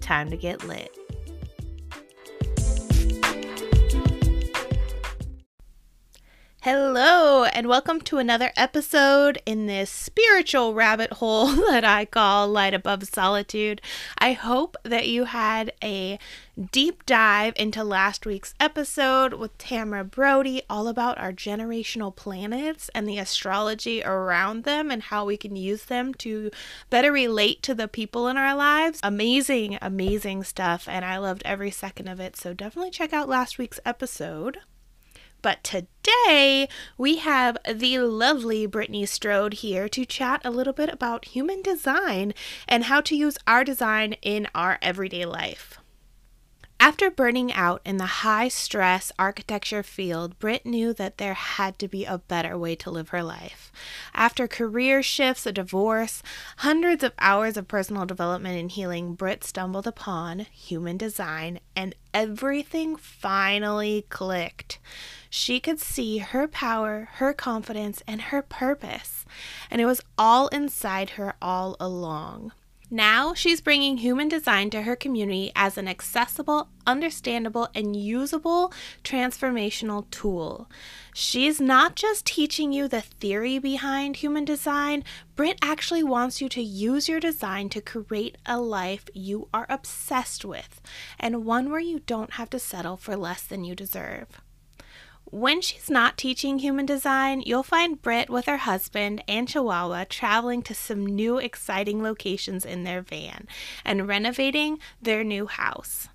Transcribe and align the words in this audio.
time 0.00 0.30
to 0.30 0.36
get 0.36 0.64
lit. 0.64 0.96
Hello, 6.68 7.44
and 7.44 7.68
welcome 7.68 8.00
to 8.00 8.18
another 8.18 8.50
episode 8.56 9.40
in 9.46 9.66
this 9.66 9.88
spiritual 9.88 10.74
rabbit 10.74 11.12
hole 11.12 11.46
that 11.70 11.84
I 11.84 12.04
call 12.04 12.48
Light 12.48 12.74
Above 12.74 13.04
Solitude. 13.04 13.80
I 14.18 14.32
hope 14.32 14.76
that 14.82 15.06
you 15.06 15.26
had 15.26 15.72
a 15.80 16.18
deep 16.72 17.06
dive 17.06 17.54
into 17.54 17.84
last 17.84 18.26
week's 18.26 18.52
episode 18.58 19.34
with 19.34 19.56
Tamara 19.58 20.02
Brody, 20.02 20.62
all 20.68 20.88
about 20.88 21.18
our 21.18 21.32
generational 21.32 22.12
planets 22.12 22.90
and 22.96 23.08
the 23.08 23.18
astrology 23.18 24.02
around 24.02 24.64
them 24.64 24.90
and 24.90 25.04
how 25.04 25.24
we 25.24 25.36
can 25.36 25.54
use 25.54 25.84
them 25.84 26.14
to 26.14 26.50
better 26.90 27.12
relate 27.12 27.62
to 27.62 27.76
the 27.76 27.86
people 27.86 28.26
in 28.26 28.36
our 28.36 28.56
lives. 28.56 28.98
Amazing, 29.04 29.78
amazing 29.80 30.42
stuff, 30.42 30.88
and 30.88 31.04
I 31.04 31.18
loved 31.18 31.42
every 31.44 31.70
second 31.70 32.08
of 32.08 32.18
it. 32.18 32.34
So 32.36 32.52
definitely 32.52 32.90
check 32.90 33.12
out 33.12 33.28
last 33.28 33.56
week's 33.56 33.78
episode. 33.84 34.58
But 35.46 35.62
today 35.62 36.68
we 36.98 37.18
have 37.18 37.56
the 37.72 38.00
lovely 38.00 38.66
Brittany 38.66 39.06
Strode 39.06 39.54
here 39.54 39.88
to 39.90 40.04
chat 40.04 40.40
a 40.44 40.50
little 40.50 40.72
bit 40.72 40.92
about 40.92 41.26
human 41.26 41.62
design 41.62 42.34
and 42.66 42.82
how 42.82 43.00
to 43.02 43.14
use 43.14 43.38
our 43.46 43.62
design 43.62 44.14
in 44.22 44.48
our 44.56 44.76
everyday 44.82 45.24
life. 45.24 45.78
After 46.78 47.10
burning 47.10 47.52
out 47.52 47.80
in 47.86 47.96
the 47.96 48.06
high 48.06 48.48
stress 48.48 49.10
architecture 49.18 49.82
field, 49.82 50.38
Britt 50.38 50.66
knew 50.66 50.92
that 50.92 51.16
there 51.16 51.34
had 51.34 51.78
to 51.78 51.88
be 51.88 52.04
a 52.04 52.18
better 52.18 52.56
way 52.56 52.76
to 52.76 52.90
live 52.90 53.08
her 53.08 53.22
life. 53.22 53.72
After 54.14 54.46
career 54.46 55.02
shifts, 55.02 55.46
a 55.46 55.52
divorce, 55.52 56.22
hundreds 56.58 57.02
of 57.02 57.12
hours 57.18 57.56
of 57.56 57.66
personal 57.66 58.04
development 58.04 58.58
and 58.60 58.70
healing, 58.70 59.14
Britt 59.14 59.42
stumbled 59.42 59.86
upon 59.86 60.40
human 60.52 60.96
design 60.96 61.60
and 61.74 61.94
everything 62.12 62.94
finally 62.96 64.04
clicked. 64.10 64.78
She 65.30 65.60
could 65.60 65.80
see 65.80 66.18
her 66.18 66.46
power, 66.46 67.08
her 67.14 67.32
confidence, 67.32 68.02
and 68.06 68.20
her 68.20 68.42
purpose, 68.42 69.24
and 69.70 69.80
it 69.80 69.86
was 69.86 70.02
all 70.18 70.48
inside 70.48 71.10
her 71.10 71.34
all 71.40 71.76
along. 71.80 72.52
Now 72.90 73.34
she's 73.34 73.60
bringing 73.60 73.96
human 73.96 74.28
design 74.28 74.70
to 74.70 74.82
her 74.82 74.94
community 74.94 75.50
as 75.56 75.76
an 75.76 75.88
accessible, 75.88 76.68
understandable, 76.86 77.68
and 77.74 77.96
usable 77.96 78.72
transformational 79.02 80.08
tool. 80.12 80.70
She's 81.12 81.60
not 81.60 81.96
just 81.96 82.24
teaching 82.24 82.72
you 82.72 82.86
the 82.86 83.00
theory 83.00 83.58
behind 83.58 84.16
human 84.16 84.44
design, 84.44 85.02
Britt 85.34 85.58
actually 85.62 86.04
wants 86.04 86.40
you 86.40 86.48
to 86.50 86.62
use 86.62 87.08
your 87.08 87.18
design 87.18 87.70
to 87.70 87.80
create 87.80 88.38
a 88.46 88.60
life 88.60 89.06
you 89.12 89.48
are 89.52 89.66
obsessed 89.68 90.44
with 90.44 90.80
and 91.18 91.44
one 91.44 91.70
where 91.70 91.80
you 91.80 91.98
don't 92.06 92.34
have 92.34 92.50
to 92.50 92.60
settle 92.60 92.96
for 92.96 93.16
less 93.16 93.42
than 93.42 93.64
you 93.64 93.74
deserve. 93.74 94.28
When 95.32 95.60
she's 95.60 95.90
not 95.90 96.16
teaching 96.16 96.60
human 96.60 96.86
design, 96.86 97.42
you'll 97.44 97.64
find 97.64 98.00
Britt 98.00 98.30
with 98.30 98.46
her 98.46 98.58
husband 98.58 99.24
and 99.26 99.48
Chihuahua 99.48 100.04
traveling 100.08 100.62
to 100.62 100.72
some 100.72 101.04
new 101.04 101.38
exciting 101.38 102.00
locations 102.00 102.64
in 102.64 102.84
their 102.84 103.02
van 103.02 103.48
and 103.84 104.06
renovating 104.06 104.78
their 105.02 105.24
new 105.24 105.46
house. 105.46 106.08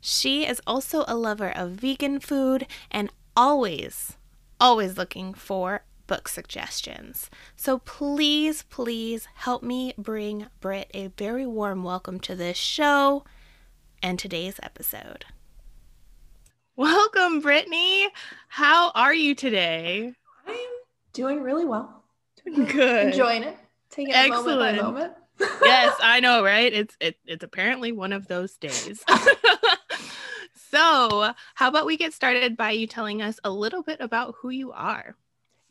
She 0.00 0.46
is 0.46 0.62
also 0.66 1.04
a 1.06 1.16
lover 1.16 1.50
of 1.54 1.72
vegan 1.72 2.18
food 2.18 2.66
and 2.90 3.12
always, 3.36 4.16
always 4.58 4.96
looking 4.96 5.34
for 5.34 5.82
book 6.06 6.26
suggestions. 6.26 7.28
So 7.56 7.80
please, 7.80 8.62
please 8.70 9.28
help 9.34 9.62
me 9.62 9.92
bring 9.98 10.46
Britt 10.60 10.90
a 10.94 11.08
very 11.08 11.46
warm 11.46 11.84
welcome 11.84 12.20
to 12.20 12.34
this 12.34 12.56
show 12.56 13.22
and 14.02 14.18
today's 14.18 14.58
episode. 14.62 15.26
Welcome, 16.78 17.40
Brittany. 17.40 18.06
How 18.48 18.90
are 18.94 19.14
you 19.14 19.34
today? 19.34 20.12
I'm 20.46 20.56
doing 21.14 21.40
really 21.40 21.64
well. 21.64 22.04
Doing 22.44 22.64
Good. 22.70 23.06
Enjoying 23.06 23.44
it. 23.44 23.56
Taking 23.88 24.12
it 24.14 24.28
moment 24.28 24.58
by 24.58 24.72
moment. 24.82 25.12
yes, 25.62 25.96
I 26.02 26.20
know, 26.20 26.44
right? 26.44 26.70
It's 26.70 26.94
it, 27.00 27.16
it's 27.24 27.42
apparently 27.42 27.92
one 27.92 28.12
of 28.12 28.28
those 28.28 28.58
days. 28.58 29.02
so, 30.70 31.32
how 31.54 31.68
about 31.68 31.86
we 31.86 31.96
get 31.96 32.12
started 32.12 32.58
by 32.58 32.72
you 32.72 32.86
telling 32.86 33.22
us 33.22 33.40
a 33.42 33.50
little 33.50 33.82
bit 33.82 34.02
about 34.02 34.34
who 34.36 34.50
you 34.50 34.72
are? 34.72 35.16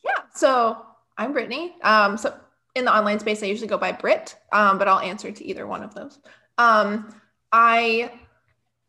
Yeah. 0.03 0.23
So, 0.33 0.83
I'm 1.19 1.33
Brittany. 1.33 1.75
Um, 1.83 2.17
so 2.17 2.35
in 2.73 2.85
the 2.85 2.95
online 2.95 3.19
space, 3.19 3.43
I 3.43 3.45
usually 3.45 3.67
go 3.67 3.77
by 3.77 3.91
Brit, 3.91 4.35
um, 4.51 4.79
but 4.79 4.87
I'll 4.87 4.99
answer 4.99 5.31
to 5.31 5.45
either 5.45 5.67
one 5.67 5.83
of 5.83 5.93
those. 5.93 6.17
Um, 6.57 7.13
I 7.51 8.11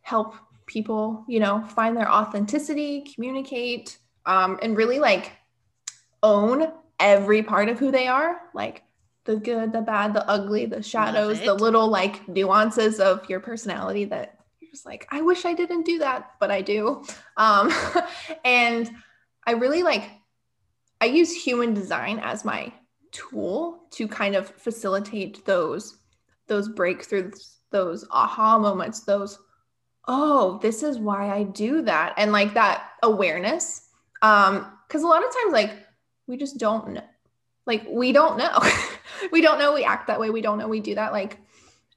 help 0.00 0.34
people, 0.66 1.24
you 1.28 1.40
know, 1.40 1.62
find 1.62 1.96
their 1.96 2.10
authenticity, 2.10 3.02
communicate, 3.14 3.98
um, 4.26 4.58
and 4.62 4.76
really 4.76 4.98
like 4.98 5.32
own 6.22 6.72
every 6.98 7.42
part 7.42 7.68
of 7.68 7.78
who 7.78 7.90
they 7.90 8.08
are, 8.08 8.40
like 8.54 8.82
the 9.24 9.36
good, 9.36 9.72
the 9.72 9.80
bad, 9.80 10.14
the 10.14 10.28
ugly, 10.28 10.66
the 10.66 10.82
shadows, 10.82 11.40
the 11.40 11.54
little 11.54 11.88
like 11.88 12.28
nuances 12.28 13.00
of 13.00 13.28
your 13.28 13.40
personality 13.40 14.04
that 14.06 14.38
you're 14.60 14.70
just 14.70 14.86
like, 14.86 15.06
I 15.10 15.20
wish 15.20 15.44
I 15.44 15.54
didn't 15.54 15.84
do 15.84 15.98
that, 15.98 16.32
but 16.40 16.50
I 16.50 16.62
do. 16.62 17.04
Um, 17.38 17.70
and 18.46 18.90
I 19.46 19.52
really 19.52 19.82
like, 19.82 20.10
I 21.02 21.04
use 21.04 21.34
human 21.34 21.74
design 21.74 22.18
as 22.18 22.46
my 22.46 22.72
tool 23.12 23.84
to 23.90 24.08
kind 24.08 24.34
of 24.34 24.48
facilitate 24.48 25.44
those 25.44 25.98
those 26.48 26.68
breakthroughs 26.68 27.56
those 27.70 28.06
aha 28.10 28.58
moments 28.58 29.00
those 29.00 29.38
oh, 30.08 30.58
this 30.62 30.82
is 30.82 30.98
why 30.98 31.30
I 31.30 31.42
do 31.42 31.82
that. 31.82 32.14
And 32.16 32.32
like 32.32 32.54
that 32.54 32.90
awareness. 33.02 33.88
Um, 34.22 34.72
because 34.86 35.02
a 35.02 35.06
lot 35.06 35.24
of 35.24 35.32
times, 35.34 35.52
like, 35.52 35.72
we 36.28 36.36
just 36.36 36.58
don't 36.58 36.90
know. 36.90 37.04
Like, 37.66 37.84
we 37.88 38.12
don't 38.12 38.38
know. 38.38 38.56
we 39.32 39.40
don't 39.40 39.58
know 39.58 39.74
we 39.74 39.84
act 39.84 40.06
that 40.06 40.20
way. 40.20 40.30
We 40.30 40.40
don't 40.40 40.58
know 40.58 40.68
we 40.68 40.80
do 40.80 40.94
that. 40.94 41.12
Like, 41.12 41.38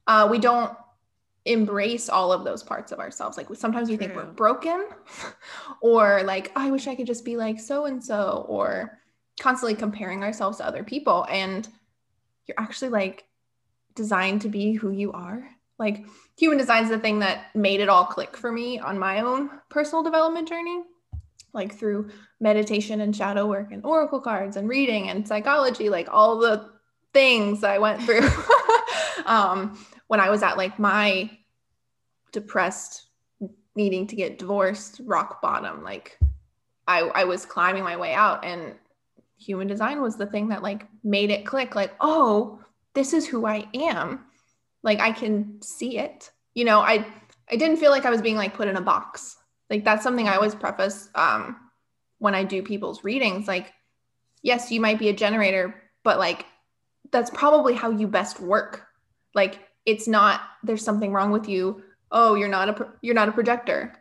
uh, 0.07 0.27
we 0.29 0.39
don't 0.39 0.75
embrace 1.45 2.09
all 2.09 2.33
of 2.33 2.43
those 2.43 2.63
parts 2.63 2.91
of 2.91 2.99
ourselves. 2.99 3.37
Like, 3.37 3.47
sometimes 3.53 3.89
we 3.89 3.97
think 3.97 4.15
we're 4.15 4.25
broken, 4.25 4.87
or 5.81 6.23
like, 6.23 6.51
oh, 6.55 6.67
I 6.67 6.71
wish 6.71 6.87
I 6.87 6.95
could 6.95 7.05
just 7.07 7.23
be 7.23 7.37
like 7.37 7.59
so 7.59 7.85
and 7.85 8.03
so, 8.03 8.45
or 8.47 8.99
constantly 9.39 9.75
comparing 9.75 10.23
ourselves 10.23 10.57
to 10.57 10.65
other 10.65 10.83
people. 10.83 11.27
And 11.29 11.67
you're 12.47 12.59
actually 12.59 12.89
like 12.89 13.25
designed 13.93 14.41
to 14.41 14.49
be 14.49 14.73
who 14.73 14.89
you 14.89 15.11
are 15.11 15.47
like 15.79 16.05
human 16.37 16.57
design 16.57 16.83
is 16.83 16.89
the 16.89 16.99
thing 16.99 17.19
that 17.19 17.55
made 17.55 17.79
it 17.79 17.89
all 17.89 18.05
click 18.05 18.37
for 18.37 18.51
me 18.51 18.77
on 18.77 18.99
my 18.99 19.21
own 19.21 19.49
personal 19.69 20.03
development 20.03 20.47
journey. 20.47 20.83
Like 21.53 21.73
through 21.73 22.11
meditation 22.39 23.01
and 23.01 23.15
shadow 23.15 23.47
work 23.47 23.71
and 23.71 23.83
oracle 23.83 24.19
cards 24.19 24.55
and 24.55 24.69
reading 24.69 25.09
and 25.09 25.27
psychology 25.27 25.89
like 25.89 26.07
all 26.11 26.37
the 26.37 26.69
things 27.11 27.63
i 27.63 27.77
went 27.77 28.01
through. 28.03 28.27
Um, 29.25 29.77
when 30.07 30.19
i 30.19 30.29
was 30.29 30.41
at 30.41 30.57
like 30.57 30.79
my 30.79 31.29
depressed 32.31 33.07
needing 33.75 34.07
to 34.07 34.15
get 34.15 34.39
divorced 34.39 35.01
rock 35.03 35.41
bottom 35.41 35.83
like 35.83 36.17
I, 36.87 37.01
I 37.01 37.23
was 37.25 37.45
climbing 37.45 37.83
my 37.83 37.95
way 37.95 38.13
out 38.13 38.43
and 38.43 38.73
human 39.37 39.67
design 39.67 40.01
was 40.01 40.15
the 40.15 40.25
thing 40.25 40.47
that 40.49 40.63
like 40.63 40.87
made 41.03 41.29
it 41.29 41.45
click. 41.45 41.75
Like 41.75 41.93
oh 41.99 42.59
this 42.93 43.13
is 43.13 43.27
who 43.27 43.45
i 43.45 43.67
am 43.75 44.25
like 44.83 44.99
I 44.99 45.11
can 45.11 45.61
see 45.61 45.97
it. 45.97 46.31
You 46.53 46.65
know, 46.65 46.79
I 46.79 47.05
I 47.49 47.55
didn't 47.55 47.77
feel 47.77 47.91
like 47.91 48.05
I 48.05 48.09
was 48.09 48.21
being 48.21 48.35
like 48.35 48.53
put 48.53 48.67
in 48.67 48.75
a 48.75 48.81
box. 48.81 49.37
Like 49.69 49.83
that's 49.83 50.03
something 50.03 50.27
I 50.27 50.35
always 50.35 50.55
preface 50.55 51.09
um, 51.15 51.57
when 52.17 52.35
I 52.35 52.43
do 52.43 52.63
people's 52.63 53.03
readings. 53.03 53.47
Like, 53.47 53.73
yes, 54.41 54.71
you 54.71 54.81
might 54.81 54.99
be 54.99 55.09
a 55.09 55.13
generator, 55.13 55.75
but 56.03 56.17
like 56.17 56.45
that's 57.11 57.29
probably 57.31 57.73
how 57.73 57.91
you 57.91 58.07
best 58.07 58.39
work. 58.39 58.85
Like 59.33 59.59
it's 59.85 60.07
not 60.07 60.41
there's 60.63 60.83
something 60.83 61.11
wrong 61.11 61.31
with 61.31 61.47
you. 61.47 61.83
Oh, 62.11 62.35
you're 62.35 62.47
not 62.47 62.69
a 62.69 62.87
you're 63.01 63.15
not 63.15 63.29
a 63.29 63.33
projector. 63.33 63.93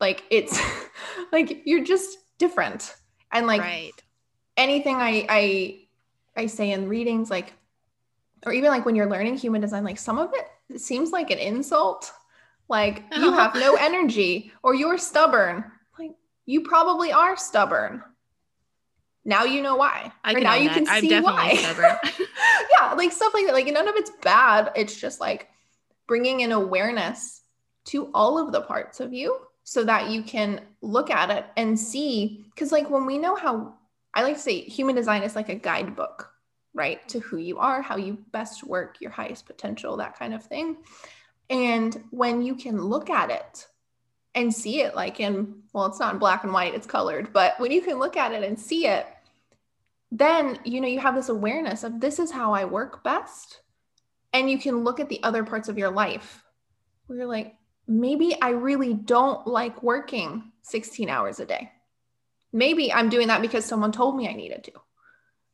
Like 0.00 0.24
it's 0.30 0.58
like 1.32 1.62
you're 1.64 1.84
just 1.84 2.18
different. 2.38 2.94
And 3.32 3.46
like 3.46 3.62
right. 3.62 3.92
anything 4.56 4.96
I 4.96 5.26
I 5.28 5.80
I 6.36 6.46
say 6.46 6.72
in 6.72 6.88
readings 6.88 7.30
like 7.30 7.52
or 8.46 8.52
even 8.52 8.70
like 8.70 8.84
when 8.84 8.94
you're 8.94 9.08
learning 9.08 9.36
human 9.36 9.60
design 9.60 9.84
like 9.84 9.98
some 9.98 10.18
of 10.18 10.32
it 10.34 10.80
seems 10.80 11.10
like 11.10 11.30
an 11.30 11.38
insult 11.38 12.12
like 12.68 13.04
you 13.16 13.32
have 13.32 13.54
no 13.54 13.74
energy 13.74 14.52
or 14.62 14.74
you're 14.74 14.98
stubborn. 14.98 15.64
Like 15.98 16.12
you 16.46 16.62
probably 16.62 17.12
are 17.12 17.36
stubborn. 17.36 18.02
Now 19.24 19.44
you 19.44 19.62
know 19.62 19.76
why. 19.76 20.12
I 20.22 20.34
Or 20.34 20.40
now 20.40 20.54
you 20.54 20.68
that. 20.68 20.74
can 20.74 20.88
I'm 20.88 21.00
see 21.00 21.20
why. 21.20 21.52
yeah, 22.78 22.92
like 22.94 23.12
stuff 23.12 23.32
like 23.34 23.46
that. 23.46 23.54
Like 23.54 23.66
none 23.66 23.88
of 23.88 23.96
it's 23.96 24.12
bad. 24.22 24.72
It's 24.76 24.98
just 24.98 25.20
like 25.20 25.48
bringing 26.06 26.40
in 26.40 26.52
awareness 26.52 27.42
to 27.86 28.10
all 28.14 28.38
of 28.38 28.52
the 28.52 28.62
parts 28.62 29.00
of 29.00 29.12
you 29.12 29.38
so 29.62 29.84
that 29.84 30.10
you 30.10 30.22
can 30.22 30.60
look 30.82 31.10
at 31.10 31.30
it 31.30 31.46
and 31.56 31.78
see. 31.78 32.44
Because, 32.54 32.70
like, 32.70 32.90
when 32.90 33.06
we 33.06 33.16
know 33.16 33.34
how, 33.34 33.74
I 34.12 34.22
like 34.22 34.34
to 34.36 34.40
say 34.40 34.60
human 34.60 34.94
design 34.94 35.22
is 35.22 35.34
like 35.34 35.48
a 35.48 35.54
guidebook, 35.54 36.30
right? 36.74 37.06
To 37.08 37.20
who 37.20 37.36
you 37.36 37.58
are, 37.58 37.80
how 37.80 37.96
you 37.96 38.18
best 38.32 38.64
work, 38.64 39.00
your 39.00 39.12
highest 39.12 39.46
potential, 39.46 39.96
that 39.96 40.18
kind 40.18 40.34
of 40.34 40.44
thing. 40.44 40.76
And 41.48 42.04
when 42.10 42.42
you 42.42 42.56
can 42.56 42.82
look 42.82 43.10
at 43.10 43.30
it 43.30 43.66
and 44.34 44.52
see 44.52 44.82
it, 44.82 44.94
like 44.94 45.20
in, 45.20 45.62
well, 45.72 45.86
it's 45.86 46.00
not 46.00 46.14
in 46.14 46.18
black 46.18 46.42
and 46.42 46.52
white, 46.52 46.74
it's 46.74 46.86
colored, 46.86 47.32
but 47.32 47.54
when 47.58 47.70
you 47.70 47.80
can 47.80 47.98
look 47.98 48.16
at 48.16 48.32
it 48.32 48.42
and 48.42 48.58
see 48.58 48.86
it, 48.86 49.06
then 50.10 50.58
you 50.64 50.80
know 50.80 50.88
you 50.88 51.00
have 51.00 51.14
this 51.14 51.28
awareness 51.28 51.82
of 51.82 52.00
this 52.00 52.18
is 52.18 52.30
how 52.30 52.52
I 52.52 52.64
work 52.64 53.02
best. 53.02 53.60
And 54.32 54.50
you 54.50 54.58
can 54.58 54.84
look 54.84 55.00
at 55.00 55.08
the 55.08 55.22
other 55.22 55.44
parts 55.44 55.68
of 55.68 55.78
your 55.78 55.90
life 55.90 56.42
where 57.06 57.18
you're 57.18 57.26
like, 57.26 57.54
maybe 57.86 58.36
I 58.40 58.50
really 58.50 58.94
don't 58.94 59.46
like 59.46 59.82
working 59.82 60.52
16 60.62 61.08
hours 61.08 61.40
a 61.40 61.46
day. 61.46 61.70
Maybe 62.52 62.92
I'm 62.92 63.08
doing 63.08 63.28
that 63.28 63.42
because 63.42 63.64
someone 63.64 63.92
told 63.92 64.16
me 64.16 64.28
I 64.28 64.32
needed 64.32 64.64
to. 64.64 64.72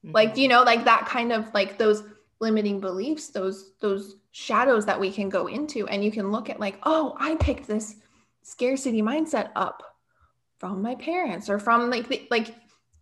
Like, 0.03 0.31
mm-hmm. 0.31 0.39
you 0.41 0.49
know, 0.49 0.63
like 0.63 0.85
that 0.85 1.07
kind 1.07 1.33
of 1.33 1.53
like 1.53 1.79
those 1.79 2.03
limiting 2.41 2.81
beliefs, 2.81 3.29
those 3.29 3.73
those 3.81 4.17
shadows 4.33 4.87
that 4.87 4.99
we 4.99 5.11
can 5.11 5.29
go 5.29 5.47
into 5.47 5.87
and 5.89 6.05
you 6.05 6.11
can 6.11 6.31
look 6.31 6.49
at 6.49 6.61
like, 6.61 6.79
oh, 6.85 7.17
I 7.19 7.37
picked 7.37 7.67
this 7.67 7.97
scarcity 8.43 9.03
mindset 9.03 9.51
up 9.55 9.83
from 10.59 10.83
my 10.83 10.95
parents 10.95 11.49
or 11.49 11.59
from 11.59 11.91
like 11.91 12.09
the, 12.09 12.27
like 12.31 12.55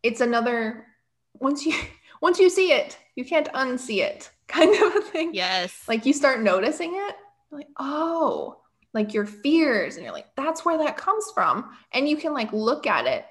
it's 0.03 0.21
another 0.21 0.87
once 1.35 1.65
you 1.65 1.75
once 2.21 2.39
you 2.39 2.51
see 2.51 2.73
it, 2.73 2.99
you 3.15 3.25
can't 3.25 3.49
unsee 3.53 3.99
it 3.99 4.31
kind 4.49 4.75
of 4.75 4.97
a 4.97 5.01
thing. 5.03 5.35
yes. 5.35 5.85
Like 5.87 6.07
you 6.07 6.13
start 6.13 6.41
noticing 6.41 6.95
it, 6.95 7.15
like, 7.51 7.69
oh, 7.79 8.61
like 8.95 9.15
your 9.15 9.27
fears, 9.27 9.97
and 9.97 10.05
you're 10.05 10.15
like, 10.15 10.35
that's 10.35 10.65
where 10.65 10.79
that 10.79 10.97
comes 10.97 11.31
from. 11.33 11.77
And 11.93 12.09
you 12.09 12.17
can 12.17 12.33
like 12.33 12.53
look 12.53 12.87
at 12.87 13.07
it 13.07 13.25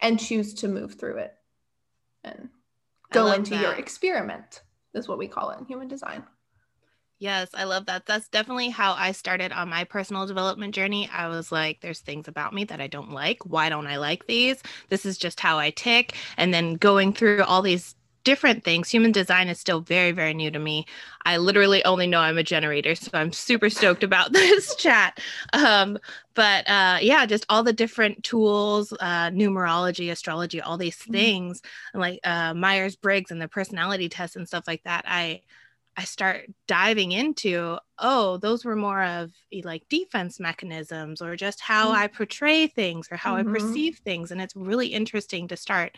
and 0.00 0.20
choose 0.20 0.54
to 0.54 0.68
move 0.68 0.94
through 0.94 1.18
it 1.18 1.34
and 2.24 2.48
go 3.14 3.32
into 3.32 3.56
your 3.56 3.72
experiment, 3.72 4.62
is 4.94 5.08
what 5.08 5.18
we 5.18 5.28
call 5.28 5.50
it 5.50 5.58
in 5.58 5.64
human 5.64 5.88
design. 5.88 6.24
Yes, 7.18 7.48
I 7.54 7.64
love 7.64 7.86
that. 7.86 8.06
That's 8.06 8.28
definitely 8.28 8.70
how 8.70 8.92
I 8.94 9.12
started 9.12 9.52
on 9.52 9.68
my 9.68 9.84
personal 9.84 10.26
development 10.26 10.74
journey. 10.74 11.08
I 11.12 11.28
was 11.28 11.52
like, 11.52 11.80
there's 11.80 12.00
things 12.00 12.28
about 12.28 12.52
me 12.52 12.64
that 12.64 12.80
I 12.80 12.86
don't 12.86 13.12
like. 13.12 13.46
Why 13.46 13.68
don't 13.68 13.86
I 13.86 13.96
like 13.96 14.26
these? 14.26 14.62
This 14.88 15.06
is 15.06 15.16
just 15.16 15.40
how 15.40 15.58
I 15.58 15.70
tick. 15.70 16.16
And 16.36 16.52
then 16.52 16.74
going 16.74 17.12
through 17.12 17.44
all 17.44 17.62
these 17.62 17.94
different 18.24 18.64
things, 18.64 18.90
human 18.90 19.12
design 19.12 19.48
is 19.48 19.60
still 19.60 19.80
very, 19.80 20.12
very 20.12 20.34
new 20.34 20.50
to 20.50 20.58
me. 20.58 20.86
I 21.26 21.36
literally 21.36 21.84
only 21.84 22.06
know 22.06 22.20
I'm 22.20 22.38
a 22.38 22.42
generator. 22.42 22.94
So 22.94 23.10
I'm 23.14 23.32
super 23.32 23.70
stoked 23.70 24.02
about 24.02 24.32
this 24.34 24.74
chat. 24.76 25.20
Um, 25.52 25.98
but 26.34 26.68
uh, 26.68 26.98
yeah, 27.00 27.26
just 27.26 27.46
all 27.48 27.62
the 27.62 27.72
different 27.72 28.24
tools, 28.24 28.92
uh, 29.00 29.30
numerology, 29.30 30.10
astrology, 30.10 30.60
all 30.60 30.78
these 30.78 30.96
Mhm. 31.06 31.12
things, 31.12 31.62
and 31.92 32.00
like 32.00 32.20
uh, 32.24 32.54
Myers 32.54 32.96
Briggs 32.96 33.30
and 33.30 33.40
the 33.40 33.48
personality 33.48 34.08
tests 34.08 34.36
and 34.36 34.48
stuff 34.48 34.64
like 34.66 34.82
that. 34.84 35.04
I 35.06 35.42
I 35.96 36.04
start 36.04 36.46
diving 36.66 37.12
into, 37.12 37.78
oh, 38.00 38.36
those 38.38 38.64
were 38.64 38.74
more 38.74 39.04
of 39.04 39.30
like 39.62 39.88
defense 39.88 40.40
mechanisms 40.40 41.22
or 41.22 41.36
just 41.36 41.60
how 41.60 41.90
Mhm. 41.90 41.94
I 41.94 42.08
portray 42.08 42.66
things 42.66 43.08
or 43.12 43.16
how 43.16 43.34
Mhm. 43.34 43.40
I 43.40 43.42
perceive 43.44 43.98
things. 44.04 44.32
And 44.32 44.40
it's 44.40 44.56
really 44.56 44.88
interesting 44.88 45.46
to 45.48 45.56
start 45.56 45.96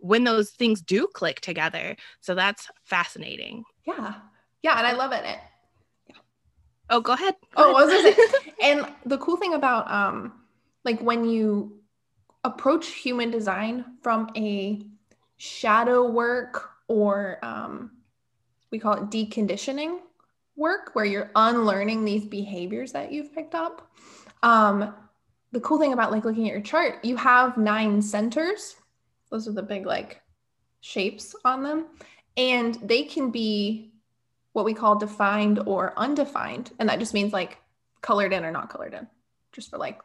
when 0.00 0.24
those 0.24 0.50
things 0.50 0.80
do 0.82 1.06
click 1.14 1.40
together. 1.40 1.96
So 2.20 2.34
that's 2.34 2.68
fascinating. 2.84 3.64
Yeah. 3.86 4.14
Yeah. 4.62 4.76
And 4.78 4.86
I 4.86 4.92
love 4.92 5.12
it. 5.12 5.24
It- 5.24 5.38
Oh, 6.92 7.00
go 7.00 7.12
ahead. 7.12 7.36
Go 7.54 7.62
Oh, 7.62 7.62
ahead. 7.70 7.72
what 7.74 7.86
was 7.86 8.04
I 8.04 8.14
saying? 8.14 8.54
and 8.62 8.92
the 9.06 9.18
cool 9.18 9.36
thing 9.36 9.54
about 9.54 9.88
um 9.90 10.32
like 10.84 11.00
when 11.00 11.24
you 11.24 11.80
approach 12.42 12.88
human 12.88 13.30
design 13.30 13.84
from 14.02 14.28
a 14.36 14.82
shadow 15.36 16.10
work 16.10 16.70
or 16.88 17.38
um 17.42 17.92
we 18.72 18.78
call 18.80 18.94
it 18.94 19.04
deconditioning 19.10 20.00
work 20.56 20.90
where 20.94 21.04
you're 21.04 21.30
unlearning 21.36 22.04
these 22.04 22.24
behaviors 22.26 22.90
that 22.92 23.12
you've 23.12 23.32
picked 23.34 23.54
up 23.54 23.90
um 24.42 24.92
the 25.52 25.60
cool 25.60 25.78
thing 25.78 25.92
about 25.92 26.10
like 26.10 26.24
looking 26.24 26.46
at 26.48 26.52
your 26.52 26.60
chart 26.60 27.04
you 27.04 27.16
have 27.16 27.56
nine 27.56 28.02
centers 28.02 28.74
those 29.30 29.48
are 29.48 29.52
the 29.52 29.62
big 29.62 29.86
like 29.86 30.20
shapes 30.80 31.34
on 31.44 31.62
them. 31.62 31.86
And 32.36 32.74
they 32.76 33.02
can 33.02 33.30
be 33.30 33.92
what 34.52 34.64
we 34.64 34.74
call 34.74 34.98
defined 34.98 35.60
or 35.66 35.92
undefined. 35.96 36.70
And 36.78 36.88
that 36.88 36.98
just 36.98 37.14
means 37.14 37.32
like 37.32 37.58
colored 38.00 38.32
in 38.32 38.44
or 38.44 38.50
not 38.50 38.70
colored 38.70 38.94
in. 38.94 39.06
Just 39.52 39.70
for 39.70 39.78
like 39.78 40.00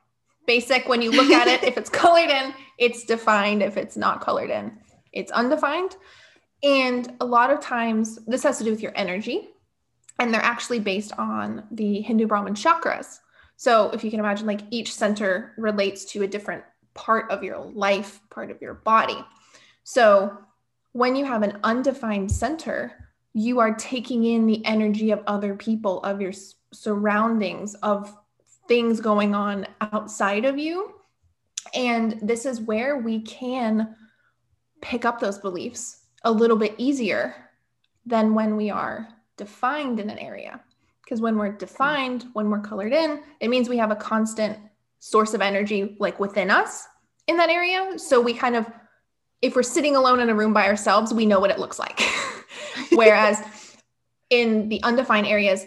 basic 0.48 0.88
when 0.88 1.02
you 1.02 1.12
look 1.12 1.32
at 1.32 1.48
it 1.48 1.64
if 1.64 1.78
it's 1.78 1.90
colored 2.04 2.30
in 2.30 2.54
it's 2.78 3.04
defined. 3.04 3.64
If 3.64 3.78
it's 3.78 3.98
not 3.98 4.22
colored 4.22 4.50
in 4.50 4.78
it's 5.16 5.32
undefined. 5.32 5.96
And 6.64 7.16
a 7.22 7.26
lot 7.26 7.52
of 7.52 7.62
times 7.62 8.20
this 8.28 8.44
has 8.44 8.58
to 8.60 8.64
do 8.64 8.72
with 8.72 8.82
your 8.82 8.94
energy. 8.96 9.50
And 10.20 10.34
they're 10.34 10.42
actually 10.42 10.80
based 10.80 11.14
on 11.18 11.64
the 11.72 12.02
hindu 12.02 12.28
Brahmin 12.28 12.54
chakras. 12.54 13.20
So 13.58 13.90
if 13.92 14.04
you 14.04 14.12
can 14.12 14.20
imagine 14.20 14.46
like 14.46 14.62
each 14.70 14.94
center 14.94 15.54
relates 15.58 16.06
to 16.06 16.24
a 16.24 16.28
different 16.28 16.64
part 16.96 17.30
of 17.30 17.44
your 17.44 17.60
life 17.60 18.20
part 18.30 18.50
of 18.50 18.62
your 18.62 18.74
body. 18.74 19.24
So 19.84 20.36
when 20.94 21.16
you 21.16 21.26
have 21.26 21.44
an 21.44 21.60
undefined 21.64 22.32
center 22.32 23.06
you 23.38 23.60
are 23.60 23.76
taking 23.76 24.24
in 24.24 24.48
the 24.48 24.66
energy 24.66 25.12
of 25.12 25.22
other 25.28 25.56
people 25.56 26.02
of 26.04 26.22
your 26.22 26.32
surroundings 26.72 27.76
of 27.76 28.16
things 28.68 29.02
going 29.02 29.36
on 29.36 29.68
outside 29.82 30.46
of 30.46 30.58
you. 30.58 30.94
And 31.74 32.18
this 32.22 32.46
is 32.46 32.62
where 32.62 32.98
we 32.98 33.22
can 33.22 33.96
pick 34.82 35.04
up 35.04 35.20
those 35.20 35.38
beliefs 35.38 36.06
a 36.24 36.32
little 36.32 36.58
bit 36.58 36.76
easier 36.78 37.36
than 38.06 38.34
when 38.34 38.56
we 38.56 38.70
are 38.70 39.08
defined 39.36 40.00
in 40.00 40.10
an 40.10 40.20
area. 40.20 40.62
Because 41.04 41.20
when 41.20 41.38
we're 41.38 41.52
defined 41.52 42.26
when 42.34 42.50
we're 42.50 42.62
colored 42.62 42.94
in 42.94 43.22
it 43.42 43.50
means 43.50 43.68
we 43.68 43.78
have 43.78 43.92
a 43.92 43.96
constant 43.96 44.58
source 45.06 45.36
of 45.36 45.42
energy 45.42 45.96
like 46.00 46.20
within 46.20 46.50
us 46.50 46.88
in 47.28 47.38
that 47.38 47.50
area. 47.50 48.00
So 48.00 48.20
we 48.20 48.34
kind 48.34 48.56
of 48.56 48.66
if 49.40 49.56
we're 49.56 49.62
sitting 49.62 49.96
alone 49.96 50.20
in 50.20 50.30
a 50.30 50.34
room 50.36 50.52
by 50.52 50.66
ourselves 50.66 51.14
we 51.14 51.28
know 51.28 51.40
what 51.40 51.52
it 51.52 51.60
looks 51.60 51.78
like. 51.78 52.02
Whereas 52.92 53.40
in 54.32 54.68
the 54.68 54.82
undefined 54.82 55.28
areas 55.28 55.64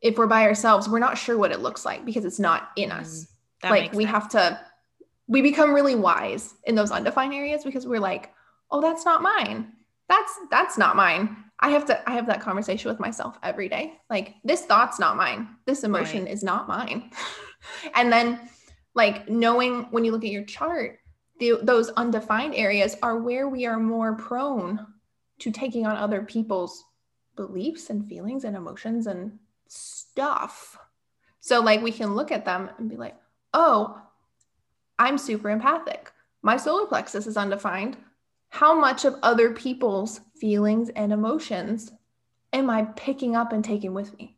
if 0.00 0.18
we're 0.18 0.26
by 0.26 0.42
ourselves 0.42 0.88
we're 0.88 0.98
not 0.98 1.16
sure 1.16 1.38
what 1.38 1.52
it 1.52 1.60
looks 1.60 1.84
like 1.84 2.04
because 2.04 2.24
it's 2.24 2.40
not 2.40 2.70
in 2.74 2.90
mm-hmm. 2.90 2.98
us. 2.98 3.28
That 3.62 3.70
like 3.70 3.92
we 3.92 4.04
sense. 4.04 4.12
have 4.12 4.28
to 4.30 4.60
we 5.28 5.40
become 5.40 5.72
really 5.72 5.94
wise 5.94 6.52
in 6.64 6.74
those 6.74 6.90
undefined 6.90 7.32
areas 7.32 7.62
because 7.62 7.86
we're 7.86 8.00
like 8.00 8.32
oh 8.72 8.80
that's 8.80 9.04
not 9.04 9.22
mine. 9.22 9.72
That's 10.08 10.32
that's 10.50 10.76
not 10.76 10.96
mine. 10.96 11.36
I 11.60 11.70
have 11.70 11.84
to 11.86 12.10
i 12.10 12.14
have 12.14 12.26
that 12.26 12.40
conversation 12.40 12.90
with 12.90 12.98
myself 12.98 13.38
every 13.40 13.68
day. 13.68 13.92
Like 14.08 14.34
this 14.42 14.64
thought's 14.64 14.98
not 14.98 15.16
mine. 15.16 15.46
This 15.64 15.84
emotion 15.84 16.26
is 16.26 16.42
not 16.42 16.66
mine. 16.66 17.12
And 17.94 18.10
then 18.10 18.40
like 18.94 19.28
knowing 19.28 19.84
when 19.90 20.04
you 20.04 20.12
look 20.12 20.24
at 20.24 20.30
your 20.30 20.44
chart 20.44 20.98
the, 21.38 21.58
those 21.62 21.88
undefined 21.90 22.54
areas 22.54 22.96
are 23.02 23.18
where 23.18 23.48
we 23.48 23.64
are 23.64 23.78
more 23.78 24.14
prone 24.14 24.86
to 25.38 25.50
taking 25.50 25.86
on 25.86 25.96
other 25.96 26.22
people's 26.22 26.84
beliefs 27.36 27.88
and 27.88 28.06
feelings 28.08 28.44
and 28.44 28.56
emotions 28.56 29.06
and 29.06 29.38
stuff 29.68 30.76
so 31.40 31.60
like 31.60 31.82
we 31.82 31.92
can 31.92 32.14
look 32.14 32.30
at 32.30 32.44
them 32.44 32.70
and 32.78 32.90
be 32.90 32.96
like 32.96 33.16
oh 33.54 34.00
i'm 34.98 35.16
super 35.16 35.48
empathic 35.48 36.12
my 36.42 36.56
solar 36.56 36.86
plexus 36.86 37.26
is 37.26 37.36
undefined 37.36 37.96
how 38.50 38.78
much 38.78 39.04
of 39.04 39.16
other 39.22 39.52
people's 39.52 40.20
feelings 40.40 40.90
and 40.90 41.12
emotions 41.12 41.92
am 42.52 42.68
I 42.68 42.82
picking 42.82 43.36
up 43.36 43.52
and 43.52 43.64
taking 43.64 43.94
with 43.94 44.16
me? 44.18 44.36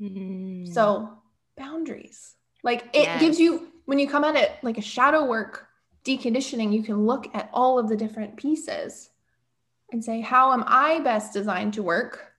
Mm. 0.00 0.72
So, 0.72 1.18
boundaries. 1.56 2.36
Like 2.62 2.84
it 2.92 3.04
Yes. 3.04 3.20
gives 3.20 3.40
you 3.40 3.68
when 3.90 3.98
you 3.98 4.06
come 4.06 4.22
at 4.22 4.36
it 4.36 4.52
like 4.62 4.78
a 4.78 4.82
shadow 4.82 5.24
work 5.24 5.66
deconditioning, 6.04 6.72
you 6.72 6.80
can 6.80 7.06
look 7.06 7.26
at 7.34 7.50
all 7.52 7.76
of 7.76 7.88
the 7.88 7.96
different 7.96 8.36
pieces 8.36 9.10
and 9.90 10.04
say, 10.04 10.20
how 10.20 10.52
am 10.52 10.62
I 10.68 11.00
best 11.00 11.32
designed 11.32 11.74
to 11.74 11.82
work 11.82 12.34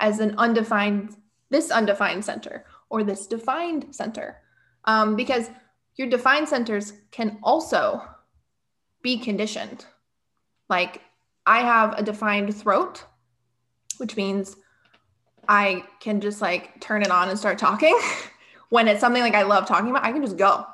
as 0.00 0.20
an 0.20 0.34
undefined, 0.38 1.14
this 1.50 1.70
undefined 1.70 2.24
center 2.24 2.64
or 2.88 3.04
this 3.04 3.26
defined 3.26 3.94
center? 3.94 4.38
Um, 4.86 5.16
because 5.16 5.50
your 5.96 6.08
defined 6.08 6.48
centers 6.48 6.94
can 7.10 7.40
also 7.42 8.00
be 9.02 9.18
conditioned. 9.18 9.84
Like 10.70 11.02
I 11.44 11.58
have 11.58 11.92
a 11.98 12.02
defined 12.02 12.56
throat, 12.56 13.04
which 13.98 14.16
means 14.16 14.56
I 15.46 15.84
can 16.00 16.22
just 16.22 16.40
like 16.40 16.80
turn 16.80 17.02
it 17.02 17.10
on 17.10 17.28
and 17.28 17.38
start 17.38 17.58
talking. 17.58 18.00
when 18.70 18.88
it's 18.88 19.00
something 19.02 19.22
like 19.22 19.34
I 19.34 19.42
love 19.42 19.68
talking 19.68 19.90
about, 19.90 20.02
I 20.02 20.12
can 20.12 20.22
just 20.22 20.38
go. 20.38 20.64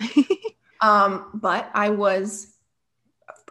um, 0.80 1.30
but 1.34 1.70
I 1.74 1.90
was, 1.90 2.54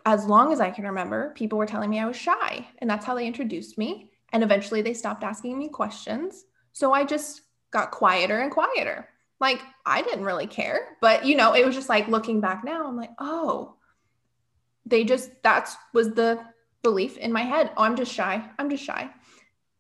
as 0.06 0.26
long 0.26 0.52
as 0.52 0.60
I 0.60 0.72
can 0.72 0.86
remember, 0.86 1.32
people 1.36 1.58
were 1.58 1.66
telling 1.66 1.90
me 1.90 2.00
I 2.00 2.06
was 2.06 2.16
shy, 2.16 2.68
and 2.80 2.90
that's 2.90 3.06
how 3.06 3.16
they 3.16 3.28
introduced 3.28 3.78
me. 3.78 4.10
And 4.32 4.44
eventually 4.44 4.82
they 4.82 4.94
stopped 4.94 5.24
asking 5.24 5.58
me 5.58 5.70
questions. 5.70 6.46
So 6.74 6.92
I 6.92 7.06
just 7.06 7.42
got 7.72 7.92
quieter 7.92 8.40
and 8.40 8.52
quieter. 8.52 9.08
Like 9.40 9.62
I 9.86 10.02
didn't 10.02 10.26
really 10.26 10.48
care, 10.48 10.98
but 11.02 11.26
you 11.26 11.36
know, 11.36 11.54
it 11.54 11.66
was 11.66 11.76
just 11.76 11.90
like 11.90 12.08
looking 12.08 12.40
back 12.42 12.64
now, 12.64 12.88
I'm 12.88 12.98
like, 12.98 13.12
oh, 13.20 13.76
they 14.86 15.04
just, 15.04 15.32
that's 15.44 15.76
was 15.94 16.14
the 16.14 16.40
belief 16.84 17.18
in 17.18 17.32
my 17.32 17.42
head. 17.42 17.72
Oh, 17.76 17.84
I'm 17.84 17.96
just 17.96 18.14
shy. 18.14 18.44
I'm 18.60 18.70
just 18.70 18.84
shy. 18.84 19.10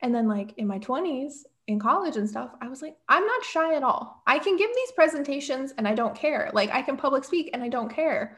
And 0.01 0.13
then, 0.13 0.27
like 0.27 0.53
in 0.57 0.67
my 0.67 0.79
20s, 0.79 1.43
in 1.67 1.79
college 1.79 2.17
and 2.17 2.29
stuff, 2.29 2.51
I 2.61 2.67
was 2.67 2.81
like, 2.81 2.97
I'm 3.07 3.25
not 3.25 3.43
shy 3.43 3.75
at 3.75 3.83
all. 3.83 4.21
I 4.27 4.39
can 4.39 4.57
give 4.57 4.69
these 4.75 4.91
presentations 4.91 5.73
and 5.77 5.87
I 5.87 5.95
don't 5.95 6.15
care. 6.15 6.49
Like, 6.53 6.71
I 6.71 6.81
can 6.81 6.97
public 6.97 7.23
speak 7.23 7.51
and 7.53 7.63
I 7.63 7.69
don't 7.69 7.93
care. 7.93 8.37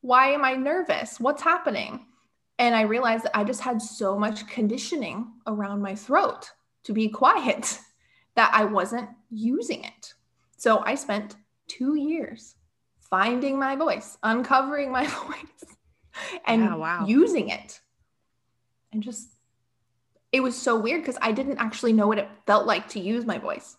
Why 0.00 0.28
am 0.28 0.44
I 0.44 0.54
nervous? 0.54 1.20
What's 1.20 1.42
happening? 1.42 2.06
And 2.58 2.74
I 2.74 2.82
realized 2.82 3.24
that 3.24 3.36
I 3.36 3.44
just 3.44 3.60
had 3.60 3.82
so 3.82 4.18
much 4.18 4.46
conditioning 4.46 5.32
around 5.46 5.82
my 5.82 5.94
throat 5.94 6.50
to 6.84 6.92
be 6.92 7.08
quiet 7.08 7.78
that 8.36 8.50
I 8.54 8.64
wasn't 8.64 9.10
using 9.30 9.84
it. 9.84 10.14
So 10.56 10.82
I 10.84 10.94
spent 10.94 11.36
two 11.66 11.96
years 11.96 12.54
finding 12.98 13.58
my 13.58 13.76
voice, 13.76 14.16
uncovering 14.22 14.90
my 14.90 15.06
voice, 15.26 15.76
and 16.46 16.78
wow. 16.78 17.04
using 17.06 17.50
it. 17.50 17.80
And 18.92 19.02
just 19.02 19.33
it 20.34 20.42
was 20.42 20.54
so 20.60 20.72
weird 20.76 21.00
because 21.02 21.18
I 21.22 21.30
didn't 21.32 21.58
actually 21.58 21.92
know 21.92 22.08
what 22.08 22.18
it 22.18 22.28
felt 22.46 22.66
like 22.66 22.88
to 22.90 22.98
use 23.00 23.24
my 23.24 23.38
voice. 23.38 23.76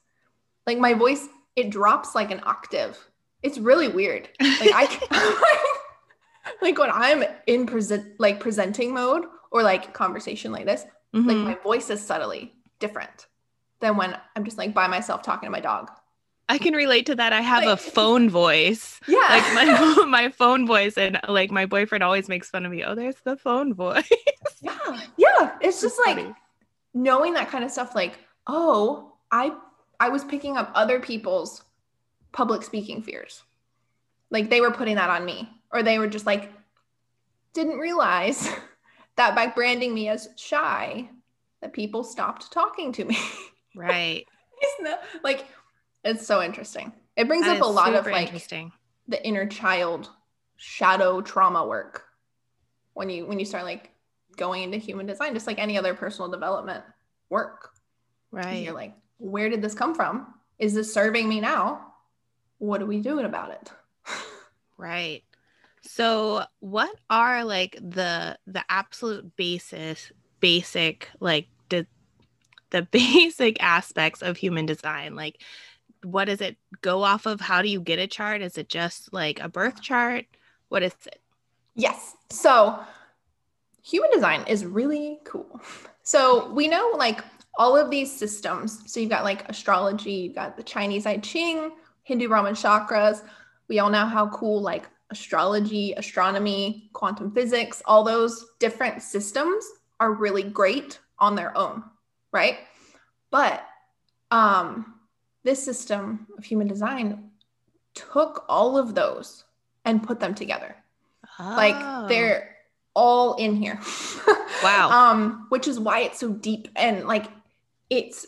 Like 0.65 0.77
my 0.79 0.93
voice, 0.93 1.23
it 1.55 1.69
drops 1.69 2.15
like 2.15 2.31
an 2.31 2.41
octave. 2.45 2.97
It's 3.43 3.57
really 3.57 3.89
weird. 3.89 4.29
Like 4.39 4.71
I 4.73 4.85
like 6.61 6.77
when 6.77 6.91
I'm 6.91 7.23
in 7.47 7.65
present 7.65 8.19
like 8.19 8.39
presenting 8.39 8.93
mode 8.93 9.25
or 9.51 9.63
like 9.63 9.93
conversation 9.93 10.51
like 10.51 10.65
this, 10.65 10.83
like 11.13 11.37
Mhm. 11.37 11.43
my 11.45 11.55
voice 11.55 11.89
is 11.89 12.01
subtly 12.01 12.53
different 12.79 13.27
than 13.81 13.97
when 13.97 14.17
I'm 14.35 14.43
just 14.45 14.57
like 14.57 14.73
by 14.73 14.87
myself 14.87 15.21
talking 15.23 15.47
to 15.47 15.51
my 15.51 15.59
dog. 15.61 15.91
I 16.47 16.57
can 16.59 16.73
relate 16.75 17.07
to 17.07 17.15
that. 17.15 17.33
I 17.33 17.41
have 17.41 17.65
a 17.65 17.77
phone 17.95 18.29
voice. 18.29 18.99
Yeah. 19.07 19.17
Like 19.29 19.53
my 19.53 20.05
my 20.07 20.29
phone 20.29 20.67
voice 20.67 20.97
and 20.97 21.19
like 21.27 21.51
my 21.51 21.65
boyfriend 21.65 22.03
always 22.03 22.29
makes 22.29 22.49
fun 22.49 22.65
of 22.65 22.71
me. 22.71 22.83
Oh, 22.83 22.95
there's 22.95 23.19
the 23.23 23.35
phone 23.37 23.73
voice. 23.73 24.09
yeah. 24.61 24.77
Yeah. 25.17 25.43
It's 25.61 25.81
just 25.81 25.97
It's 25.99 26.07
like 26.07 26.17
funny. 26.17 26.35
Knowing 26.95 27.33
that 27.33 27.49
kind 27.49 27.63
of 27.63 27.69
stuff 27.69 27.93
like 27.93 28.17
oh 28.47 29.13
i 29.31 29.55
i 29.99 30.09
was 30.09 30.23
picking 30.23 30.57
up 30.57 30.71
other 30.73 30.99
people's 30.99 31.61
public 32.31 32.63
speaking 32.63 33.01
fears 33.03 33.43
like 34.31 34.49
they 34.49 34.61
were 34.61 34.71
putting 34.71 34.95
that 34.95 35.09
on 35.11 35.23
me 35.25 35.47
or 35.71 35.83
they 35.83 35.99
were 35.99 36.07
just 36.07 36.25
like 36.25 36.51
didn't 37.53 37.77
realize 37.77 38.49
that 39.17 39.35
by 39.35 39.45
branding 39.47 39.93
me 39.93 40.09
as 40.09 40.29
shy 40.37 41.07
that 41.61 41.73
people 41.73 42.03
stopped 42.03 42.51
talking 42.51 42.91
to 42.91 43.05
me 43.05 43.17
right. 43.75 44.25
Isn't 44.63 44.85
that 44.85 45.03
like 45.23 45.45
it's 46.03 46.25
so 46.25 46.41
interesting 46.41 46.91
it 47.17 47.27
brings 47.27 47.45
That 47.45 47.57
up 47.57 47.63
a 47.63 47.67
lot 47.69 47.93
of 47.93 48.05
like 48.05 48.27
interesting. 48.27 48.71
the 49.07 49.25
inner 49.25 49.45
child 49.45 50.09
shadow 50.57 51.21
trauma 51.21 51.65
work 51.67 52.03
when 52.93 53.09
you 53.09 53.25
when 53.25 53.39
you 53.39 53.45
start 53.45 53.65
like 53.65 53.91
going 54.37 54.63
into 54.63 54.77
human 54.77 55.05
design 55.05 55.33
just 55.33 55.47
like 55.47 55.59
any 55.59 55.77
other 55.77 55.93
personal 55.93 56.29
development 56.29 56.83
work 57.29 57.69
And 58.31 58.43
Right. 58.45 58.63
you're 58.63 58.73
like 58.73 58.95
where 59.17 59.49
did 59.49 59.61
this 59.61 59.73
come 59.73 59.95
from 59.95 60.33
is 60.59 60.73
this 60.73 60.93
serving 60.93 61.27
me 61.27 61.41
now 61.41 61.93
what 62.57 62.81
are 62.81 62.85
we 62.85 62.99
doing 63.01 63.25
about 63.25 63.51
it 63.51 63.71
Right. 64.77 65.23
So 65.81 66.43
what 66.59 66.93
are 67.09 67.43
like 67.45 67.75
the 67.81 68.37
the 68.47 68.63
absolute 68.69 69.35
basis 69.35 70.11
basic 70.39 71.09
like 71.19 71.47
the 71.69 71.87
the 72.71 72.81
basic 72.91 73.61
aspects 73.63 74.21
of 74.21 74.37
human 74.37 74.65
design? 74.65 75.15
Like 75.15 75.41
what 76.03 76.25
does 76.25 76.41
it 76.41 76.57
go 76.81 77.03
off 77.03 77.25
of? 77.25 77.39
How 77.41 77.61
do 77.61 77.69
you 77.69 77.79
get 77.81 77.99
a 77.99 78.07
chart? 78.07 78.41
Is 78.41 78.57
it 78.57 78.69
just 78.69 79.13
like 79.13 79.39
a 79.39 79.49
birth 79.49 79.81
chart? 79.81 80.25
What 80.69 80.83
is 80.83 80.93
it? 81.05 81.21
yes 81.75 82.15
so 82.29 82.79
human 83.85 84.09
design 84.11 84.43
is 84.47 84.65
really 84.65 85.19
cool. 85.23 85.61
So 86.07 86.51
we 86.51 86.67
know 86.67 86.93
like 86.95 87.23
all 87.57 87.75
of 87.75 87.89
these 87.89 88.15
systems. 88.15 88.79
So 88.85 88.99
you've 88.99 89.09
got 89.09 89.23
like 89.23 89.49
astrology 89.49 90.11
you've 90.11 90.35
got 90.35 90.55
the 90.55 90.61
chinese 90.61 91.07
i 91.07 91.17
ching 91.17 91.71
hindu 92.03 92.27
brahmin 92.27 92.53
chakras. 92.53 93.23
We 93.69 93.79
all 93.79 93.89
know 93.89 94.05
how 94.05 94.29
cool 94.29 94.61
like 94.61 94.87
astrology 95.09 95.93
astronomy 95.93 96.91
quantum 96.93 97.31
physics 97.31 97.81
all 97.87 98.03
those 98.03 98.45
different 98.59 99.01
systems 99.01 99.65
are 99.99 100.13
really 100.13 100.43
great 100.43 100.99
on 101.17 101.35
their 101.35 101.57
own 101.57 101.83
right? 102.31 102.59
But 103.31 103.65
um 104.29 104.93
this 105.43 105.65
system 105.65 106.27
of 106.37 106.43
human 106.43 106.67
design 106.67 107.31
took 107.95 108.45
all 108.47 108.77
of 108.77 108.93
those 108.93 109.45
and 109.85 110.03
put 110.03 110.19
them 110.19 110.35
together. 110.35 110.75
Oh. 111.39 111.53
like 111.57 112.09
they're 112.09 112.54
all 112.95 113.35
in 113.35 113.55
here. 113.55 113.79
Wow. 114.63 114.89
um 114.89 115.45
which 115.49 115.67
is 115.67 115.79
why 115.79 115.99
it's 115.99 116.19
so 116.19 116.29
deep 116.31 116.69
and 116.75 117.05
like 117.05 117.25
it's 117.89 118.25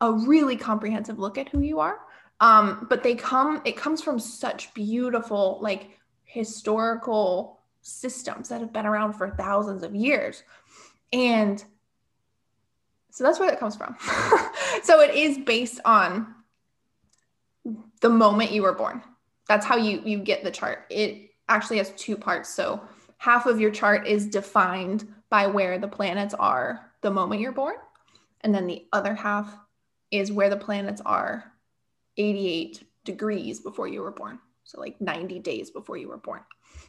a 0.00 0.10
really 0.10 0.56
comprehensive 0.56 1.18
look 1.18 1.36
at 1.38 1.48
who 1.50 1.60
you 1.60 1.78
are. 1.80 1.98
Um 2.40 2.86
but 2.88 3.02
they 3.02 3.14
come 3.14 3.60
it 3.64 3.76
comes 3.76 4.02
from 4.02 4.18
such 4.18 4.72
beautiful 4.74 5.58
like 5.60 5.90
historical 6.24 7.60
systems 7.82 8.48
that 8.48 8.60
have 8.60 8.72
been 8.72 8.86
around 8.86 9.12
for 9.12 9.30
thousands 9.30 9.82
of 9.82 9.94
years. 9.94 10.42
And 11.12 11.62
so 13.10 13.24
that's 13.24 13.38
where 13.38 13.50
that 13.50 13.60
comes 13.60 13.76
from. 13.76 13.96
So 14.82 15.00
it 15.00 15.14
is 15.14 15.38
based 15.38 15.80
on 15.84 16.34
the 18.00 18.08
moment 18.08 18.52
you 18.52 18.62
were 18.62 18.74
born. 18.74 19.02
That's 19.48 19.66
how 19.66 19.76
you 19.76 20.02
you 20.04 20.18
get 20.18 20.44
the 20.44 20.50
chart. 20.50 20.86
It 20.90 21.30
actually 21.48 21.78
has 21.78 21.90
two 21.92 22.16
parts. 22.16 22.48
So 22.48 22.80
half 23.18 23.46
of 23.46 23.60
your 23.60 23.70
chart 23.70 24.06
is 24.06 24.26
defined 24.26 25.06
by 25.30 25.46
where 25.46 25.78
the 25.78 25.88
planets 25.88 26.34
are 26.34 26.90
the 27.02 27.10
moment 27.10 27.40
you're 27.40 27.52
born 27.52 27.76
and 28.42 28.54
then 28.54 28.66
the 28.66 28.86
other 28.92 29.14
half 29.14 29.56
is 30.10 30.32
where 30.32 30.50
the 30.50 30.56
planets 30.56 31.02
are 31.04 31.52
88 32.16 32.82
degrees 33.04 33.60
before 33.60 33.88
you 33.88 34.02
were 34.02 34.10
born 34.10 34.38
so 34.64 34.80
like 34.80 35.00
90 35.00 35.38
days 35.40 35.70
before 35.70 35.96
you 35.96 36.08
were 36.08 36.18
born 36.18 36.40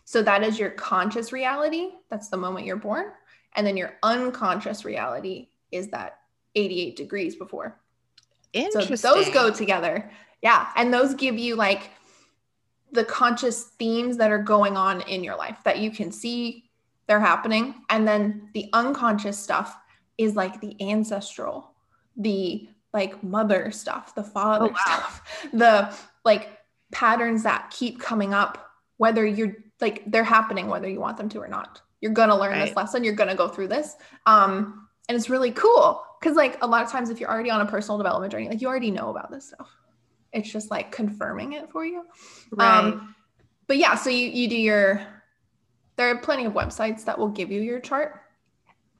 so 0.05 0.21
that 0.23 0.43
is 0.43 0.57
your 0.57 0.71
conscious 0.71 1.31
reality 1.31 1.91
that's 2.09 2.29
the 2.29 2.37
moment 2.37 2.65
you're 2.65 2.75
born 2.75 3.11
and 3.55 3.65
then 3.65 3.77
your 3.77 3.95
unconscious 4.03 4.85
reality 4.85 5.49
is 5.71 5.89
that 5.89 6.19
88 6.55 6.95
degrees 6.95 7.35
before 7.35 7.79
Interesting. 8.53 8.97
so 8.97 9.15
those 9.15 9.29
go 9.29 9.51
together. 9.51 10.09
Yeah. 10.41 10.69
And 10.75 10.93
those 10.93 11.13
give 11.13 11.37
you 11.37 11.55
like 11.55 11.91
the 12.91 13.03
conscious 13.05 13.63
themes 13.79 14.17
that 14.17 14.31
are 14.31 14.41
going 14.41 14.77
on 14.77 15.01
in 15.01 15.23
your 15.23 15.35
life 15.35 15.57
that 15.65 15.79
you 15.79 15.91
can 15.91 16.11
see 16.11 16.65
they're 17.07 17.19
happening. 17.19 17.73
And 17.89 18.07
then 18.07 18.49
the 18.53 18.69
unconscious 18.73 19.37
stuff 19.37 19.75
is 20.17 20.35
like 20.35 20.61
the 20.61 20.75
ancestral, 20.81 21.73
the 22.17 22.69
like 22.93 23.23
mother 23.23 23.71
stuff, 23.71 24.13
the 24.15 24.23
father 24.23 24.65
Oh, 24.65 24.69
wow. 24.69 24.75
stuff, 24.85 25.47
the 25.53 25.95
like 26.23 26.49
patterns 26.91 27.43
that 27.43 27.71
keep 27.71 27.99
coming 27.99 28.33
up, 28.33 28.69
whether 28.97 29.25
you're 29.25 29.55
like 29.81 30.03
they're 30.07 30.23
happening, 30.23 30.67
whether 30.67 30.87
you 30.89 30.99
want 30.99 31.17
them 31.17 31.29
to 31.29 31.39
or 31.39 31.47
not. 31.47 31.81
You're 32.01 32.11
gonna 32.11 32.37
learn 32.37 32.57
this 32.59 32.75
lesson, 32.75 33.03
you're 33.03 33.13
gonna 33.13 33.35
go 33.35 33.47
through 33.47 33.69
this. 33.69 33.95
Um, 34.25 34.87
and 35.07 35.15
it's 35.15 35.29
really 35.29 35.51
cool 35.51 36.03
because 36.19 36.35
like 36.37 36.57
a 36.61 36.67
lot 36.67 36.83
of 36.83 36.91
times 36.91 37.09
if 37.09 37.19
you're 37.19 37.29
already 37.31 37.49
on 37.49 37.61
a 37.61 37.65
personal 37.65 37.97
development 37.97 38.31
journey 38.31 38.47
like 38.47 38.61
you 38.61 38.67
already 38.67 38.91
know 38.91 39.09
about 39.09 39.31
this 39.31 39.47
stuff 39.47 39.69
it's 40.33 40.51
just 40.51 40.71
like 40.71 40.91
confirming 40.91 41.53
it 41.53 41.69
for 41.71 41.85
you 41.85 42.03
right. 42.51 42.79
um 42.79 43.15
but 43.67 43.77
yeah 43.77 43.95
so 43.95 44.09
you 44.09 44.27
you 44.27 44.47
do 44.47 44.57
your 44.57 45.05
there 45.95 46.09
are 46.09 46.17
plenty 46.17 46.45
of 46.45 46.53
websites 46.53 47.05
that 47.05 47.17
will 47.17 47.29
give 47.29 47.51
you 47.51 47.61
your 47.61 47.79
chart 47.79 48.21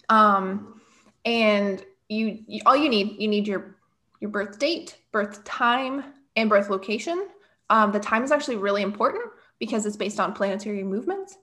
um 0.10 0.82
and 1.26 1.84
you, 2.08 2.40
you 2.48 2.62
all 2.66 2.76
you 2.76 2.90
need 2.90 3.16
you 3.20 3.28
need 3.28 3.48
your 3.48 3.78
your 4.20 4.30
birth 4.30 4.60
date 4.60 4.98
birth 5.12 5.44
time 5.44 6.04
and 6.36 6.50
birth 6.50 6.70
location 6.70 7.28
um, 7.70 7.92
the 7.92 8.00
time 8.00 8.24
is 8.24 8.32
actually 8.32 8.56
really 8.56 8.82
important 8.82 9.24
because 9.60 9.86
it's 9.86 9.98
based 9.98 10.20
on 10.20 10.34
planetary 10.34 10.84
movements. 10.84 11.38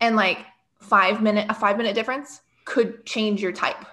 And 0.00 0.16
like 0.16 0.38
five 0.80 1.22
minute, 1.22 1.46
a 1.48 1.54
five 1.54 1.76
minute 1.76 1.94
difference 1.94 2.40
could 2.64 3.06
change 3.06 3.40
your 3.40 3.52
type. 3.52 3.84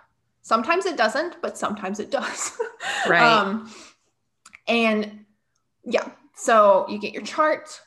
Sometimes 0.42 0.86
it 0.86 0.98
doesn't, 0.98 1.38
but 1.42 1.58
sometimes 1.58 2.00
it 2.00 2.12
does. 2.12 2.58
Right. 3.08 3.22
um, 3.22 3.72
and 4.68 5.19
yeah, 5.90 6.10
so 6.36 6.86
you 6.88 7.00
get 7.00 7.14
your 7.14 7.24
chart. 7.24 7.82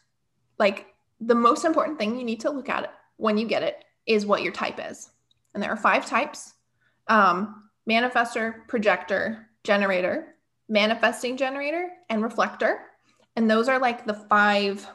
Like 0.58 0.86
the 1.20 1.34
most 1.34 1.64
important 1.64 1.98
thing 1.98 2.18
you 2.18 2.24
need 2.24 2.40
to 2.40 2.50
look 2.50 2.68
at 2.68 2.92
when 3.16 3.38
you 3.38 3.46
get 3.46 3.62
it 3.62 3.84
is 4.06 4.26
what 4.26 4.42
your 4.42 4.52
type 4.52 4.80
is. 4.90 5.10
And 5.54 5.62
there 5.62 5.70
are 5.70 5.76
five 5.76 6.04
types 6.06 6.54
um, 7.08 7.68
manifestor, 7.88 8.66
projector, 8.68 9.48
generator, 9.64 10.34
manifesting 10.68 11.36
generator, 11.36 11.90
and 12.10 12.22
reflector. 12.22 12.80
And 13.36 13.50
those 13.50 13.68
are 13.68 13.78
like 13.78 14.06
the 14.06 14.14
five 14.14 14.86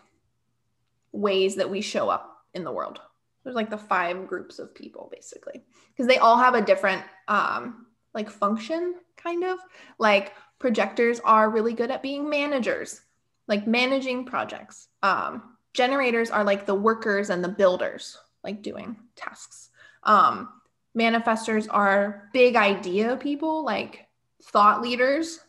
ways 1.11 1.55
that 1.55 1.69
we 1.69 1.81
show 1.81 2.09
up 2.09 2.43
in 2.53 2.63
the 2.63 2.71
world. 2.71 2.99
There's 3.43 3.55
like 3.55 3.69
the 3.69 3.77
five 3.77 4.27
groups 4.27 4.59
of 4.59 4.75
people 4.75 5.09
basically, 5.11 5.63
because 5.91 6.07
they 6.07 6.17
all 6.17 6.37
have 6.37 6.53
a 6.53 6.61
different 6.61 7.03
um, 7.27 7.87
like 8.13 8.29
function, 8.29 8.95
kind 9.15 9.43
of. 9.43 9.59
Like 9.99 10.33
projectors 10.59 11.19
are 11.23 11.49
really 11.49 11.73
good 11.73 11.91
at 11.91 12.01
being 12.01 12.29
managers, 12.29 13.01
like 13.47 13.67
managing 13.67 14.25
projects. 14.25 14.87
Um, 15.03 15.57
generators 15.73 16.31
are 16.31 16.43
like 16.43 16.65
the 16.65 16.75
workers 16.75 17.29
and 17.29 17.43
the 17.43 17.49
builders, 17.49 18.17
like 18.43 18.61
doing 18.61 18.97
tasks. 19.15 19.69
Um, 20.03 20.49
manifestors 20.97 21.67
are 21.69 22.29
big 22.33 22.55
idea 22.55 23.17
people, 23.17 23.63
like 23.63 24.07
thought 24.43 24.81
leaders. 24.81 25.39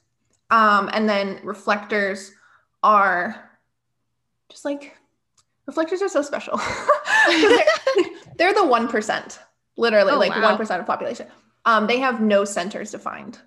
Um, 0.51 0.91
and 0.93 1.09
then 1.09 1.41
reflectors 1.43 2.33
are 2.83 3.51
just 4.49 4.65
like 4.65 4.97
reflectors 5.67 6.03
are 6.03 6.09
so 6.09 6.23
special. 6.23 6.57
they're, 7.29 7.59
they're, 8.37 8.55
the 8.55 8.61
1%, 8.61 9.39
literally, 9.77 10.13
Oh, 10.13 10.19
like 10.19 10.31
wow. 10.31 10.57
1% 10.57 10.81
of 10.81 10.87
population. 10.87 11.29
Um, 11.65 11.87
they 11.87 11.99
have 11.99 12.21
no 12.21 12.45
centers 12.45 12.91
defined. 12.91 13.39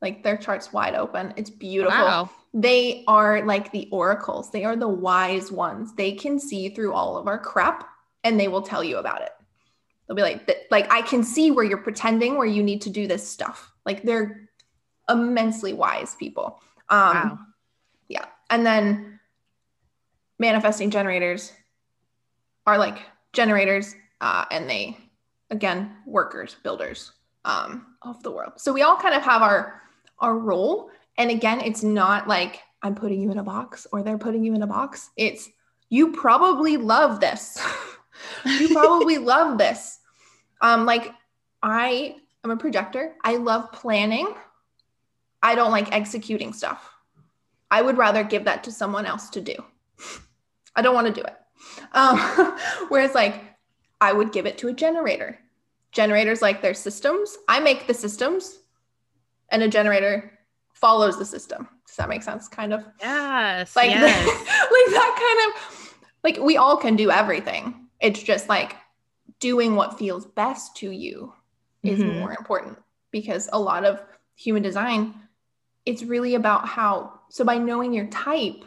Like 0.00 0.22
their 0.22 0.36
chart's 0.36 0.72
wide 0.72 0.94
open. 0.94 1.34
It's 1.36 1.50
beautiful. 1.50 1.98
Wow. 1.98 2.30
they 2.54 3.04
are 3.08 3.44
like 3.44 3.72
the 3.72 3.88
oracles. 3.90 4.50
They 4.50 4.64
are 4.64 4.76
the 4.76 4.88
wise 4.88 5.50
ones. 5.50 5.94
They 5.94 6.12
can 6.12 6.38
see 6.38 6.68
through 6.68 6.92
all 6.92 7.16
of 7.16 7.26
our 7.26 7.38
crap 7.38 7.88
and 8.24 8.38
they 8.38 8.48
will 8.48 8.62
tell 8.62 8.84
you 8.84 8.98
about 8.98 9.22
it. 9.22 9.30
They'll 10.06 10.16
be 10.16 10.22
like 10.22 10.66
like 10.70 10.90
i 10.90 11.02
can 11.02 11.22
see 11.22 11.50
where 11.50 11.64
you're 11.64 11.78
pretending 11.78 12.36
where 12.36 12.46
you 12.46 12.62
need 12.62 12.82
to 12.82 12.90
do 12.90 13.06
this 13.06 13.28
stuff. 13.28 13.72
Like 13.84 14.02
they're 14.02 14.48
immensely 15.08 15.72
wise 15.72 16.14
people. 16.14 16.60
Um 16.88 17.16
Wow. 17.16 17.38
yeah. 18.08 18.24
And 18.50 18.64
then 18.64 19.18
manifesting 20.38 20.90
generators 20.90 21.52
are 22.66 22.78
like 22.78 22.98
generators 23.32 23.94
uh, 24.20 24.44
and 24.50 24.68
they 24.68 24.96
again 25.50 25.96
workers 26.06 26.56
builders 26.62 27.12
um, 27.44 27.86
of 28.02 28.22
the 28.22 28.30
world. 28.30 28.52
So 28.56 28.72
we 28.72 28.82
all 28.82 28.96
kind 28.96 29.14
of 29.14 29.22
have 29.22 29.42
our 29.42 29.80
our 30.20 30.36
role. 30.36 30.90
And 31.16 31.30
again 31.30 31.60
it's 31.60 31.82
not 31.82 32.28
like 32.28 32.60
i'm 32.82 32.94
putting 32.94 33.20
you 33.20 33.30
in 33.32 33.38
a 33.38 33.42
box 33.42 33.86
or 33.92 34.02
they're 34.02 34.18
putting 34.18 34.44
you 34.44 34.54
in 34.54 34.62
a 34.62 34.66
box. 34.66 35.10
It's 35.16 35.48
you 35.88 36.12
probably 36.12 36.76
love 36.76 37.20
this. 37.20 37.58
You 38.44 38.74
probably 38.74 39.16
love 39.34 39.58
this. 39.58 40.00
Um 40.60 40.86
like 40.86 41.12
i 41.62 42.16
am 42.44 42.50
a 42.50 42.56
projector. 42.56 43.14
I 43.22 43.36
love 43.36 43.70
planning. 43.70 44.34
I 45.40 45.54
don't 45.54 45.70
like 45.70 45.92
executing 45.92 46.52
stuff. 46.52 46.90
I 47.70 47.80
would 47.80 47.96
rather 47.96 48.24
give 48.24 48.44
that 48.44 48.64
to 48.64 48.72
someone 48.72 49.06
else 49.06 49.30
to 49.30 49.40
do. 49.40 49.54
I 50.74 50.82
don't 50.82 50.96
want 50.96 51.06
to 51.06 51.12
do 51.12 51.22
it. 51.22 51.36
Um 51.92 52.18
whereas 52.88 53.14
like 53.14 53.40
i 54.00 54.12
would 54.12 54.32
give 54.32 54.46
it 54.46 54.58
to 54.58 54.68
a 54.68 54.72
generator. 54.72 55.38
Generators 55.92 56.42
like 56.42 56.60
their 56.60 56.74
systems. 56.74 57.38
I 57.48 57.60
make 57.60 57.86
the 57.86 57.94
systems 57.94 58.58
and 59.50 59.62
a 59.62 59.68
generator 59.68 60.38
follows 60.72 61.18
the 61.18 61.24
system 61.24 61.68
does 61.86 61.96
that 61.96 62.08
make 62.08 62.22
sense 62.22 62.48
kind 62.48 62.72
of 62.72 62.84
Yes. 63.00 63.74
like 63.74 63.90
yes. 63.90 64.26
like 64.26 64.94
that 64.94 65.14
kind 65.18 65.54
of 65.54 65.94
like 66.24 66.38
we 66.44 66.56
all 66.56 66.76
can 66.76 66.96
do 66.96 67.10
everything 67.10 67.86
it's 68.00 68.22
just 68.22 68.48
like 68.48 68.76
doing 69.40 69.74
what 69.76 69.98
feels 69.98 70.26
best 70.26 70.76
to 70.76 70.90
you 70.90 71.32
is 71.82 72.00
Mhm. 72.00 72.18
more 72.18 72.30
important 72.38 72.78
because 73.10 73.48
a 73.52 73.58
lot 73.58 73.84
of 73.84 74.02
human 74.36 74.62
design 74.62 75.14
it's 75.86 76.02
really 76.02 76.34
about 76.34 76.66
how 76.68 77.20
so 77.28 77.44
by 77.44 77.58
knowing 77.58 77.92
your 77.92 78.06
type 78.08 78.64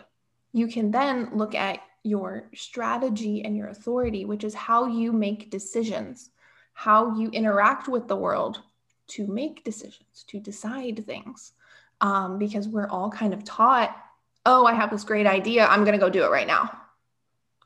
you 0.53 0.67
can 0.67 0.91
then 0.91 1.29
look 1.33 1.55
at 1.55 1.79
your 2.03 2.49
strategy 2.55 3.43
and 3.45 3.55
your 3.55 3.67
authority 3.69 4.25
which 4.25 4.43
is 4.43 4.53
how 4.53 4.85
you 4.87 5.11
make 5.13 5.49
decisions 5.51 6.31
how 6.73 7.15
you 7.15 7.29
interact 7.29 7.87
with 7.87 8.07
the 8.07 8.15
world 8.15 8.61
to 9.07 9.27
make 9.27 9.63
decisions 9.63 10.23
to 10.27 10.39
decide 10.39 11.05
things 11.05 11.53
um, 12.01 12.37
because 12.37 12.67
we're 12.67 12.87
all 12.87 13.09
kind 13.09 13.33
of 13.33 13.43
taught 13.43 13.95
oh 14.45 14.65
i 14.65 14.73
have 14.73 14.89
this 14.89 15.03
great 15.03 15.27
idea 15.27 15.65
i'm 15.67 15.83
going 15.83 15.97
to 15.97 16.03
go 16.03 16.09
do 16.09 16.23
it 16.23 16.31
right 16.31 16.47
now. 16.47 16.71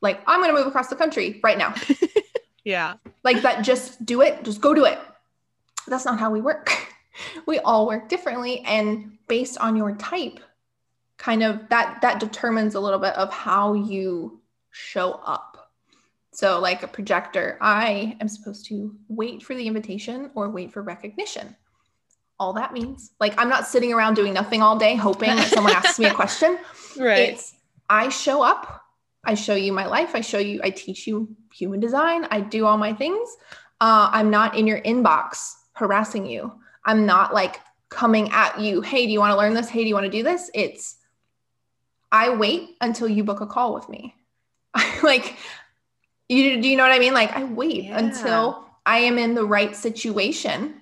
Like 0.02 0.22
i'm 0.28 0.42
going 0.42 0.54
to 0.54 0.58
move 0.58 0.68
across 0.68 0.88
the 0.88 0.96
country 0.96 1.40
right 1.44 1.58
now. 1.58 1.74
Yeah. 2.66 2.96
like 3.24 3.44
that 3.44 3.64
just 3.64 4.04
do 4.04 4.22
it 4.22 4.44
just 4.44 4.60
go 4.60 4.74
do 4.74 4.86
it. 4.86 5.00
That's 5.88 6.04
not 6.04 6.20
how 6.20 6.32
we 6.32 6.42
work. 6.42 6.72
We 7.46 7.60
all 7.60 7.88
work 7.88 8.10
differently 8.10 8.60
and 8.66 9.18
based 9.30 9.58
on 9.60 9.78
your 9.78 9.96
type 9.96 10.42
kind 11.18 11.44
of 11.44 11.70
that 11.70 12.02
that 12.02 12.20
determines 12.20 12.76
a 12.76 12.80
little 12.82 13.00
bit 13.00 13.14
of 13.14 13.32
how 13.32 13.74
you 13.74 14.42
show 14.72 15.14
up 15.26 15.55
so 16.36 16.60
like 16.60 16.84
a 16.84 16.88
projector 16.88 17.58
i 17.62 18.16
am 18.20 18.28
supposed 18.28 18.66
to 18.66 18.96
wait 19.08 19.42
for 19.42 19.56
the 19.56 19.66
invitation 19.66 20.30
or 20.36 20.50
wait 20.50 20.72
for 20.72 20.82
recognition 20.82 21.56
all 22.40 22.54
that 22.54 22.74
means 22.74 23.12
like 23.20 23.34
i'm 23.40 23.50
not 23.50 23.66
sitting 23.66 23.94
around 23.94 24.14
doing 24.14 24.34
nothing 24.34 24.62
all 24.62 24.78
day 24.78 24.96
hoping 24.96 25.30
that 25.36 25.48
someone 25.48 25.74
asks 25.76 26.00
me 26.00 26.06
a 26.06 26.14
question 26.14 26.58
Right. 26.98 27.30
it's 27.30 27.56
I 27.90 28.10
show 28.10 28.42
up, 28.42 28.84
I 29.24 29.36
show 29.36 29.56
you 29.56 29.72
my 29.72 29.86
life, 29.86 30.12
I 30.16 30.22
show 30.22 30.40
you, 30.40 30.60
I 30.64 30.70
teach 30.70 31.08
you 31.08 31.36
human 31.54 31.80
design, 31.80 32.28
I 32.32 32.42
do 32.42 32.66
all 32.66 32.78
my 32.78 32.94
things. 32.94 33.30
Uh, 33.82 34.10
I'm 34.12 34.30
not 34.30 34.58
in 34.58 34.66
your 34.66 34.82
inbox 34.82 35.54
harassing 35.74 36.26
you. 36.26 36.52
I'm 36.86 37.06
not 37.06 37.34
like 37.34 37.60
coming 37.90 38.30
at 38.32 38.60
you. 38.60 38.82
Hey, 38.82 39.06
do 39.06 39.12
you 39.12 39.20
want 39.20 39.32
to 39.32 39.38
learn 39.38 39.54
this? 39.54 39.70
Hey, 39.70 39.84
do 39.84 39.88
you 39.88 39.94
want 39.94 40.06
to 40.06 40.12
do 40.12 40.24
this? 40.24 40.50
It's 40.54 40.98
I 42.12 42.36
wait 42.36 42.78
until 42.82 43.08
you 43.08 43.24
book 43.24 43.42
a 43.42 43.48
call 43.48 43.74
with 43.74 43.88
me. 43.90 44.16
like 45.04 45.36
you 46.30 46.62
do 46.62 46.68
you 46.68 46.76
know 46.78 46.84
what 46.84 46.92
I 46.92 47.00
mean? 47.00 47.14
Like 47.14 47.32
I 47.34 47.44
wait 47.44 47.86
Yeah. 47.86 48.00
until 48.00 48.66
I 48.86 49.00
am 49.00 49.18
in 49.18 49.34
the 49.36 49.46
right 49.46 49.76
situation 49.76 50.82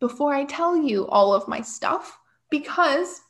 before 0.00 0.34
I 0.34 0.44
tell 0.44 0.76
you 0.76 1.06
all 1.08 1.34
of 1.34 1.46
my 1.48 1.60
stuff 1.60 2.18
because 2.50 3.20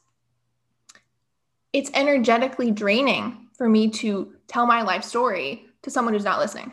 it's 1.72 1.90
energetically 1.94 2.70
draining 2.70 3.48
for 3.57 3.68
me 3.68 3.88
to 3.90 4.35
tell 4.46 4.66
my 4.66 4.83
life 4.83 5.05
story 5.05 5.66
to 5.83 5.90
someone 5.90 6.14
who's 6.14 6.25
not 6.25 6.38
listening. 6.38 6.72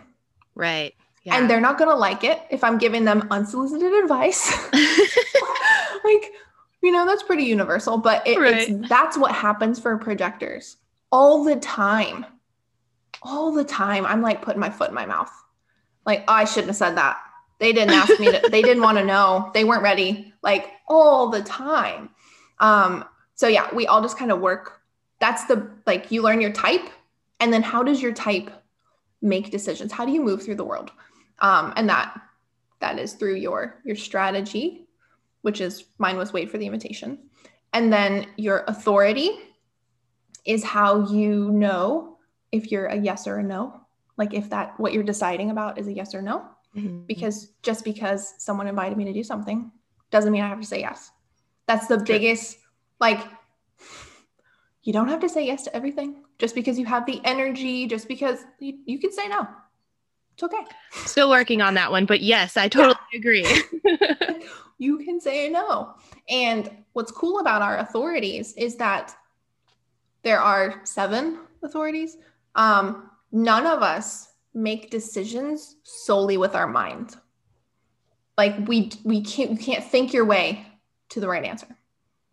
right. 0.56 0.94
Yeah. 1.24 1.36
And 1.38 1.50
they're 1.50 1.60
not 1.60 1.78
going 1.78 1.90
to 1.90 1.96
like 1.98 2.24
it 2.24 2.42
if 2.50 2.64
I'm 2.64 2.78
giving 2.78 3.04
them 3.04 3.28
unsolicited 3.30 3.92
advice. 3.94 4.50
like, 4.74 6.32
you 6.82 6.94
know, 6.94 7.06
that's 7.06 7.24
pretty 7.24 7.44
universal, 7.44 7.98
but 7.98 8.26
it, 8.26 8.38
it's 8.40 8.88
that's 8.90 9.18
what 9.18 9.34
happens 9.34 9.80
for 9.80 9.98
projectors 9.98 10.78
all 11.12 11.44
the 11.44 11.58
time. 11.58 12.26
All 13.22 13.52
the 13.52 13.64
time. 13.64 14.06
I'm 14.06 14.22
like 14.22 14.42
putting 14.42 14.60
my 14.60 14.70
foot 14.70 14.90
in 14.90 14.96
my 14.96 15.06
mouth. 15.06 15.32
Like, 16.06 16.24
oh, 16.28 16.34
I 16.34 16.46
shouldn't 16.46 16.68
have 16.68 16.76
said 16.76 16.96
that. 16.98 17.20
They 17.60 17.74
didn't 17.74 17.94
ask 17.94 18.20
me 18.20 18.32
to, 18.32 18.48
they 18.52 18.62
didn't 18.62 18.84
want 18.84 18.98
to 18.98 19.06
know. 19.06 19.52
They 19.54 19.64
weren't 19.64 19.84
ready. 19.84 20.34
Like 20.42 20.72
all 20.88 21.30
the 21.30 21.44
time. 21.44 22.10
Um, 22.60 23.06
so 23.36 23.48
yeah, 23.48 23.74
we 23.74 23.88
all 23.88 24.02
just 24.02 24.18
kind 24.18 24.32
of 24.32 24.40
work. 24.40 24.82
That's 25.20 25.46
the 25.46 25.70
like 25.86 26.12
you 26.12 26.22
learn 26.22 26.42
your 26.42 26.52
type, 26.52 26.90
and 27.40 27.52
then 27.54 27.62
how 27.62 27.84
does 27.84 28.02
your 28.02 28.14
type 28.14 28.50
make 29.22 29.52
decisions? 29.52 29.92
How 29.92 30.06
do 30.06 30.12
you 30.12 30.22
move 30.22 30.44
through 30.44 30.56
the 30.56 30.64
world? 30.64 30.92
Um, 31.40 31.74
and 31.76 31.90
that 31.90 32.20
that 32.80 33.00
is 33.00 33.14
through 33.14 33.36
your 33.36 33.82
your 33.84 33.96
strategy, 33.96 34.88
which 35.42 35.62
is 35.62 35.86
mine 35.98 36.18
was 36.18 36.34
wait 36.34 36.50
for 36.50 36.58
the 36.58 36.66
invitation, 36.66 37.20
and 37.74 37.92
then 37.92 38.28
your 38.38 38.64
authority 38.68 39.32
is 40.46 40.64
how 40.64 41.08
you 41.10 41.52
know 41.52 42.09
if 42.52 42.72
you're 42.72 42.86
a 42.88 42.96
yes 42.96 43.28
or 43.28 43.38
a 43.38 43.44
no, 43.44 43.82
like 44.18 44.34
if 44.34 44.50
that 44.50 44.80
what 44.80 44.94
you're 44.94 45.04
deciding 45.04 45.52
about 45.52 45.78
is 45.78 45.88
a 45.88 45.94
yes 45.94 46.14
or 46.14 46.22
no 46.22 46.46
Mhm. 46.76 47.08
because 47.08 47.52
just 47.64 47.84
because 47.84 48.36
someone 48.38 48.68
invited 48.68 48.98
me 48.98 49.06
to 49.06 49.14
do 49.14 49.24
something 49.24 49.72
doesn't 50.12 50.32
mean 50.32 50.44
I 50.44 50.48
have 50.50 50.62
to 50.62 50.68
say 50.68 50.80
yes. 50.82 51.12
That's 51.68 51.88
the 51.88 51.98
True. 51.98 52.06
biggest, 52.06 52.58
like, 53.00 53.20
you 54.84 54.94
don't 54.94 55.08
have 55.08 55.20
to 55.22 55.30
say 55.30 55.46
yes 55.46 55.64
to 55.64 55.76
everything 55.76 56.24
just 56.38 56.56
because 56.56 56.80
you 56.80 56.86
have 56.86 57.06
the 57.06 57.22
energy, 57.24 57.88
just 57.88 58.08
because 58.08 58.40
you, 58.60 58.80
you 58.86 59.00
can 59.00 59.12
say 59.12 59.28
no. 59.28 59.48
It's 60.34 60.44
okay. 60.44 60.64
Still 61.06 61.30
working 61.30 61.62
on 61.62 61.74
that 61.74 61.92
one, 61.92 62.06
but 62.06 62.22
yes, 62.22 62.56
I 62.58 62.68
totally 62.68 62.96
agree. 63.16 63.46
You 64.82 64.98
can 65.00 65.20
say 65.20 65.50
no. 65.50 65.94
And 66.30 66.72
what's 66.94 67.12
cool 67.12 67.40
about 67.40 67.62
our 67.62 67.80
authorities 67.80 68.54
is 68.54 68.78
that 68.78 69.14
there 70.24 70.40
are 70.40 70.80
seven 70.86 71.40
authorities. 71.64 72.16
Um, 72.56 73.10
none 73.32 73.66
of 73.66 73.82
us 73.82 74.30
make 74.54 74.90
decisions 74.90 75.78
solely 75.84 76.38
with 76.38 76.56
our 76.56 76.68
mind. 76.68 77.16
Like 78.38 78.68
we 78.68 78.92
we 79.04 79.22
can't 79.22 79.52
you 79.52 79.58
can't 79.58 79.84
think 79.84 80.14
your 80.14 80.26
way 80.26 80.66
to 81.10 81.20
the 81.20 81.28
right 81.28 81.44
answer. 81.44 81.68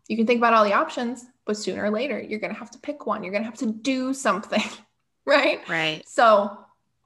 You 0.08 0.16
can 0.16 0.26
think 0.26 0.38
about 0.38 0.54
all 0.54 0.64
the 0.64 0.72
options, 0.72 1.24
but 1.44 1.56
sooner 1.56 1.84
or 1.84 1.90
later 1.90 2.20
you're 2.20 2.40
gonna 2.40 2.54
have 2.54 2.70
to 2.72 2.78
pick 2.78 3.06
one. 3.06 3.22
You're 3.22 3.32
gonna 3.32 3.44
have 3.44 3.58
to 3.58 3.72
do 3.72 4.14
something, 4.14 4.62
right? 5.26 5.68
Right. 5.68 6.02
So 6.06 6.58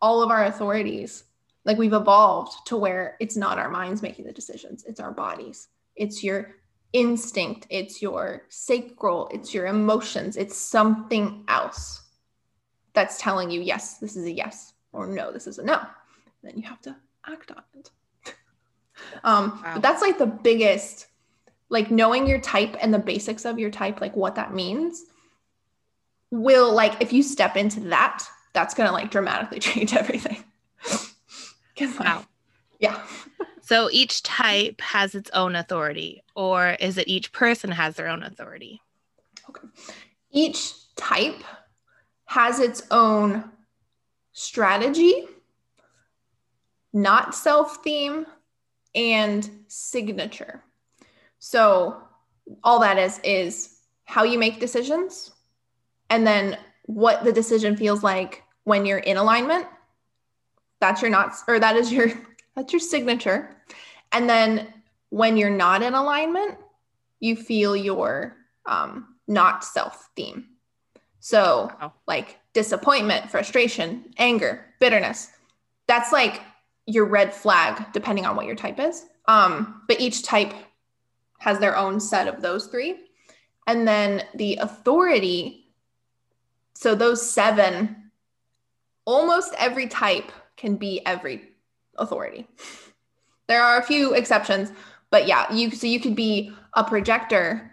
all 0.03 0.23
of 0.23 0.31
our 0.31 0.45
authorities, 0.45 1.25
like 1.65 1.79
we've 1.79 1.93
evolved 1.93 2.67
to 2.67 2.77
where 2.77 3.17
it's 3.21 3.37
not 3.37 3.59
our 3.59 3.71
minds 3.71 4.03
making 4.03 4.27
the 4.27 4.33
decisions, 4.33 4.85
it's 4.85 5.01
our 5.01 5.13
bodies. 5.13 5.69
It's 5.97 6.23
your 6.23 6.57
instinct, 6.93 7.67
it's 7.71 8.03
your 8.03 8.43
sacral, 8.49 9.29
it's 9.33 9.55
your 9.55 9.67
emotions, 9.67 10.37
it's 10.37 10.57
something 10.57 11.45
else 11.49 12.00
that's 12.95 13.19
telling 13.19 13.51
you, 13.51 13.61
yes, 13.61 13.99
this 13.99 14.17
is 14.17 14.25
a 14.27 14.33
yes, 14.33 14.73
or 14.93 15.07
no, 15.07 15.33
this 15.33 15.47
is 15.47 15.59
a 15.59 15.65
no. 15.65 15.81
Then 16.43 16.57
you 16.57 16.63
have 16.69 16.81
to 16.83 16.97
act 17.27 17.51
on 17.51 17.63
it. 17.75 17.91
um, 19.25 19.61
Wow. 19.63 19.75
But 19.75 19.83
that's 19.83 20.03
like 20.03 20.19
the 20.19 20.27
biggest, 20.27 21.07
like 21.69 21.91
knowing 21.91 22.27
your 22.27 22.41
type 22.41 22.77
and 22.81 22.93
the 22.93 22.99
basics 22.99 23.45
of 23.45 23.59
your 23.59 23.71
type, 23.71 24.01
like 24.01 24.17
what 24.17 24.35
that 24.37 24.55
means, 24.55 25.05
will 26.31 26.73
like 26.73 27.01
if 27.01 27.13
you 27.13 27.23
step 27.23 27.57
into 27.57 27.81
that, 27.81 28.25
that's 28.53 28.75
gonna 28.75 28.93
like 28.93 29.11
dramatically 29.11 29.59
change 29.61 29.95
everything. 29.95 30.43
like, 31.81 31.99
Wow. 32.01 32.25
yeah. 32.79 33.01
So 33.63 33.89
each 33.93 34.23
type 34.25 34.81
has 34.81 35.15
its 35.15 35.31
own 35.31 35.55
authority, 35.55 36.23
or 36.35 36.77
is 36.81 36.99
it 36.99 37.07
each 37.07 37.31
person 37.33 37.71
has 37.71 37.95
their 37.95 38.09
own 38.09 38.23
authority? 38.25 38.81
Okay. 39.49 39.69
Each 40.33 40.73
type 40.97 41.43
has 42.31 42.61
its 42.61 42.85
own 42.93 43.43
strategy, 44.31 45.27
not 46.93 47.35
self 47.35 47.83
theme, 47.83 48.25
and 48.95 49.51
signature. 49.67 50.63
So, 51.41 52.01
all 52.63 52.79
that 52.79 52.99
is, 52.99 53.19
is 53.25 53.79
how 54.05 54.23
you 54.23 54.39
make 54.39 54.61
decisions, 54.61 55.33
and 56.09 56.25
then 56.25 56.57
what 56.87 57.25
the 57.25 57.33
decision 57.33 57.77
feels 57.77 58.05
like 58.05 58.45
when 58.63 58.87
you're 58.87 58.99
in 58.99 59.17
alignment. 59.17 59.67
That's 60.81 61.03
your 61.03 61.11
not, 61.11 61.35
or 61.49 61.59
that 61.59 61.75
is 61.75 61.93
your, 61.93 62.13
that's 62.55 62.73
your 62.73 62.79
signature. 62.79 63.57
And 64.13 64.31
then 64.31 64.73
when 65.09 65.37
you're 65.37 65.51
not 65.51 65.83
in 65.83 65.95
alignment, 65.95 66.59
you 67.19 67.35
feel 67.35 67.75
your 67.75 68.37
um, 68.67 69.17
not 69.27 69.65
self 69.65 70.11
theme. 70.15 70.50
So, 71.21 71.71
Wow. 71.81 71.93
like 72.07 72.39
disappointment, 72.53 73.31
frustration, 73.31 74.13
anger, 74.17 74.67
bitterness. 74.81 75.31
That's 75.87 76.13
like 76.13 76.41
your 76.87 77.05
red 77.05 77.33
flag, 77.33 77.93
depending 77.93 78.27
on 78.27 78.37
what 78.37 78.47
your 78.47 78.57
type 78.57 78.81
is. 78.81 79.07
Um, 79.29 79.83
but 79.87 80.01
each 80.01 80.25
type 80.25 80.53
has 81.39 81.59
their 81.59 81.77
own 81.77 82.01
set 82.01 82.27
of 82.27 82.43
those 82.43 82.67
three. 82.67 83.07
And 83.67 83.87
then 83.87 84.25
the 84.35 84.57
authority. 84.57 85.73
So, 86.75 86.95
those 86.95 87.21
seven, 87.31 88.11
almost 89.05 89.55
every 89.59 89.87
type 89.87 90.33
can 90.57 90.77
be 90.77 91.05
every 91.07 91.51
authority. 91.99 92.47
There 93.47 93.63
are 93.63 93.79
a 93.79 93.83
few 93.83 94.15
exceptions, 94.15 94.73
but 95.11 95.27
yeah, 95.27 95.53
you 95.53 95.71
so 95.71 95.87
you 95.87 96.01
could 96.01 96.17
be 96.17 96.53
a 96.75 96.85
projector 96.85 97.71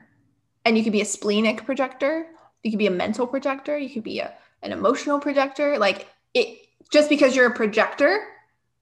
and 0.65 0.77
you 0.77 0.83
could 0.83 0.91
be 0.91 1.01
a 1.01 1.05
splenic 1.05 1.65
projector 1.65 2.27
you 2.67 2.71
could 2.71 2.79
be 2.79 2.87
a 2.87 2.91
mental 2.91 3.25
projector 3.25 3.77
you 3.77 3.89
could 3.89 4.03
be 4.03 4.19
a, 4.19 4.33
an 4.61 4.71
emotional 4.73 5.19
projector 5.19 5.77
like 5.79 6.07
it 6.33 6.59
just 6.91 7.07
because 7.09 7.35
you're 7.35 7.47
a 7.47 7.53
projector 7.55 8.27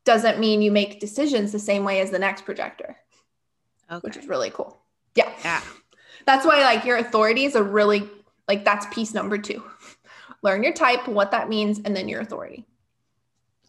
doesn't 0.04 0.39
mean 0.39 0.62
you 0.62 0.71
make 0.71 1.00
decisions 1.00 1.52
the 1.52 1.60
same 1.60 1.84
way 1.84 2.00
as 2.02 2.10
the 2.12 2.17
next 2.19 2.43
projector 2.45 2.98
which 4.02 4.17
is 4.17 4.28
really 4.28 4.50
cool 4.50 4.82
yeah 5.15 5.32
Yeah. 5.43 5.62
that's 6.26 6.45
why 6.45 6.62
like 6.63 6.84
your 6.86 6.98
authority 6.98 7.45
is 7.45 7.54
a 7.56 7.62
really 7.63 8.10
like 8.48 8.65
that's 8.65 8.88
piece 8.91 9.13
number 9.13 9.38
two 9.38 9.63
learn 10.41 10.63
your 10.63 10.74
type 10.74 11.08
what 11.08 11.30
that 11.32 11.48
means 11.48 11.80
and 11.86 11.95
then 11.95 12.10
your 12.10 12.21
authority 12.21 12.65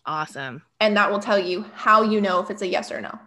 Awesome. 0.06 0.62
and 0.80 0.96
that 0.96 1.10
will 1.10 1.18
tell 1.18 1.38
you 1.38 1.64
how 1.74 2.02
you 2.02 2.20
know 2.20 2.40
if 2.40 2.48
it's 2.50 2.62
a 2.62 2.66
yes 2.66 2.90
or 2.92 3.00
no 3.02 3.18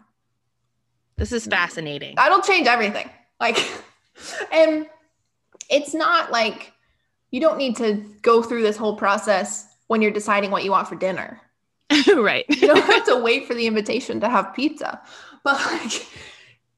This 1.17 1.31
is 1.31 1.45
fascinating. 1.45 2.15
that'll 2.15 2.41
change 2.41 2.67
everything. 2.67 3.09
Like, 3.39 3.57
and 4.51 4.87
it's 5.69 5.93
not 5.93 6.31
like 6.31 6.71
you 7.31 7.39
don't 7.39 7.57
need 7.57 7.75
to 7.77 8.03
go 8.21 8.41
through 8.41 8.61
this 8.61 8.77
whole 8.77 8.95
process 8.95 9.67
when 9.87 10.01
you're 10.01 10.11
deciding 10.11 10.51
what 10.51 10.63
you 10.63 10.71
want 10.71 10.87
for 10.87 10.95
dinner. 10.95 11.41
right. 12.15 12.45
You 12.49 12.67
don't 12.67 12.85
have 12.85 13.05
to 13.05 13.17
wait 13.17 13.47
for 13.47 13.53
the 13.53 13.67
invitation 13.67 14.19
to 14.21 14.29
have 14.29 14.53
pizza. 14.53 15.01
But 15.43 15.59
like, 15.65 16.07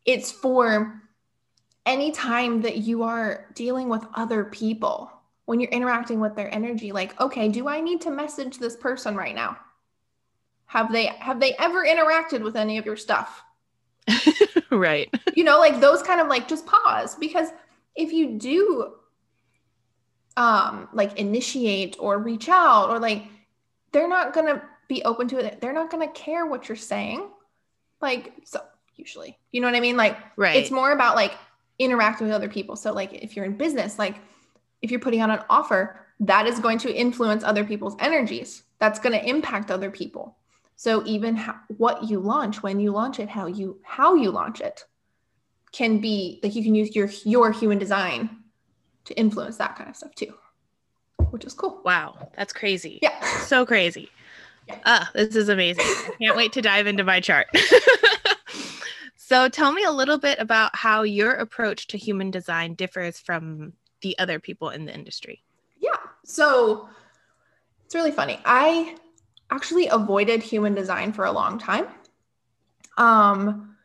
it's 0.05 0.31
for 0.31 1.01
any 1.85 2.11
time 2.11 2.61
that 2.61 2.77
you 2.77 3.03
are 3.03 3.47
dealing 3.53 3.89
with 3.89 4.05
other 4.13 4.45
people 4.45 5.11
when 5.45 5.59
you're 5.59 5.71
interacting 5.71 6.19
with 6.19 6.35
their 6.35 6.53
energy 6.53 6.91
like 6.91 7.19
okay 7.19 7.49
do 7.49 7.67
i 7.67 7.81
need 7.81 7.99
to 8.01 8.11
message 8.11 8.57
this 8.57 8.75
person 8.75 9.15
right 9.15 9.35
now 9.35 9.57
have 10.65 10.91
they 10.91 11.07
have 11.07 11.39
they 11.39 11.55
ever 11.57 11.85
interacted 11.85 12.43
with 12.43 12.55
any 12.55 12.77
of 12.77 12.85
your 12.85 12.95
stuff 12.95 13.43
right. 14.69 15.13
you 15.35 15.43
know 15.43 15.59
like 15.59 15.79
those 15.79 16.01
kind 16.03 16.21
of 16.21 16.27
like 16.27 16.47
just 16.47 16.65
pause 16.65 17.15
because 17.15 17.49
if 17.95 18.13
you 18.13 18.37
do 18.37 18.93
um 20.37 20.87
like 20.93 21.17
initiate 21.17 21.97
or 21.99 22.17
reach 22.17 22.49
out 22.49 22.89
or 22.89 22.99
like 22.99 23.23
they're 23.91 24.07
not 24.07 24.33
gonna 24.33 24.61
be 24.87 25.03
open 25.03 25.27
to 25.29 25.37
it. 25.37 25.61
They're 25.61 25.73
not 25.73 25.89
gonna 25.89 26.09
care 26.09 26.45
what 26.45 26.69
you're 26.69 26.75
saying. 26.75 27.29
Like 28.01 28.33
so 28.45 28.61
usually 28.95 29.37
you 29.51 29.61
know 29.61 29.67
what 29.67 29.75
i 29.75 29.79
mean? 29.79 29.97
Like 29.97 30.17
Right. 30.35 30.55
it's 30.55 30.71
more 30.71 30.91
about 30.91 31.15
like 31.15 31.33
interacting 31.79 32.27
with 32.27 32.35
other 32.35 32.49
people. 32.49 32.75
So 32.75 32.93
like 32.93 33.13
if 33.13 33.35
you're 33.35 33.45
in 33.45 33.57
business 33.57 33.97
like 33.99 34.15
if 34.81 34.91
you're 34.91 34.99
putting 34.99 35.21
out 35.21 35.29
an 35.29 35.43
offer 35.49 36.01
that 36.21 36.45
is 36.45 36.59
going 36.59 36.77
to 36.79 36.93
influence 36.93 37.43
other 37.43 37.63
people's 37.63 37.95
energies. 37.99 38.63
That's 38.79 38.99
going 38.99 39.13
to 39.13 39.27
impact 39.27 39.71
other 39.71 39.89
people. 39.91 40.37
So 40.75 41.03
even 41.05 41.35
how, 41.35 41.59
what 41.77 42.09
you 42.09 42.19
launch 42.19 42.63
when 42.63 42.79
you 42.79 42.91
launch 42.91 43.19
it 43.19 43.29
how 43.29 43.45
you 43.45 43.79
how 43.83 44.15
you 44.15 44.31
launch 44.31 44.61
it 44.61 44.83
can 45.71 45.99
be 45.99 46.39
like 46.41 46.55
you 46.55 46.63
can 46.63 46.73
use 46.73 46.95
your 46.95 47.07
your 47.23 47.51
human 47.51 47.77
design 47.77 48.40
to 49.05 49.13
influence 49.15 49.57
that 49.57 49.75
kind 49.75 49.89
of 49.89 49.95
stuff 49.95 50.13
too 50.15 50.33
which 51.31 51.45
is 51.45 51.53
cool 51.53 51.81
wow. 51.83 52.17
That's 52.37 52.53
crazy. 52.53 52.99
yeah 53.01 53.19
So 53.39 53.65
crazy. 53.65 54.09
Yeah. 54.67 54.79
Ah, 54.85 55.11
this 55.13 55.35
is 55.35 55.49
amazing. 55.49 55.85
I 55.85 56.11
can't 56.21 56.37
wait 56.37 56.53
to 56.53 56.61
dive 56.61 56.87
into 56.87 57.03
my 57.03 57.19
chart. 57.19 57.47
so 59.15 59.49
tell 59.49 59.71
me 59.71 59.83
a 59.83 59.91
little 59.91 60.19
bit 60.19 60.39
about 60.39 60.75
how 60.75 61.01
your 61.01 61.31
approach 61.31 61.87
to 61.87 61.97
human 61.97 62.31
design 62.31 62.75
differs 62.75 63.19
from 63.19 63.73
the 64.01 64.17
other 64.19 64.39
people 64.39 64.69
in 64.69 64.85
the 64.85 64.93
industry. 64.93 65.41
Yeah. 65.79 65.97
So 66.23 66.89
it's 67.85 67.95
really 67.95 68.11
funny. 68.11 68.39
I 68.45 68.97
actually 69.49 69.87
avoided 69.87 70.43
human 70.43 70.75
design 70.75 71.11
for 71.11 71.25
a 71.25 71.31
long 71.31 71.57
time. 71.57 71.87
Um 72.97 73.75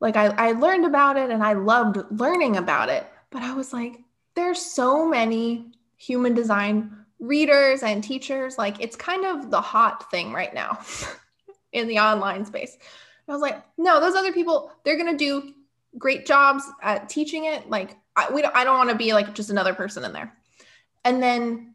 like 0.00 0.16
I, 0.16 0.26
I 0.26 0.52
learned 0.52 0.86
about 0.86 1.16
it 1.18 1.30
and 1.30 1.42
I 1.42 1.52
loved 1.54 1.98
learning 2.10 2.56
about 2.56 2.88
it, 2.88 3.06
but 3.30 3.42
I 3.42 3.52
was 3.52 3.72
like, 3.72 4.00
there's 4.40 4.64
so 4.64 5.06
many 5.06 5.66
human 5.96 6.32
design 6.34 6.96
readers 7.18 7.82
and 7.82 8.02
teachers. 8.02 8.56
Like 8.56 8.80
it's 8.80 8.96
kind 8.96 9.26
of 9.26 9.50
the 9.50 9.60
hot 9.60 10.10
thing 10.10 10.32
right 10.32 10.54
now 10.54 10.80
in 11.72 11.88
the 11.88 11.98
online 11.98 12.46
space. 12.46 12.72
And 12.72 13.28
I 13.28 13.32
was 13.32 13.42
like, 13.42 13.62
no, 13.76 14.00
those 14.00 14.14
other 14.14 14.32
people, 14.32 14.72
they're 14.82 14.96
gonna 14.96 15.16
do 15.16 15.52
great 15.98 16.24
jobs 16.24 16.64
at 16.82 17.10
teaching 17.10 17.44
it. 17.44 17.68
Like 17.68 17.98
I, 18.16 18.32
we 18.32 18.40
don't, 18.40 18.56
I 18.56 18.64
don't 18.64 18.78
want 18.78 18.90
to 18.90 18.96
be 18.96 19.12
like 19.12 19.34
just 19.34 19.50
another 19.50 19.74
person 19.74 20.04
in 20.04 20.12
there. 20.14 20.32
And 21.04 21.22
then 21.22 21.74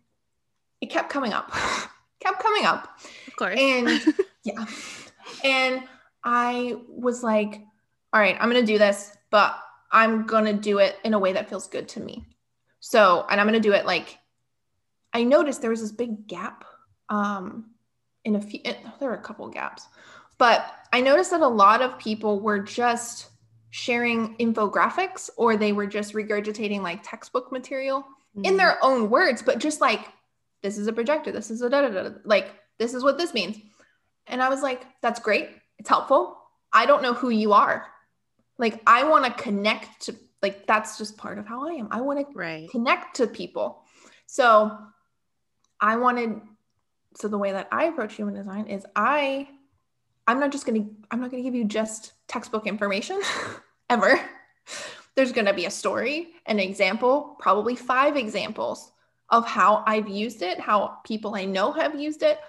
it 0.81 0.89
kept 0.89 1.09
coming 1.09 1.33
up, 1.33 1.51
kept 2.19 2.41
coming 2.41 2.65
up. 2.65 2.99
Of 3.27 3.35
course. 3.35 3.59
And 3.59 3.89
yeah. 4.43 4.65
And 5.43 5.83
I 6.23 6.77
was 6.87 7.23
like, 7.23 7.61
all 8.11 8.19
right, 8.19 8.37
I'm 8.39 8.49
going 8.49 8.65
to 8.65 8.71
do 8.71 8.79
this, 8.79 9.15
but 9.29 9.55
I'm 9.91 10.25
going 10.25 10.45
to 10.45 10.53
do 10.53 10.79
it 10.79 10.97
in 11.03 11.13
a 11.13 11.19
way 11.19 11.33
that 11.33 11.49
feels 11.49 11.67
good 11.67 11.87
to 11.89 11.99
me. 11.99 12.25
So, 12.87 13.25
and 13.29 13.41
I'm 13.41 13.47
going 13.47 13.59
to 13.59 13.67
do 13.67 13.73
it 13.73 13.85
like, 13.85 14.19
I 15.11 15.23
noticed 15.23 15.61
there 15.61 15.71
was 15.71 15.81
this 15.81 15.91
big 15.91 16.27
gap 16.27 16.65
um, 17.09 17.71
in 18.23 18.35
a 18.35 18.41
few, 18.41 18.59
it, 18.63 18.77
there 18.99 19.09
were 19.09 19.15
a 19.15 19.21
couple 19.21 19.47
gaps, 19.49 19.87
but 20.37 20.71
I 20.93 21.01
noticed 21.01 21.31
that 21.31 21.41
a 21.41 21.47
lot 21.47 21.81
of 21.81 21.97
people 21.97 22.39
were 22.39 22.59
just 22.59 23.29
sharing 23.71 24.37
infographics 24.37 25.31
or 25.35 25.57
they 25.57 25.73
were 25.73 25.87
just 25.87 26.13
regurgitating 26.13 26.81
like 26.81 27.01
textbook 27.01 27.51
material 27.51 28.05
Mm. 28.35 28.45
in 28.45 28.57
their 28.57 28.83
own 28.83 29.09
words, 29.09 29.41
but 29.41 29.59
just 29.59 29.79
like, 29.79 30.01
this 30.61 30.77
is 30.77 30.87
a 30.87 30.93
projector, 30.93 31.31
this 31.31 31.49
is 31.49 31.61
a 31.61 31.69
da 31.69 31.81
da 31.81 31.89
da, 31.89 32.03
da, 32.09 32.15
like, 32.25 32.53
this 32.77 32.93
is 32.93 33.03
what 33.03 33.17
this 33.17 33.33
means. 33.33 33.57
And 34.27 34.43
I 34.43 34.49
was 34.49 34.61
like, 34.61 34.85
that's 35.01 35.19
great. 35.19 35.49
It's 35.77 35.87
helpful. 35.87 36.37
I 36.73 36.85
don't 36.85 37.01
know 37.01 37.13
who 37.13 37.29
you 37.29 37.53
are. 37.53 37.85
Like, 38.57 38.81
I 38.85 39.05
want 39.05 39.25
to 39.25 39.31
connect 39.41 40.01
to, 40.03 40.15
like, 40.41 40.67
that's 40.67 40.97
just 40.97 41.17
part 41.17 41.37
of 41.37 41.47
how 41.47 41.67
I 41.67 41.73
am. 41.73 41.87
I 41.91 42.01
want 42.01 42.19
to 42.19 42.67
connect 42.69 43.17
to 43.17 43.27
people. 43.27 43.83
So 44.27 44.77
I 45.79 45.97
wanted 45.97 46.41
so 47.17 47.27
the 47.27 47.37
way 47.37 47.51
that 47.53 47.67
I 47.71 47.85
approach 47.85 48.15
human 48.15 48.33
design 48.33 48.67
is 48.67 48.85
I 48.95 49.47
I'm 50.27 50.39
not 50.39 50.51
just 50.51 50.65
going 50.65 50.83
to 50.83 50.95
I'm 51.11 51.21
not 51.21 51.31
going 51.31 51.43
to 51.43 51.47
give 51.47 51.55
you 51.55 51.65
just 51.65 52.13
textbook 52.27 52.67
information 52.67 53.21
ever. 53.89 54.19
There's 55.15 55.31
going 55.31 55.45
to 55.45 55.53
be 55.53 55.65
a 55.65 55.71
story, 55.71 56.33
an 56.45 56.59
example, 56.59 57.37
probably 57.39 57.75
five 57.75 58.17
examples 58.17 58.91
of 59.29 59.47
how 59.47 59.83
I've 59.87 60.09
used 60.09 60.41
it, 60.41 60.59
how 60.59 60.97
people 61.05 61.35
I 61.35 61.45
know 61.45 61.71
have 61.71 61.99
used 61.99 62.21
it 62.21 62.39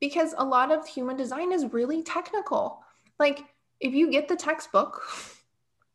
because 0.00 0.34
a 0.36 0.44
lot 0.44 0.70
of 0.70 0.86
human 0.86 1.16
design 1.16 1.52
is 1.52 1.72
really 1.72 2.02
technical. 2.02 2.82
Like 3.18 3.44
if 3.80 3.92
you 3.92 4.10
get 4.10 4.28
the 4.28 4.36
textbook 4.36 5.02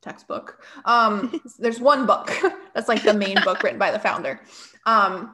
textbook 0.08 0.63
um 0.86 1.41
there's 1.60 1.80
one 1.80 2.06
book 2.06 2.32
that's 2.74 2.88
like 2.88 3.04
the 3.04 3.13
main 3.13 3.38
book 3.43 3.62
written 3.63 3.80
by 3.80 3.91
the 3.91 4.00
founder 4.00 4.39
um 4.86 5.34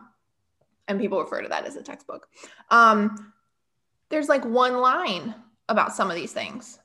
and 0.88 1.00
people 1.00 1.20
refer 1.20 1.42
to 1.42 1.50
that 1.50 1.66
as 1.66 1.76
a 1.76 1.84
textbook 1.84 2.28
um 2.72 3.34
there's 4.14 4.30
like 4.30 4.46
one 4.46 4.78
line 4.78 5.34
about 5.70 5.96
some 5.96 6.10
of 6.10 6.16
these 6.16 6.32
things. 6.32 6.80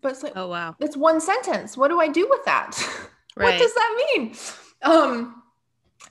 But 0.00 0.12
it's 0.12 0.22
like, 0.22 0.32
oh 0.34 0.48
wow, 0.48 0.74
it's 0.80 0.96
one 0.96 1.20
sentence. 1.20 1.76
What 1.76 1.88
do 1.88 2.00
I 2.00 2.08
do 2.08 2.26
with 2.28 2.44
that? 2.44 2.76
Right. 3.36 3.46
what 3.52 3.58
does 3.58 3.74
that 3.74 4.04
mean? 4.16 4.34
Um, 4.82 5.42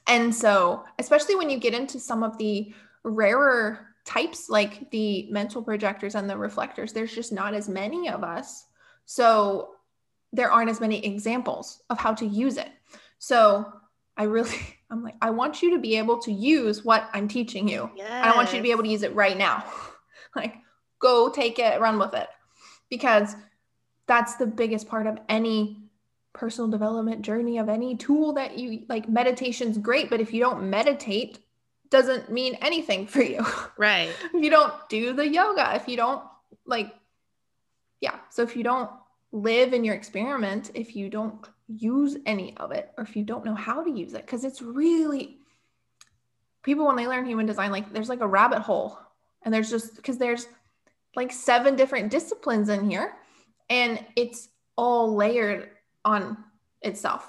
and 0.08 0.34
so, 0.34 0.86
especially 1.00 1.36
when 1.36 1.50
you 1.50 1.58
get 1.58 1.74
into 1.74 2.00
some 2.00 2.24
of 2.24 2.38
the 2.38 2.74
rarer 3.04 3.88
types, 4.06 4.50
like 4.50 4.90
the 4.92 5.28
mental 5.30 5.62
projectors 5.62 6.16
and 6.16 6.30
the 6.30 6.38
reflectors, 6.38 6.94
there's 6.94 7.14
just 7.14 7.34
not 7.34 7.54
as 7.54 7.68
many 7.68 8.08
of 8.08 8.24
us. 8.24 8.66
So 9.06 9.72
there 10.34 10.52
aren't 10.52 10.70
as 10.70 10.80
many 10.80 11.06
examples 11.06 11.82
of 11.89 12.00
how 12.00 12.13
to 12.13 12.26
use 12.26 12.58
it. 12.58 12.70
So 13.20 13.72
I 14.17 14.24
really, 14.24 14.56
I'm 14.89 15.04
like, 15.04 15.15
I 15.22 15.30
want 15.30 15.62
you 15.62 15.72
to 15.72 15.80
be 15.80 15.98
able 15.98 16.20
to 16.20 16.32
use 16.32 16.84
what 16.84 17.10
I'm 17.13 17.28
teaching 17.28 17.67
you. 17.67 17.89
Yes. 17.96 18.10
I 18.12 18.36
want 18.36 18.52
you 18.52 18.58
to 18.58 18.63
be 18.63 18.72
able 18.72 18.84
to 18.84 18.89
use 18.89 19.04
it 19.04 19.15
right 19.15 19.38
now. 19.38 19.63
like, 20.36 20.56
go 21.00 21.30
take 21.30 21.60
it, 21.60 21.80
run 21.80 22.00
with 22.00 22.13
it. 22.13 22.28
Because 22.89 23.36
that's 24.08 24.36
the 24.36 24.46
biggest 24.46 24.89
part 24.89 25.08
of 25.08 25.17
any 25.30 25.78
personal 26.34 26.70
development 26.70 27.22
journey 27.22 27.58
of 27.58 27.70
any 27.70 27.96
tool 27.96 28.34
that 28.34 28.58
you 28.58 28.84
like 28.88 29.10
meditation's 29.10 29.78
great 29.78 30.10
but 30.10 30.22
if 30.22 30.34
you 30.34 30.39
don't 30.39 30.70
meditate 30.70 31.39
doesn't 31.89 32.32
mean 32.32 32.56
anything 32.62 33.06
for 33.06 33.22
you 33.22 33.46
right 33.78 34.10
if 34.34 34.44
you 34.44 34.50
don't 34.50 34.74
do 34.88 35.13
the 35.13 35.28
yoga 35.28 35.76
if 35.76 35.89
you 35.89 35.98
don't 35.98 36.24
like 36.65 36.94
yeah 38.00 38.15
so 38.30 38.44
if 38.44 38.56
you 38.56 38.63
don't 38.63 38.89
live 39.32 39.74
in 39.74 39.84
your 39.84 39.96
experiment 39.96 40.72
if 40.74 40.96
you 40.96 41.10
don't 41.10 41.48
use 41.67 42.17
any 42.26 42.56
of 42.58 42.72
it 42.72 42.91
or 42.98 43.04
if 43.04 43.15
you 43.15 43.24
don't 43.24 43.46
know 43.46 43.56
how 43.56 43.84
to 43.84 43.91
use 43.91 44.13
it 44.13 44.26
because 44.26 44.44
it's 44.44 44.62
really 44.62 45.38
people 46.63 46.86
when 46.86 46.96
they 46.96 47.08
learn 47.08 47.26
human 47.26 47.46
design 47.46 47.72
like 47.72 47.91
there's 47.94 48.10
like 48.10 48.22
a 48.22 48.28
rabbit 48.28 48.60
hole 48.60 49.00
and 49.44 49.54
there's 49.54 49.70
just 49.70 49.96
because 49.96 50.17
there's 50.17 50.48
like 51.15 51.32
seven 51.32 51.76
different 51.76 52.12
disciplines 52.12 52.70
in 52.70 52.89
here 52.89 53.13
and 53.70 54.04
it's 54.15 54.50
all 54.76 55.15
layered 55.15 55.70
on 56.06 56.38
itself. 56.82 57.28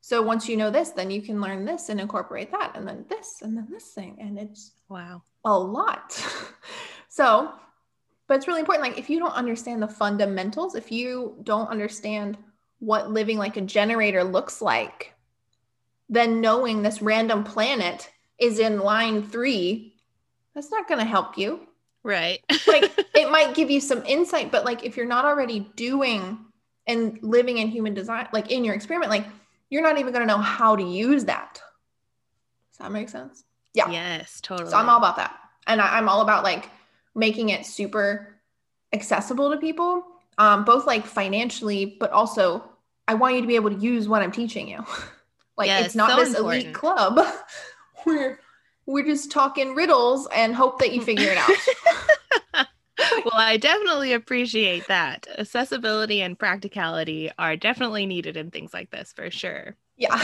So 0.00 0.22
once 0.22 0.48
you 0.48 0.56
know 0.56 0.70
this, 0.70 0.90
then 0.90 1.10
you 1.10 1.20
can 1.20 1.40
learn 1.40 1.64
this 1.64 1.88
and 1.88 2.00
incorporate 2.00 2.50
that 2.52 2.72
and 2.76 2.86
then 2.86 3.04
this 3.08 3.42
and 3.42 3.56
then 3.56 3.66
this 3.70 3.88
thing 3.88 4.16
and 4.20 4.38
it's 4.38 4.72
wow, 4.88 5.22
a 5.44 5.58
lot. 5.58 6.12
so, 7.08 7.52
but 8.26 8.36
it's 8.36 8.48
really 8.48 8.60
important 8.60 8.88
like 8.88 8.98
if 8.98 9.08
you 9.10 9.18
don't 9.18 9.34
understand 9.34 9.82
the 9.82 9.88
fundamentals, 9.88 10.74
if 10.74 10.90
you 10.90 11.36
don't 11.42 11.68
understand 11.68 12.36
what 12.78 13.10
living 13.10 13.38
like 13.38 13.56
a 13.56 13.60
generator 13.60 14.24
looks 14.24 14.60
like, 14.60 15.14
then 16.08 16.40
knowing 16.40 16.82
this 16.82 17.02
random 17.02 17.44
planet 17.44 18.10
is 18.38 18.58
in 18.58 18.80
line 18.80 19.22
3, 19.22 19.94
that's 20.54 20.70
not 20.70 20.88
going 20.88 21.00
to 21.00 21.06
help 21.06 21.38
you. 21.38 21.60
Right. 22.02 22.40
like 22.66 22.92
it 23.14 23.30
might 23.30 23.54
give 23.54 23.70
you 23.70 23.80
some 23.80 24.04
insight, 24.06 24.52
but 24.52 24.64
like 24.64 24.84
if 24.84 24.96
you're 24.96 25.06
not 25.06 25.24
already 25.24 25.70
doing 25.76 26.38
and 26.86 27.18
living 27.22 27.58
in 27.58 27.68
human 27.68 27.94
design, 27.94 28.28
like 28.32 28.50
in 28.50 28.64
your 28.64 28.74
experiment, 28.74 29.10
like 29.10 29.26
you're 29.70 29.82
not 29.82 29.98
even 29.98 30.12
going 30.12 30.26
to 30.26 30.32
know 30.32 30.40
how 30.40 30.76
to 30.76 30.84
use 30.84 31.24
that. 31.24 31.60
Does 32.72 32.78
that 32.78 32.92
make 32.92 33.08
sense? 33.08 33.44
Yeah. 33.74 33.90
Yes, 33.90 34.40
totally. 34.40 34.70
So 34.70 34.76
I'm 34.76 34.88
all 34.88 34.98
about 34.98 35.16
that. 35.16 35.36
And 35.66 35.80
I, 35.80 35.98
am 35.98 36.08
all 36.08 36.20
about 36.20 36.44
like 36.44 36.70
making 37.16 37.48
it 37.48 37.66
super 37.66 38.36
accessible 38.92 39.50
to 39.50 39.56
people, 39.56 40.04
um, 40.38 40.64
both 40.64 40.86
like 40.86 41.04
financially, 41.04 41.96
but 41.98 42.12
also 42.12 42.62
I 43.08 43.14
want 43.14 43.34
you 43.34 43.40
to 43.40 43.46
be 43.46 43.56
able 43.56 43.70
to 43.70 43.76
use 43.76 44.06
what 44.06 44.22
I'm 44.22 44.30
teaching 44.30 44.68
you. 44.68 44.84
like 45.56 45.68
yes, 45.68 45.86
it's 45.86 45.94
not 45.94 46.10
so 46.10 46.16
this 46.16 46.28
important. 46.34 46.62
elite 46.62 46.74
club 46.74 47.26
where 48.04 48.38
we're 48.84 49.04
just 49.04 49.32
talking 49.32 49.74
riddles 49.74 50.28
and 50.32 50.54
hope 50.54 50.78
that 50.78 50.92
you 50.92 51.00
figure 51.02 51.30
it 51.30 51.38
out. 51.38 52.66
well, 53.24 53.34
I 53.34 53.56
definitely 53.56 54.12
appreciate 54.12 54.86
that. 54.86 55.26
Accessibility 55.38 56.22
and 56.22 56.38
practicality 56.38 57.30
are 57.38 57.56
definitely 57.56 58.06
needed 58.06 58.36
in 58.36 58.50
things 58.50 58.72
like 58.72 58.90
this 58.90 59.12
for 59.12 59.30
sure. 59.30 59.74
Yeah. 59.96 60.16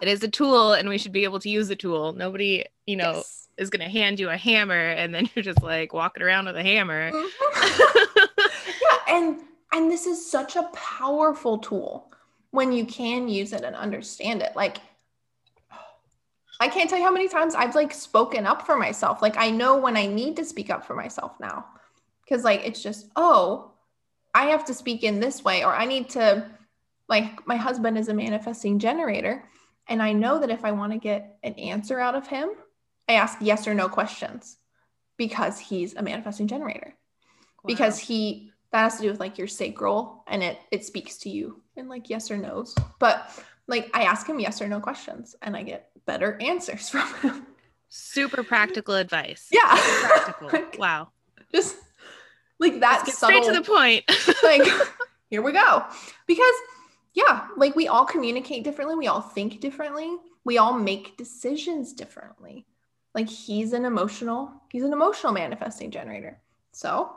it 0.00 0.08
is 0.08 0.22
a 0.22 0.28
tool 0.28 0.72
and 0.72 0.88
we 0.88 0.98
should 0.98 1.12
be 1.12 1.24
able 1.24 1.40
to 1.40 1.48
use 1.48 1.66
the 1.66 1.76
tool. 1.76 2.12
Nobody, 2.12 2.64
you 2.86 2.96
know, 2.96 3.14
yes. 3.14 3.45
Is 3.58 3.70
going 3.70 3.84
to 3.84 3.90
hand 3.90 4.20
you 4.20 4.28
a 4.28 4.36
hammer 4.36 4.74
and 4.74 5.14
then 5.14 5.28
you're 5.34 5.42
just 5.42 5.62
like 5.62 5.92
walking 5.92 6.22
around 6.22 6.46
with 6.46 6.56
a 6.56 6.62
hammer. 6.62 7.10
yeah, 7.56 8.98
and 9.08 9.40
and 9.72 9.90
this 9.90 10.06
is 10.06 10.30
such 10.30 10.56
a 10.56 10.64
powerful 10.74 11.58
tool 11.58 12.12
when 12.50 12.72
you 12.72 12.86
can 12.86 13.28
use 13.28 13.52
it 13.52 13.62
and 13.62 13.76
understand 13.76 14.42
it. 14.42 14.54
Like 14.56 14.78
I 16.58 16.68
can't 16.68 16.88
tell 16.88 16.98
you 16.98 17.04
how 17.04 17.12
many 17.12 17.28
times 17.28 17.54
I've 17.54 17.74
like 17.74 17.92
spoken 17.92 18.46
up 18.46 18.64
for 18.64 18.76
myself. 18.76 19.20
Like 19.20 19.36
I 19.36 19.50
know 19.50 19.76
when 19.76 19.96
I 19.96 20.06
need 20.06 20.36
to 20.36 20.44
speak 20.44 20.70
up 20.70 20.86
for 20.86 20.94
myself 20.94 21.32
now. 21.40 21.66
Cause 22.28 22.44
like 22.44 22.66
it's 22.66 22.82
just, 22.82 23.08
oh, 23.14 23.72
I 24.36 24.48
have 24.48 24.66
to 24.66 24.74
speak 24.74 25.02
in 25.02 25.18
this 25.18 25.42
way, 25.42 25.64
or 25.64 25.74
I 25.74 25.86
need 25.86 26.10
to, 26.10 26.44
like, 27.08 27.46
my 27.46 27.56
husband 27.56 27.96
is 27.96 28.08
a 28.08 28.14
manifesting 28.14 28.78
generator. 28.78 29.42
And 29.88 30.02
I 30.02 30.12
know 30.12 30.38
that 30.38 30.50
if 30.50 30.62
I 30.62 30.72
want 30.72 30.92
to 30.92 30.98
get 30.98 31.38
an 31.42 31.54
answer 31.54 31.98
out 31.98 32.14
of 32.14 32.26
him, 32.26 32.50
I 33.08 33.14
ask 33.14 33.38
yes 33.40 33.66
or 33.66 33.74
no 33.74 33.88
questions 33.88 34.56
because 35.16 35.58
he's 35.58 35.94
a 35.94 36.02
manifesting 36.02 36.48
generator. 36.48 36.94
Wow. 37.62 37.66
Because 37.66 37.98
he 37.98 38.52
that 38.72 38.82
has 38.82 38.96
to 38.96 39.02
do 39.02 39.10
with 39.10 39.20
like 39.20 39.38
your 39.38 39.46
sacral 39.46 40.24
and 40.26 40.42
it 40.42 40.58
it 40.70 40.84
speaks 40.84 41.18
to 41.18 41.30
you 41.30 41.62
in 41.76 41.88
like 41.88 42.10
yes 42.10 42.30
or 42.30 42.36
no's. 42.36 42.74
But 42.98 43.30
like 43.66 43.90
I 43.94 44.04
ask 44.04 44.26
him 44.26 44.40
yes 44.40 44.60
or 44.60 44.68
no 44.68 44.80
questions 44.80 45.36
and 45.42 45.56
I 45.56 45.62
get 45.62 45.90
better 46.06 46.38
answers 46.40 46.88
from 46.90 47.12
him. 47.16 47.46
Super 47.88 48.42
practical 48.42 48.94
advice. 48.94 49.48
Yeah. 49.50 49.78
practical. 50.48 50.78
wow. 50.78 51.08
Just 51.52 51.76
like 52.58 52.80
that 52.80 53.06
subtle, 53.06 53.42
straight 53.42 53.44
to 53.44 53.58
the 53.58 53.64
point. 53.64 54.04
like 54.42 54.62
here 55.30 55.42
we 55.42 55.52
go. 55.52 55.84
Because 56.26 56.54
yeah, 57.14 57.46
like 57.56 57.74
we 57.74 57.88
all 57.88 58.04
communicate 58.04 58.62
differently, 58.64 58.94
we 58.94 59.06
all 59.06 59.22
think 59.22 59.60
differently, 59.60 60.14
we 60.44 60.58
all 60.58 60.74
make 60.74 61.16
decisions 61.16 61.92
differently. 61.92 62.66
Like 63.16 63.28
he's 63.28 63.72
an 63.72 63.86
emotional, 63.86 64.52
he's 64.70 64.84
an 64.84 64.92
emotional 64.92 65.32
manifesting 65.32 65.90
generator. 65.90 66.38
So, 66.72 67.16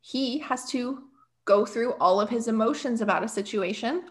he 0.00 0.38
has 0.38 0.64
to 0.70 1.04
go 1.44 1.64
through 1.66 1.92
all 1.94 2.20
of 2.20 2.30
his 2.30 2.48
emotions 2.48 3.00
about 3.00 3.22
a 3.22 3.28
situation 3.28 4.04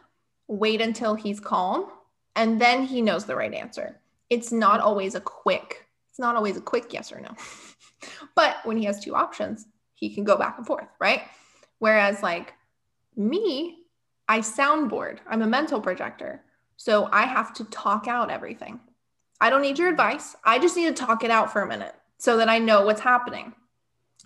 wait 0.48 0.82
until 0.82 1.15
he's 1.15 1.39
calm, 1.39 1.88
and 2.36 2.60
then 2.62 2.84
he 2.84 3.02
knows 3.02 3.26
the 3.26 3.36
right 3.36 3.54
answer. 3.54 4.00
It's 4.30 4.52
not 4.52 4.80
always 4.80 5.15
a 5.15 5.22
quick, 5.22 5.88
it's 6.10 6.19
not 6.19 6.36
always 6.36 6.58
a 6.58 6.62
quick 6.62 6.93
yes 6.93 7.12
or 7.12 7.19
no. 7.19 7.32
but 8.36 8.58
when 8.63 8.78
he 8.78 8.86
has 8.86 9.00
two 9.00 9.15
options, 9.15 9.65
he 9.96 10.13
can 10.13 10.24
go 10.24 10.38
back 10.38 10.58
and 10.58 10.67
forth, 10.67 10.89
right? 11.00 11.24
Whereas 11.80 12.22
like 12.22 12.54
me, 13.15 13.80
I 14.28 14.39
soundboard. 14.39 15.19
I'm 15.28 15.41
a 15.41 15.48
mental 15.48 15.82
projector. 15.82 16.43
So 16.78 17.10
I 17.12 17.24
have 17.24 17.54
to 17.56 17.63
talk 17.65 18.08
out 18.08 18.30
everything. 18.30 18.80
I 19.43 19.49
don't 19.49 19.62
need 19.62 19.77
your 19.77 19.89
advice. 19.89 20.36
I 20.43 20.58
just 20.60 20.75
need 20.75 20.95
to 20.95 21.06
talk 21.06 21.23
it 21.23 21.32
out 21.32 21.51
for 21.51 21.62
a 21.62 21.67
minute 21.67 21.93
so 22.17 22.38
that 22.38 22.49
I 22.49 22.60
know 22.60 22.86
what's 22.86 23.01
happening. 23.01 23.53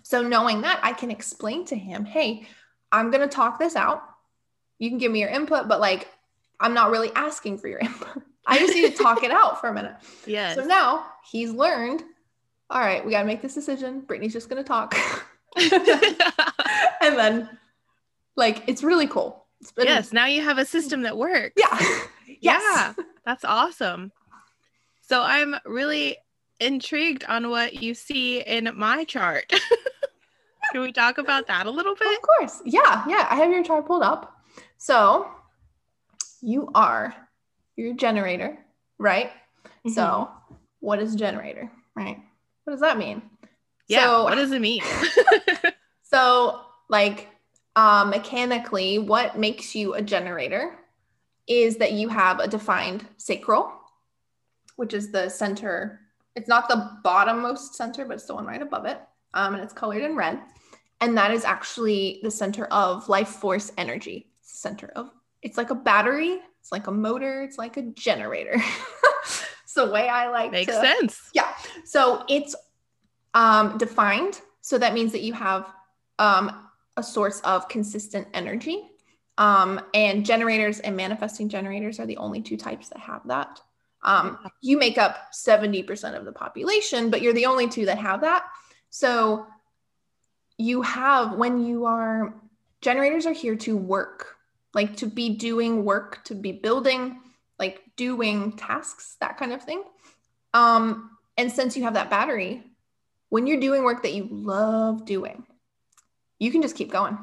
So 0.02 0.22
knowing 0.22 0.62
that, 0.62 0.80
I 0.82 0.92
can 0.92 1.10
explain 1.10 1.64
to 1.66 1.76
him, 1.76 2.04
hey, 2.04 2.46
I'm 2.92 3.10
going 3.10 3.28
to 3.28 3.34
talk 3.34 3.58
this 3.58 3.76
out 3.76 4.02
you 4.78 4.88
can 4.88 4.98
give 4.98 5.12
me 5.12 5.20
your 5.20 5.28
input, 5.28 5.68
but 5.68 5.80
like 5.80 6.08
I'm 6.60 6.74
not 6.74 6.90
really 6.90 7.10
asking 7.14 7.58
for 7.58 7.68
your 7.68 7.78
input. 7.82 8.22
I 8.46 8.58
just 8.58 8.74
need 8.74 8.96
to 8.96 9.02
talk 9.02 9.22
it 9.24 9.30
out 9.30 9.60
for 9.60 9.68
a 9.68 9.74
minute. 9.74 9.96
Yeah. 10.26 10.54
So 10.54 10.64
now 10.64 11.06
he's 11.30 11.50
learned, 11.50 12.02
all 12.70 12.80
right, 12.80 13.04
we 13.04 13.12
got 13.12 13.20
to 13.20 13.26
make 13.26 13.40
this 13.40 13.54
decision. 13.54 14.00
Brittany's 14.00 14.32
just 14.32 14.50
going 14.50 14.62
to 14.62 14.66
talk. 14.66 14.94
and 15.56 17.16
then 17.16 17.48
like 18.36 18.62
it's 18.66 18.82
really 18.82 19.06
cool. 19.06 19.46
It's 19.60 19.72
been, 19.72 19.86
yes, 19.86 20.12
now 20.12 20.26
you 20.26 20.42
have 20.42 20.58
a 20.58 20.64
system 20.64 21.02
that 21.02 21.16
works. 21.16 21.54
Yeah. 21.56 21.78
yes. 22.40 22.62
Yeah. 22.62 23.04
That's 23.24 23.44
awesome. 23.44 24.12
So 25.08 25.22
I'm 25.22 25.56
really 25.64 26.16
intrigued 26.60 27.24
on 27.24 27.50
what 27.50 27.74
you 27.74 27.94
see 27.94 28.40
in 28.40 28.70
my 28.74 29.04
chart. 29.04 29.50
Can 30.72 30.82
we 30.82 30.92
talk 30.92 31.18
about 31.18 31.46
that 31.46 31.66
a 31.66 31.70
little 31.70 31.94
bit? 31.94 32.14
Of 32.18 32.22
course. 32.22 32.60
Yeah. 32.64 33.04
Yeah. 33.08 33.26
I 33.30 33.36
have 33.36 33.50
your 33.50 33.64
chart 33.64 33.86
pulled 33.86 34.02
up. 34.02 34.36
So 34.76 35.28
you 36.42 36.70
are 36.74 37.14
your 37.76 37.94
generator, 37.94 38.58
right? 38.98 39.30
Mm-hmm. 39.66 39.90
So 39.90 40.28
what 40.80 41.00
is 41.00 41.14
generator, 41.14 41.70
right? 41.96 42.18
what 42.64 42.72
does 42.72 42.80
that 42.80 42.98
mean? 42.98 43.22
Yeah. 43.88 44.04
So- 44.04 44.24
what 44.24 44.34
does 44.34 44.52
it 44.52 44.60
mean? 44.60 44.82
So, 46.10 46.62
like, 46.88 47.28
um, 47.76 48.10
mechanically, 48.10 48.98
what 48.98 49.38
makes 49.38 49.74
you 49.74 49.92
a 49.94 50.00
generator 50.00 50.78
is 51.46 51.76
that 51.76 51.92
you 51.92 52.08
have 52.08 52.40
a 52.40 52.48
defined 52.48 53.06
sacral, 53.18 53.70
which 54.78 54.94
is 54.94 55.10
the 55.10 55.28
center. 55.28 56.00
It's 56.36 56.48
not 56.48 56.68
the 56.68 56.90
bottommost 57.04 57.74
center, 57.74 58.04
but 58.04 58.14
it's 58.14 58.26
the 58.26 58.34
one 58.34 58.46
right 58.46 58.62
above 58.62 58.86
it. 58.86 59.00
Um, 59.34 59.54
and 59.54 59.62
it's 59.62 59.72
colored 59.72 60.02
in 60.02 60.14
red. 60.14 60.38
And 61.00 61.18
that 61.18 61.32
is 61.32 61.44
actually 61.44 62.20
the 62.22 62.30
center 62.30 62.66
of 62.66 63.08
life 63.08 63.28
force 63.28 63.72
energy. 63.76 64.30
Center 64.40 64.92
of 64.94 65.10
it's 65.42 65.56
like 65.56 65.70
a 65.70 65.74
battery, 65.74 66.38
it's 66.60 66.70
like 66.70 66.86
a 66.86 66.92
motor, 66.92 67.42
it's 67.42 67.58
like 67.58 67.76
a 67.76 67.82
generator. 67.82 68.54
it's 69.64 69.74
the 69.74 69.90
way 69.90 70.08
I 70.08 70.28
like 70.28 70.52
Makes 70.52 70.72
to 70.72 70.80
sense. 70.80 71.30
Yeah. 71.34 71.52
So 71.84 72.24
it's 72.28 72.54
um, 73.34 73.76
defined. 73.78 74.40
So 74.60 74.78
that 74.78 74.94
means 74.94 75.10
that 75.12 75.22
you 75.22 75.32
have 75.32 75.66
um, 76.20 76.68
a 76.96 77.02
source 77.02 77.40
of 77.40 77.68
consistent 77.68 78.28
energy. 78.32 78.90
Um, 79.38 79.80
and 79.94 80.24
generators 80.24 80.80
and 80.80 80.96
manifesting 80.96 81.48
generators 81.48 82.00
are 82.00 82.06
the 82.06 82.16
only 82.16 82.42
two 82.42 82.56
types 82.56 82.88
that 82.90 82.98
have 82.98 83.26
that. 83.26 83.60
Um, 84.08 84.38
you 84.62 84.78
make 84.78 84.96
up 84.96 85.32
70% 85.34 86.16
of 86.16 86.24
the 86.24 86.32
population, 86.32 87.10
but 87.10 87.20
you're 87.20 87.34
the 87.34 87.44
only 87.44 87.68
two 87.68 87.84
that 87.84 87.98
have 87.98 88.22
that. 88.22 88.44
So 88.88 89.46
you 90.56 90.80
have, 90.80 91.34
when 91.34 91.62
you 91.62 91.84
are, 91.84 92.34
generators 92.80 93.26
are 93.26 93.34
here 93.34 93.54
to 93.56 93.76
work, 93.76 94.36
like 94.72 94.96
to 94.96 95.06
be 95.06 95.36
doing 95.36 95.84
work, 95.84 96.24
to 96.24 96.34
be 96.34 96.52
building, 96.52 97.20
like 97.58 97.82
doing 97.96 98.56
tasks, 98.56 99.18
that 99.20 99.36
kind 99.36 99.52
of 99.52 99.62
thing. 99.62 99.84
Um, 100.54 101.10
and 101.36 101.52
since 101.52 101.76
you 101.76 101.82
have 101.82 101.94
that 101.94 102.08
battery, 102.08 102.64
when 103.28 103.46
you're 103.46 103.60
doing 103.60 103.84
work 103.84 104.02
that 104.04 104.14
you 104.14 104.26
love 104.30 105.04
doing, 105.04 105.44
you 106.38 106.50
can 106.50 106.62
just 106.62 106.76
keep 106.76 106.90
going. 106.90 107.18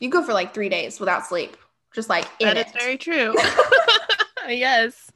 You 0.00 0.10
go 0.10 0.24
for 0.24 0.32
like 0.32 0.52
three 0.52 0.70
days 0.70 0.98
without 0.98 1.24
sleep, 1.24 1.56
just 1.94 2.08
like 2.08 2.26
That 2.40 2.56
is 2.56 2.66
it. 2.66 2.80
very 2.80 2.98
true. 2.98 3.32
yes. 4.48 5.12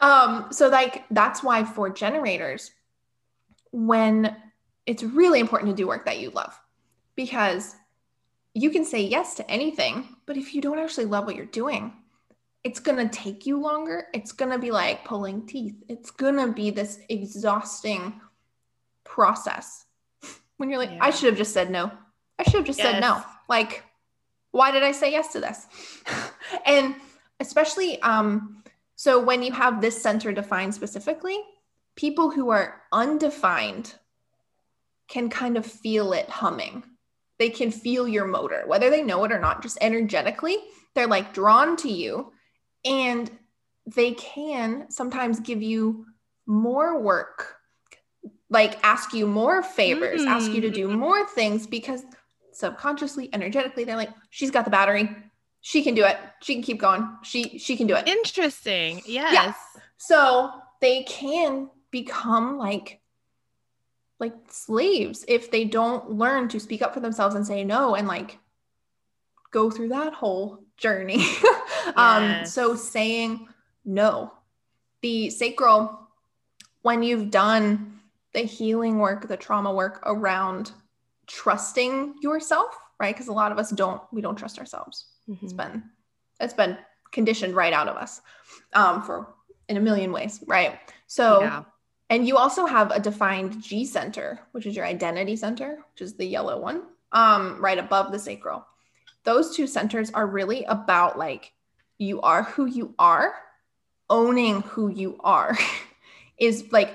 Um, 0.00 0.46
so 0.50 0.68
like 0.68 1.04
that's 1.10 1.42
why 1.42 1.64
for 1.64 1.90
generators, 1.90 2.70
when 3.72 4.36
it's 4.86 5.02
really 5.02 5.40
important 5.40 5.70
to 5.70 5.76
do 5.76 5.86
work 5.86 6.06
that 6.06 6.20
you 6.20 6.30
love, 6.30 6.58
because 7.14 7.74
you 8.54 8.70
can 8.70 8.84
say 8.84 9.02
yes 9.02 9.34
to 9.34 9.50
anything, 9.50 10.16
but 10.26 10.36
if 10.36 10.54
you 10.54 10.60
don't 10.60 10.78
actually 10.78 11.04
love 11.04 11.26
what 11.26 11.36
you're 11.36 11.46
doing, 11.46 11.92
it's 12.64 12.80
gonna 12.80 13.08
take 13.08 13.46
you 13.46 13.60
longer. 13.60 14.06
It's 14.12 14.32
gonna 14.32 14.58
be 14.58 14.70
like 14.70 15.04
pulling 15.04 15.46
teeth. 15.46 15.76
It's 15.88 16.10
gonna 16.10 16.48
be 16.48 16.70
this 16.70 17.00
exhausting 17.08 18.20
process. 19.04 19.84
When 20.58 20.70
you're 20.70 20.80
like, 20.80 20.98
I 21.00 21.10
should 21.10 21.28
have 21.28 21.38
just 21.38 21.52
said 21.52 21.70
no. 21.70 21.92
I 22.36 22.42
should 22.42 22.54
have 22.54 22.64
just 22.64 22.80
said 22.80 23.00
no. 23.00 23.22
Like, 23.48 23.84
why 24.50 24.72
did 24.72 24.82
I 24.82 24.90
say 24.90 25.12
yes 25.12 25.32
to 25.34 25.40
this? 25.40 25.66
and 26.66 26.96
especially 27.38 28.02
um, 28.02 28.57
so 28.98 29.22
when 29.22 29.44
you 29.44 29.52
have 29.52 29.80
this 29.80 30.02
center 30.02 30.32
defined 30.32 30.74
specifically, 30.74 31.38
people 31.94 32.30
who 32.30 32.50
are 32.50 32.82
undefined 32.90 33.94
can 35.06 35.30
kind 35.30 35.56
of 35.56 35.64
feel 35.64 36.12
it 36.12 36.28
humming. 36.28 36.82
They 37.38 37.48
can 37.48 37.70
feel 37.70 38.08
your 38.08 38.26
motor, 38.26 38.64
whether 38.66 38.90
they 38.90 39.02
know 39.02 39.22
it 39.22 39.30
or 39.30 39.38
not, 39.38 39.62
just 39.62 39.78
energetically. 39.80 40.56
They're 40.96 41.06
like 41.06 41.32
drawn 41.32 41.76
to 41.76 41.88
you 41.88 42.32
and 42.84 43.30
they 43.86 44.14
can 44.14 44.90
sometimes 44.90 45.38
give 45.38 45.62
you 45.62 46.04
more 46.46 47.00
work, 47.00 47.54
like 48.50 48.80
ask 48.82 49.14
you 49.14 49.28
more 49.28 49.62
favors, 49.62 50.24
ask 50.24 50.50
you 50.50 50.60
to 50.62 50.70
do 50.70 50.88
Mm. 50.88 50.98
more 50.98 51.24
things 51.24 51.68
because 51.68 52.04
subconsciously, 52.52 53.30
energetically, 53.32 53.84
they're 53.84 53.94
like, 53.94 54.10
she's 54.30 54.50
got 54.50 54.64
the 54.64 54.72
battery. 54.72 55.14
She 55.60 55.82
can 55.82 55.94
do 55.94 56.04
it. 56.04 56.16
She 56.42 56.54
can 56.54 56.62
keep 56.62 56.80
going. 56.80 57.08
She 57.22 57.58
she 57.58 57.76
can 57.76 57.86
do 57.86 57.94
it. 57.94 58.08
Interesting. 58.08 59.02
Yes. 59.06 59.56
So 59.96 60.50
they 60.80 61.02
can 61.04 61.70
become 61.90 62.58
like 62.58 63.00
like 64.20 64.34
slaves 64.48 65.24
if 65.28 65.50
they 65.50 65.64
don't 65.64 66.10
learn 66.10 66.48
to 66.48 66.60
speak 66.60 66.82
up 66.82 66.94
for 66.94 67.00
themselves 67.00 67.34
and 67.34 67.46
say 67.46 67.64
no 67.64 67.94
and 67.94 68.08
like 68.08 68.38
go 69.52 69.70
through 69.70 69.88
that 69.88 70.12
whole 70.12 70.64
journey. 70.76 71.24
um 71.96 72.44
so 72.46 72.74
saying 72.74 73.48
no. 73.84 74.32
The 75.02 75.30
sacral 75.30 76.08
when 76.82 77.02
you've 77.02 77.30
done 77.30 78.00
the 78.32 78.40
healing 78.40 78.98
work, 78.98 79.26
the 79.26 79.36
trauma 79.36 79.72
work 79.72 80.00
around 80.04 80.72
trusting 81.26 82.14
yourself, 82.22 82.76
right? 83.00 83.14
Because 83.14 83.28
a 83.28 83.32
lot 83.32 83.52
of 83.52 83.58
us 83.58 83.70
don't 83.70 84.00
we 84.12 84.20
don't 84.20 84.36
trust 84.36 84.58
ourselves 84.58 85.06
it's 85.28 85.52
Mhm. 85.52 85.56
been 85.56 85.82
it's 86.40 86.54
been 86.54 86.78
conditioned 87.10 87.54
right 87.54 87.72
out 87.72 87.88
of 87.88 87.96
us 87.96 88.20
um, 88.74 89.02
for 89.02 89.34
in 89.68 89.76
a 89.76 89.80
million 89.80 90.12
ways 90.12 90.42
right 90.46 90.78
so 91.06 91.40
Yeah. 91.40 91.64
and 92.10 92.26
you 92.26 92.36
also 92.36 92.66
have 92.66 92.90
a 92.90 93.00
defined 93.00 93.60
g 93.62 93.84
center 93.84 94.40
which 94.52 94.66
is 94.66 94.74
your 94.76 94.86
identity 94.86 95.36
center 95.36 95.84
which 95.92 96.02
is 96.02 96.14
the 96.14 96.24
yellow 96.26 96.58
one 96.60 96.82
um, 97.12 97.60
right 97.60 97.78
above 97.78 98.12
the 98.12 98.18
sacral 98.18 98.66
those 99.24 99.54
two 99.56 99.66
centers 99.66 100.10
are 100.12 100.26
really 100.26 100.64
about 100.64 101.18
like 101.18 101.52
you 101.98 102.20
are 102.20 102.42
who 102.44 102.66
you 102.66 102.94
are 102.98 103.34
owning 104.10 104.62
who 104.62 104.88
you 104.88 105.18
are 105.20 105.56
is 106.38 106.64
like 106.72 106.94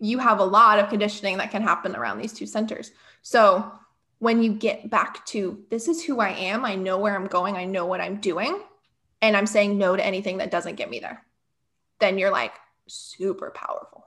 you 0.00 0.18
have 0.18 0.40
a 0.40 0.44
lot 0.44 0.78
of 0.80 0.88
conditioning 0.88 1.38
that 1.38 1.50
can 1.50 1.62
happen 1.62 1.94
around 1.94 2.18
these 2.18 2.32
two 2.32 2.46
centers 2.46 2.90
so 3.22 3.70
when 4.22 4.40
you 4.40 4.52
get 4.52 4.88
back 4.88 5.26
to 5.26 5.64
this 5.68 5.88
is 5.88 6.04
who 6.04 6.20
I 6.20 6.28
am, 6.30 6.64
I 6.64 6.76
know 6.76 6.96
where 6.96 7.16
I'm 7.16 7.26
going, 7.26 7.56
I 7.56 7.64
know 7.64 7.86
what 7.86 8.00
I'm 8.00 8.20
doing, 8.20 8.56
and 9.20 9.36
I'm 9.36 9.46
saying 9.46 9.78
no 9.78 9.96
to 9.96 10.06
anything 10.06 10.38
that 10.38 10.52
doesn't 10.52 10.76
get 10.76 10.88
me 10.88 11.00
there, 11.00 11.24
then 12.00 12.18
you're 12.18 12.30
like 12.30 12.54
super 12.88 13.50
powerful. 13.50 14.06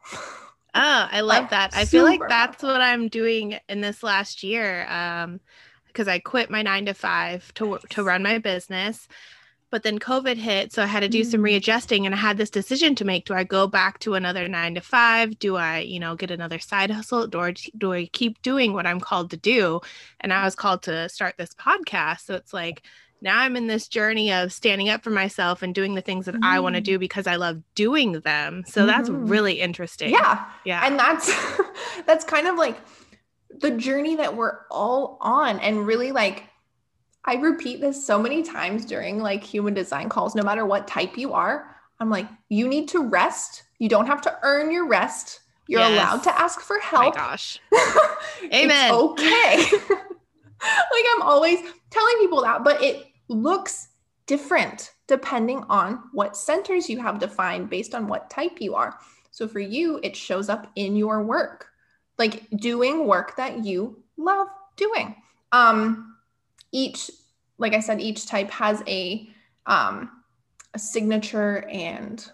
Oh, 0.73 1.08
I 1.12 1.21
love 1.21 1.47
Like, 1.47 1.49
that. 1.49 1.71
I 1.73 1.86
feel 1.86 2.04
like 2.04 2.28
that's 2.28 2.62
powerful. 2.62 2.63
what 2.63 2.82
I'm 2.82 3.08
doing 3.08 3.58
in 3.69 3.82
this 3.82 4.04
last 4.04 4.43
year. 4.43 4.86
Um, 4.88 5.39
because 5.88 6.08
I 6.10 6.19
quit 6.19 6.49
my 6.49 6.62
nine 6.62 6.86
to 6.88 6.93
five 6.93 7.54
to 7.56 7.80
to 7.91 8.04
run 8.04 8.21
my 8.23 8.38
business, 8.39 9.08
but 9.71 9.84
then 9.84 9.99
COVID 9.99 10.38
hit, 10.38 10.71
so 10.71 10.84
I 10.84 10.86
had 10.86 11.01
to 11.01 11.10
do 11.10 11.23
some 11.23 11.41
Mm. 11.41 11.45
readjusting, 11.45 12.06
and 12.06 12.15
I 12.15 12.17
had 12.17 12.38
this 12.38 12.49
decision 12.49 12.95
to 12.95 13.06
make: 13.06 13.25
Do 13.25 13.34
I 13.34 13.43
go 13.43 13.67
back 13.67 13.99
to 13.99 14.13
another 14.15 14.47
nine 14.47 14.75
to 14.75 14.82
five? 14.82 15.38
Do 15.39 15.56
I, 15.58 15.80
you 15.80 15.99
know, 15.99 16.15
get 16.15 16.32
another 16.32 16.60
side 16.60 16.91
hustle, 16.91 17.28
or 17.36 17.54
do 17.78 17.93
I 17.93 18.06
keep 18.08 18.41
doing 18.41 18.73
what 18.73 18.86
I'm 18.88 18.99
called 18.99 19.32
to 19.32 19.38
do? 19.38 19.82
And 20.21 20.32
I 20.34 20.43
was 20.45 20.56
called 20.56 20.84
to 20.84 21.10
start 21.10 21.36
this 21.38 21.54
podcast, 21.56 22.21
so 22.25 22.36
it's 22.36 22.54
like 22.54 22.84
now 23.21 23.39
I'm 23.39 23.56
in 23.56 23.67
this 23.67 23.88
journey 23.88 24.32
of 24.32 24.51
standing 24.54 24.89
up 24.89 25.01
for 25.04 25.10
myself 25.10 25.63
and 25.63 25.73
doing 25.73 25.95
the 25.95 26.01
things 26.01 26.25
that 26.25 26.36
I 26.43 26.60
want 26.60 26.75
to 26.75 26.82
Mm. 26.82 26.86
do 26.86 26.99
because 26.99 27.25
I 27.28 27.38
love 27.38 27.62
doing 27.73 28.19
them. 28.19 28.63
So 28.67 28.86
that's 28.86 29.10
Mhm. 29.10 29.30
really 29.30 29.62
interesting. 29.62 30.12
yeah. 30.12 30.45
Yeah. 30.63 30.86
And 30.86 30.99
that's 30.99 31.32
that's 32.06 32.23
kind 32.25 32.45
of 32.47 32.56
like 32.56 32.78
the 33.62 33.71
journey 33.71 34.15
that 34.17 34.36
we're 34.36 34.60
all 34.69 35.17
on. 35.21 35.60
And 35.60 35.88
really 35.88 36.12
like 36.12 36.43
I 37.26 37.36
repeat 37.36 37.82
this 37.82 38.06
so 38.06 38.20
many 38.22 38.44
times 38.44 38.86
during 38.86 39.20
like 39.20 39.44
human 39.44 39.74
design 39.74 40.10
calls, 40.10 40.36
no 40.36 40.44
matter 40.44 40.66
what 40.66 40.88
type 40.88 41.18
you 41.18 41.34
are. 41.34 41.76
I'm 42.00 42.10
like, 42.10 42.28
you 42.50 42.68
need 42.68 42.88
to 42.90 43.04
rest. 43.08 43.64
You 43.80 43.90
don't 43.90 44.06
have 44.08 44.22
to 44.22 44.38
earn 44.44 44.72
your 44.72 44.88
rest. 44.88 45.40
You're 45.68 45.82
Yes. 45.82 45.92
allowed 45.92 46.24
to 46.24 46.40
ask 46.40 46.60
for 46.62 46.78
Oh 46.78 46.80
my 46.98 47.04
help. 47.04 47.16
gosh. 47.16 47.60
It's 48.44 48.54
Amen. 48.54 48.92
okay. 48.92 49.58
like 49.90 51.06
I'm 51.16 51.22
always 51.22 51.60
telling 51.89 52.16
people 52.20 52.41
that, 52.41 52.64
but 52.64 52.82
it 52.84 53.08
looks 53.28 53.89
different 54.28 54.91
depending 55.08 55.64
on 55.70 56.04
what 56.14 56.36
centers 56.38 56.89
you 56.89 56.99
have 56.99 57.20
defined 57.20 57.70
based 57.70 57.95
on 57.95 58.08
what 58.08 58.30
type 58.30 58.60
you 58.60 58.76
are. 58.76 58.97
So 59.32 59.47
for 59.47 59.60
you, 59.60 59.99
it 60.04 60.16
shows 60.16 60.49
up 60.49 60.72
in 60.76 60.95
your 60.95 61.24
work, 61.24 61.68
like 62.18 62.47
doing 62.58 63.06
work 63.08 63.36
that 63.38 63.64
you 63.66 64.04
love 64.18 64.47
doing. 64.78 65.16
Um, 65.52 66.16
each, 66.72 67.10
like 67.58 67.74
I 67.74 67.80
said, 67.80 68.01
each 68.01 68.26
type 68.28 68.51
has 68.51 68.84
a 68.88 69.30
um, 69.66 70.12
a 70.74 70.80
signature 70.80 71.66
and 71.70 72.30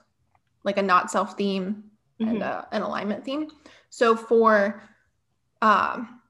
like 0.64 0.78
a 0.78 0.82
not 0.82 1.12
self 1.12 1.38
theme 1.38 1.84
and 2.20 2.42
Mhm. 2.42 2.44
uh, 2.44 2.66
an 2.72 2.82
alignment 2.82 3.24
theme. 3.26 3.48
So 3.90 4.16
for 4.16 4.84
um, 5.62 6.22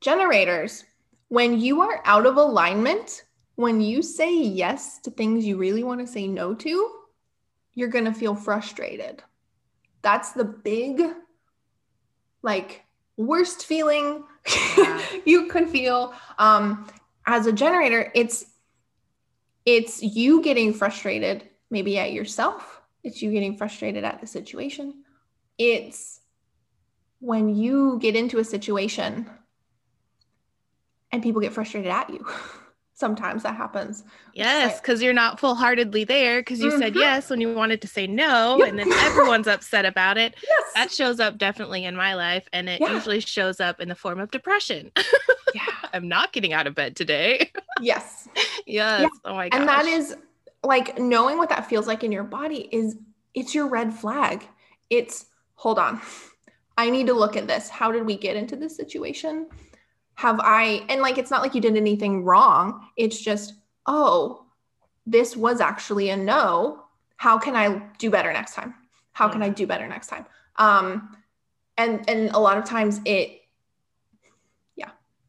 generators, 0.00 0.84
when 1.28 1.60
you 1.60 1.80
are 1.82 2.02
out 2.04 2.26
of 2.26 2.36
alignment, 2.36 3.22
when 3.56 3.80
you 3.80 4.02
say 4.02 4.34
yes 4.36 4.98
to 5.00 5.10
things 5.10 5.44
you 5.44 5.56
really 5.56 5.84
want 5.84 6.00
to 6.00 6.06
say 6.06 6.26
no 6.26 6.54
to, 6.54 6.90
you're 7.74 7.88
going 7.88 8.04
to 8.04 8.12
feel 8.12 8.34
frustrated. 8.34 9.22
That's 10.02 10.32
the 10.32 10.44
big, 10.44 11.00
like, 12.42 12.82
worst 13.16 13.66
feeling 13.66 14.24
Yeah. 14.76 15.00
you 15.24 15.46
could 15.46 15.68
feel. 15.68 16.12
Um, 16.38 16.88
as 17.26 17.46
a 17.46 17.52
generator, 17.52 18.10
it's 18.14 18.46
it's 19.64 20.02
you 20.02 20.42
getting 20.42 20.72
frustrated 20.74 21.48
maybe 21.70 21.98
at 21.98 22.12
yourself. 22.12 22.80
It's 23.04 23.22
you 23.22 23.30
getting 23.32 23.56
frustrated 23.56 24.04
at 24.04 24.20
the 24.20 24.26
situation. 24.26 25.02
It's 25.58 26.20
when 27.20 27.54
you 27.54 27.98
get 28.00 28.16
into 28.16 28.38
a 28.38 28.44
situation 28.44 29.28
and 31.12 31.22
people 31.22 31.40
get 31.40 31.52
frustrated 31.52 31.90
at 31.90 32.10
you. 32.10 32.26
Sometimes 32.94 33.42
that 33.42 33.56
happens. 33.56 34.04
Yes, 34.34 34.80
because 34.80 35.02
you're 35.02 35.12
not 35.12 35.40
full 35.40 35.54
heartedly 35.56 36.04
there 36.04 36.40
because 36.40 36.60
you 36.60 36.70
said 36.78 36.92
Mhm. 36.94 37.00
yes 37.00 37.30
when 37.30 37.40
you 37.40 37.52
wanted 37.52 37.80
to 37.82 37.88
say 37.88 38.06
no, 38.06 38.58
Yep. 38.58 38.68
and 38.68 38.78
then 38.78 38.92
everyone's 38.92 39.48
upset 39.48 39.84
about 39.84 40.18
it. 40.18 40.34
Yes. 40.48 40.72
That 40.74 40.90
shows 40.92 41.18
up 41.20 41.36
definitely 41.38 41.84
in 41.84 41.96
my 41.96 42.14
life, 42.14 42.46
and 42.52 42.68
it 42.68 42.80
Yeah. 42.80 42.92
usually 42.94 43.20
shows 43.20 43.60
up 43.60 43.80
in 43.80 43.88
the 43.88 43.94
form 43.94 44.20
of 44.20 44.30
depression. 44.30 44.92
yeah. 45.92 45.96
I'm 45.96 46.08
not 46.08 46.32
getting 46.32 46.52
out 46.52 46.66
of 46.66 46.74
bed 46.74 46.96
today. 46.96 47.50
Yes. 47.80 48.28
yes. 48.64 49.10
Oh 49.24 49.34
my 49.34 49.48
gosh. 49.48 49.58
And 49.58 49.68
that 49.68 49.86
is 49.86 50.14
like 50.62 50.98
knowing 50.98 51.38
what 51.38 51.48
that 51.48 51.68
feels 51.68 51.88
like 51.88 52.04
in 52.04 52.12
your 52.12 52.22
body 52.22 52.68
is 52.70 52.96
it's 53.34 53.54
your 53.54 53.66
red 53.66 53.92
flag. 53.92 54.46
It's 54.88 55.26
hold 55.54 55.78
on. 55.80 56.00
I 56.76 56.90
need 56.90 57.08
to 57.08 57.12
look 57.14 57.36
at 57.36 57.48
this. 57.48 57.68
How 57.68 57.90
did 57.90 58.06
we 58.06 58.16
get 58.16 58.36
into 58.36 58.54
this 58.56 58.76
situation? 58.76 59.48
Have 60.14 60.38
I 60.40 60.84
and 60.88 61.00
like 61.00 61.18
it's 61.18 61.30
not 61.30 61.42
like 61.42 61.54
you 61.54 61.60
did 61.60 61.76
anything 61.76 62.24
wrong. 62.24 62.86
It's 62.96 63.20
just, 63.20 63.54
oh, 63.86 64.46
this 65.06 65.36
was 65.36 65.60
actually 65.60 66.10
a 66.10 66.16
no. 66.16 66.84
How 67.16 67.38
can 67.38 67.56
I 67.56 67.82
do 67.98 68.10
better 68.10 68.32
next 68.32 68.54
time? 68.54 68.74
How 69.12 69.28
can 69.28 69.42
I 69.42 69.48
do 69.48 69.66
better 69.66 69.88
next 69.88 70.06
time? 70.08 70.26
Um 70.56 71.16
and 71.76 72.08
and 72.08 72.30
a 72.30 72.38
lot 72.38 72.58
of 72.58 72.64
times 72.64 73.00
it 73.04 73.30
yeah. 73.30 73.36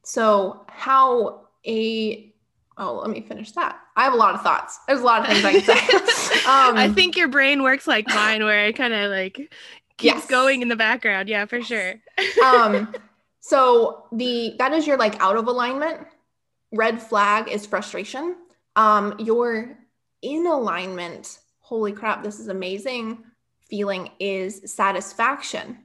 So 0.03 0.65
how 0.69 1.47
a 1.65 2.33
Oh, 2.75 2.99
let 3.01 3.11
me 3.11 3.21
finish 3.21 3.51
that. 3.51 3.79
I 3.95 4.03
have 4.03 4.13
a 4.13 4.17
lot 4.17 4.33
of 4.33 4.41
thoughts. 4.41 4.79
There's 4.87 5.01
a 5.01 5.03
lot 5.03 5.21
of 5.21 5.27
things 5.27 5.45
I 5.45 5.51
can 5.59 6.07
say. 6.07 6.35
um, 6.49 6.75
I 6.75 6.89
think 6.91 7.15
your 7.15 7.27
brain 7.27 7.61
works 7.61 7.85
like 7.85 8.07
mine, 8.07 8.43
where 8.43 8.65
it 8.65 8.75
kind 8.75 8.93
of 8.93 9.11
like 9.11 9.35
keeps 9.35 10.15
Yes. 10.15 10.25
going 10.25 10.63
in 10.63 10.69
the 10.69 10.75
background. 10.75 11.29
Yeah, 11.29 11.45
for 11.45 11.61
sure. 11.61 11.95
um, 12.43 12.91
so 13.41 14.05
the 14.11 14.55
that 14.57 14.73
is 14.73 14.87
your 14.87 14.97
like 14.97 15.21
out 15.21 15.37
of 15.37 15.47
alignment. 15.47 16.07
Red 16.71 16.99
flag 16.99 17.47
is 17.47 17.67
frustration. 17.67 18.37
Um, 18.75 19.13
your 19.19 19.77
in 20.23 20.47
alignment. 20.47 21.39
Holy 21.59 21.91
crap! 21.91 22.23
This 22.23 22.39
is 22.39 22.47
amazing. 22.47 23.23
Feeling 23.69 24.09
is 24.19 24.73
satisfaction, 24.73 25.77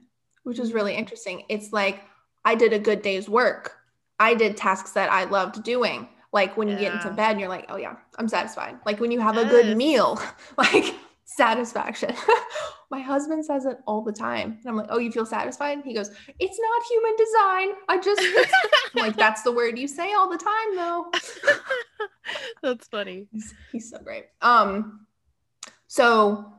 which 0.43 0.57
is 0.57 0.73
really 0.73 0.95
interesting. 0.95 1.43
It's 1.49 1.71
like 1.71 2.01
I 2.43 2.55
did 2.55 2.73
a 2.73 2.79
good 2.79 3.03
day's 3.03 3.29
work. 3.29 3.75
I 4.19 4.33
did 4.33 4.57
tasks 4.57 4.91
that 4.91 5.11
I 5.11 5.25
loved 5.25 5.63
doing. 5.63 6.07
Like 6.31 6.57
when 6.57 6.67
you 6.67 6.77
get 6.77 6.93
into 6.93 7.09
bed, 7.09 7.31
and 7.31 7.39
you're 7.39 7.49
like, 7.49 7.65
oh 7.69 7.77
yeah, 7.77 7.95
I'm 8.19 8.27
satisfied. 8.27 8.75
Like 8.85 8.99
when 8.99 9.09
you 9.09 9.19
have 9.19 9.37
a 9.37 9.45
good 9.45 9.75
meal, 9.75 10.21
like 10.57 10.93
satisfaction. 11.25 12.13
My 12.91 12.99
husband 13.01 13.45
says 13.45 13.65
it 13.65 13.77
all 13.87 14.03
the 14.03 14.11
time. 14.11 14.57
And 14.59 14.67
I'm 14.67 14.75
like, 14.75 14.87
oh, 14.89 14.99
you 14.99 15.11
feel 15.11 15.25
satisfied? 15.25 15.79
He 15.83 15.93
goes, 15.93 16.09
it's 16.39 16.59
not 16.59 16.83
human 16.89 17.15
design. 17.17 17.67
I 17.87 17.99
just, 17.99 18.21
like, 18.95 19.15
that's 19.17 19.43
the 19.43 19.51
word 19.51 19.77
you 19.77 19.87
say 19.87 20.13
all 20.13 20.29
the 20.29 20.37
time, 20.37 20.75
though. 20.75 21.11
That's 22.63 22.87
funny. 22.87 23.27
He's, 23.31 23.53
he's 23.71 23.89
so 23.89 23.99
great. 23.99 24.25
Um, 24.41 25.05
so 25.87 26.53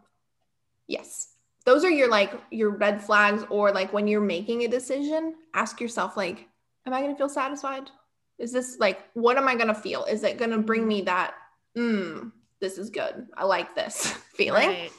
yes, 0.90 1.28
those 1.64 1.84
are 1.84 1.90
your 1.90 2.08
like 2.10 2.32
your 2.50 2.70
red 2.70 3.02
flags, 3.02 3.44
or 3.48 3.70
like 3.70 3.92
when 3.92 4.08
you're 4.08 4.20
making 4.20 4.64
a 4.64 4.68
decision, 4.68 5.36
ask 5.54 5.80
yourself, 5.80 6.16
like, 6.16 6.48
am 6.86 6.92
I 6.92 7.00
gonna 7.00 7.16
feel 7.16 7.28
satisfied? 7.28 7.90
Is 8.38 8.52
this 8.52 8.78
like 8.78 9.00
what 9.14 9.36
am 9.36 9.48
I 9.48 9.54
gonna 9.54 9.74
feel? 9.74 10.04
Is 10.04 10.24
it 10.24 10.38
gonna 10.38 10.58
bring 10.58 10.86
me 10.86 11.02
that, 11.02 11.34
mm, 11.76 12.32
this 12.60 12.78
is 12.78 12.90
good. 12.90 13.26
I 13.36 13.44
like 13.44 13.74
this 13.74 14.06
feeling. 14.34 14.68
Right. 14.68 14.92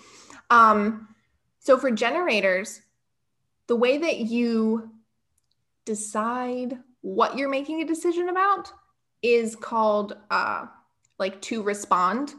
Um, 0.49 1.07
so 1.59 1.77
for 1.77 1.91
generators, 1.91 2.82
the 3.67 3.75
way 3.75 3.97
that 3.99 4.17
you 4.19 4.89
decide 5.86 6.77
what 7.01 7.38
you're 7.38 7.49
making 7.49 7.82
a 7.82 7.86
decision 7.86 8.29
about 8.29 8.71
is 9.21 9.55
called 9.55 10.17
uh, 10.29 10.65
like 11.19 11.41
to 11.41 11.63
respond. 11.63 12.34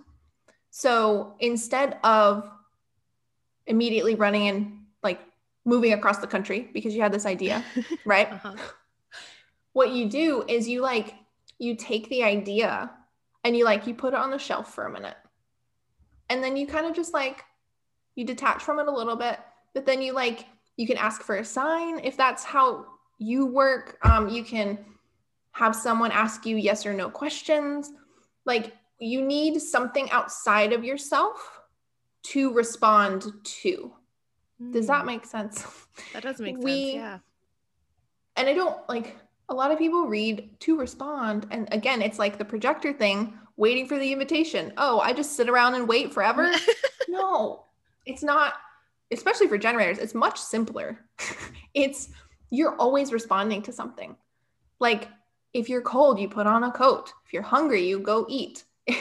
So 0.71 1.35
instead 1.41 1.99
of 2.03 2.51
immediately 3.67 4.15
running 4.15 4.49
and 4.49 4.79
like 5.03 5.21
moving 5.65 5.93
across 5.93 6.19
the 6.19 6.27
country 6.27 6.69
because 6.73 6.95
you 6.95 7.03
had 7.03 7.13
this 7.13 7.27
idea, 7.27 7.65
right? 8.05 8.33
Uh-huh. 8.33 8.55
What 9.73 9.91
you 9.91 10.09
do 10.09 10.45
is 10.49 10.69
you 10.69 10.81
like 10.81 11.15
you 11.59 11.75
take 11.77 12.09
the 12.09 12.23
idea 12.25 12.91
and 13.45 13.57
you 13.57 13.65
like 13.65 13.87
you 13.87 13.95
put 13.95 14.15
it 14.15 14.19
on 14.19 14.31
the 14.31 14.39
shelf 14.39 14.75
for 14.75 14.87
a 14.87 14.91
minute. 14.93 15.17
And 16.29 16.43
then 16.43 16.57
you 16.57 16.67
kind 16.67 16.87
of 16.87 16.95
just 16.95 17.13
like 17.15 17.45
you 18.15 18.25
detach 18.25 18.63
from 18.63 18.79
it 18.79 18.89
a 18.89 18.91
little 18.93 19.17
bit 19.17 19.39
but 19.75 19.87
then 19.87 20.03
you 20.03 20.13
like 20.13 20.47
you 20.77 20.87
can 20.87 20.97
ask 20.97 21.23
for 21.23 21.37
a 21.37 21.45
sign. 21.45 21.99
If 22.01 22.17
that's 22.17 22.45
how 22.45 22.87
you 23.19 23.47
work 23.47 23.99
um, 24.03 24.29
you 24.29 24.43
can 24.45 24.79
have 25.53 25.77
someone 25.77 26.11
ask 26.13 26.45
you 26.47 26.57
yes 26.57 26.85
or 26.87 26.93
no 26.95 27.09
questions. 27.11 27.91
Like 28.47 28.73
you 28.99 29.23
need 29.23 29.61
something 29.61 30.11
outside 30.11 30.73
of 30.73 30.85
yourself 30.85 31.61
to 32.25 32.53
respond 32.53 33.27
to. 33.45 33.93
Does 34.71 34.87
that 34.87 35.01
Hmm, 35.01 35.07
make 35.07 35.27
sense? 35.27 35.65
That 36.13 36.23
does 36.23 36.41
make 36.41 36.55
sense? 36.57 36.65
we- 36.65 36.93
Yeah. 36.95 37.19
and 38.37 38.49
I 38.49 38.55
don't 38.55 38.79
like 38.89 39.17
a 39.49 39.55
lot 39.55 39.71
of 39.71 39.79
people 39.79 40.07
read 40.07 40.49
to 40.61 40.79
respond. 40.79 41.47
And 41.51 41.69
again, 41.73 42.03
it's 42.03 42.19
like 42.19 42.39
the 42.39 42.45
projector 42.45 42.93
thing, 42.93 43.35
waiting 43.57 43.87
for 43.87 43.99
the 43.99 44.13
invitation. 44.13 44.73
Oh, 44.77 45.01
I 45.01 45.13
just 45.13 45.37
sit 45.37 45.49
around 45.49 45.75
and 45.75 45.89
wait 45.89 46.13
forever. 46.13 46.51
no, 47.09 47.65
it's 48.07 48.23
not, 48.23 48.55
especially 49.11 49.49
for 49.49 49.59
generators, 49.59 49.99
it's 49.99 50.15
much 50.15 50.41
simpler. 50.41 50.99
it's 51.75 52.09
you're 52.51 52.77
always 52.77 53.13
responding 53.13 53.63
to 53.63 53.73
something. 53.73 54.17
Like 54.79 55.09
if 55.53 55.69
you're 55.69 55.83
cold, 55.83 56.19
you 56.19 56.29
put 56.29 56.47
on 56.47 56.65
a 56.65 56.73
coat. 56.73 57.13
If 57.27 57.33
you're 57.33 57.43
hungry, 57.43 57.87
you 57.87 57.99
go 58.01 58.27
eat. 58.29 58.65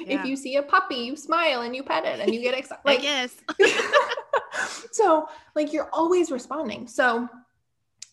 Yeah. 0.00 0.20
If 0.20 0.26
you 0.26 0.34
see 0.34 0.56
a 0.56 0.62
puppy, 0.62 0.96
you 0.96 1.14
smile 1.14 1.60
and 1.60 1.76
you 1.76 1.82
pet 1.82 2.06
it 2.06 2.18
and 2.18 2.34
you 2.34 2.40
get 2.40 2.56
excited. 2.56 2.80
Like, 2.86 3.00
Like 3.00 3.04
yes. 3.04 3.36
so 4.92 5.28
like 5.54 5.72
you're 5.72 5.90
always 5.92 6.30
responding 6.30 6.88
so 6.88 7.28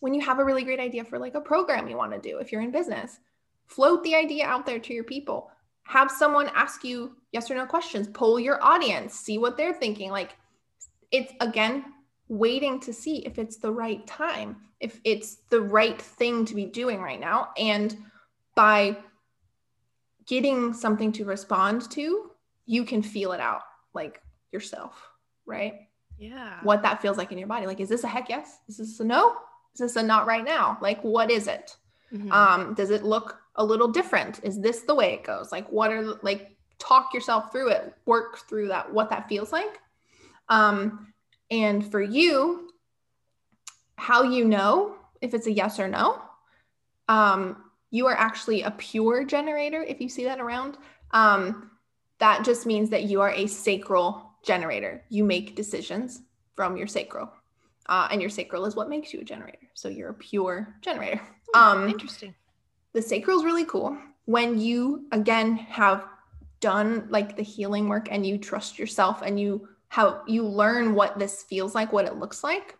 when 0.02 0.14
you 0.14 0.20
have 0.20 0.40
a 0.40 0.44
really 0.44 0.64
great 0.64 0.80
idea 0.80 1.04
for 1.04 1.18
like 1.18 1.36
a 1.36 1.40
program 1.40 1.86
you 1.88 1.96
want 1.96 2.12
to 2.12 2.18
do 2.18 2.38
if 2.38 2.50
you're 2.50 2.60
in 2.60 2.72
business 2.72 3.20
float 3.66 4.02
the 4.02 4.14
idea 4.16 4.44
out 4.44 4.66
there 4.66 4.78
to 4.80 4.92
your 4.92 5.04
people 5.04 5.48
have 5.84 6.10
someone 6.10 6.50
ask 6.54 6.82
you 6.84 7.16
yes 7.30 7.50
or 7.50 7.54
no 7.54 7.64
questions 7.66 8.08
poll 8.08 8.38
your 8.40 8.62
audience 8.62 9.14
see 9.14 9.38
what 9.38 9.56
they're 9.56 9.72
thinking 9.74 10.10
like 10.10 10.36
it's 11.10 11.32
again 11.40 11.84
waiting 12.28 12.80
to 12.80 12.92
see 12.92 13.18
if 13.18 13.38
it's 13.38 13.58
the 13.58 13.70
right 13.70 14.04
time 14.06 14.56
if 14.80 15.00
it's 15.04 15.36
the 15.50 15.60
right 15.60 16.00
thing 16.02 16.44
to 16.44 16.54
be 16.54 16.64
doing 16.66 17.00
right 17.00 17.20
now 17.20 17.50
and 17.56 17.96
by 18.56 18.96
getting 20.26 20.72
something 20.72 21.12
to 21.12 21.24
respond 21.24 21.88
to 21.90 22.30
you 22.66 22.84
can 22.84 23.02
feel 23.02 23.32
it 23.32 23.40
out 23.40 23.62
like 23.94 24.20
yourself 24.52 25.08
right 25.46 25.74
Yeah. 26.18 26.58
what 26.62 26.82
that 26.82 27.02
feels 27.02 27.18
like 27.18 27.32
in 27.32 27.38
your 27.38 27.48
body. 27.48 27.66
Like, 27.66 27.80
is 27.80 27.88
this 27.88 28.04
a 28.04 28.08
heck 28.08 28.28
yes? 28.28 28.58
Is 28.68 28.76
this 28.76 29.00
a 29.00 29.04
no? 29.04 29.34
Is 29.74 29.80
this 29.80 29.96
a 29.96 30.02
not 30.02 30.26
right 30.26 30.44
now? 30.44 30.78
Like, 30.80 31.02
what 31.02 31.30
is 31.30 31.46
it? 31.48 31.76
Mhm. 32.12 32.30
Um, 32.30 32.74
does 32.74 32.90
it 32.90 33.04
look 33.04 33.38
a 33.56 33.64
little 33.64 33.88
different? 33.88 34.40
Is 34.42 34.60
this 34.60 34.82
the 34.82 34.94
way 34.94 35.14
it 35.14 35.24
goes? 35.24 35.50
Like, 35.52 35.68
what 35.70 35.90
are 35.92 36.04
the- 36.04 36.18
like 36.22 36.56
talk 36.78 37.14
yourself 37.14 37.52
through 37.52 37.68
it, 37.70 37.94
work 38.06 38.38
through 38.48 38.68
that, 38.68 38.92
what 38.92 39.08
that 39.10 39.28
feels 39.28 39.52
like. 39.52 39.80
Um, 40.48 41.12
and 41.50 41.88
for 41.90 42.02
you, 42.02 42.70
how 43.96 44.22
you 44.24 44.44
know 44.44 44.96
if 45.20 45.32
it's 45.34 45.46
a 45.46 45.52
yes 45.52 45.78
or 45.78 45.86
no, 45.88 46.20
um, 47.08 47.70
you 47.90 48.06
are 48.06 48.16
actually 48.16 48.62
a 48.62 48.70
pure 48.72 49.24
generator. 49.24 49.82
If 49.82 50.00
you 50.00 50.08
see 50.08 50.24
that 50.24 50.40
around, 50.40 50.76
um, 51.12 51.70
that 52.18 52.44
just 52.44 52.66
means 52.66 52.90
that 52.90 53.04
you 53.04 53.20
are 53.20 53.30
a 53.30 53.46
sacral 53.46 54.32
generator. 54.42 55.04
You 55.08 55.24
make 55.24 55.54
decisions 55.54 56.20
from 56.56 56.76
your 56.76 56.86
sacral. 56.86 57.30
Uh, 57.86 58.08
and 58.10 58.20
your 58.20 58.30
sacral 58.30 58.64
is 58.64 58.76
what 58.76 58.88
makes 58.88 59.12
you 59.12 59.20
a 59.20 59.24
generator. 59.24 59.58
So 59.74 59.88
you're 59.88 60.10
a 60.10 60.14
pure 60.14 60.76
generator. 60.80 61.20
Um, 61.54 61.88
Interesting. 61.88 62.34
the 62.94 63.02
sacral 63.02 63.38
is 63.38 63.44
really 63.44 63.64
cool. 63.64 63.98
When 64.24 64.58
you 64.58 65.06
again 65.12 65.56
have 65.56 66.06
done 66.60 67.06
like 67.10 67.36
the 67.36 67.42
healing 67.42 67.88
work 67.88 68.08
and 68.10 68.24
you 68.24 68.38
trust 68.38 68.78
yourself 68.78 69.20
and 69.20 69.38
you 69.38 69.68
how 69.88 70.22
you 70.26 70.46
learn 70.46 70.94
what 70.94 71.18
this 71.18 71.42
feels 71.42 71.74
like 71.74 71.92
what 71.92 72.06
it 72.06 72.16
looks 72.16 72.42
like 72.42 72.78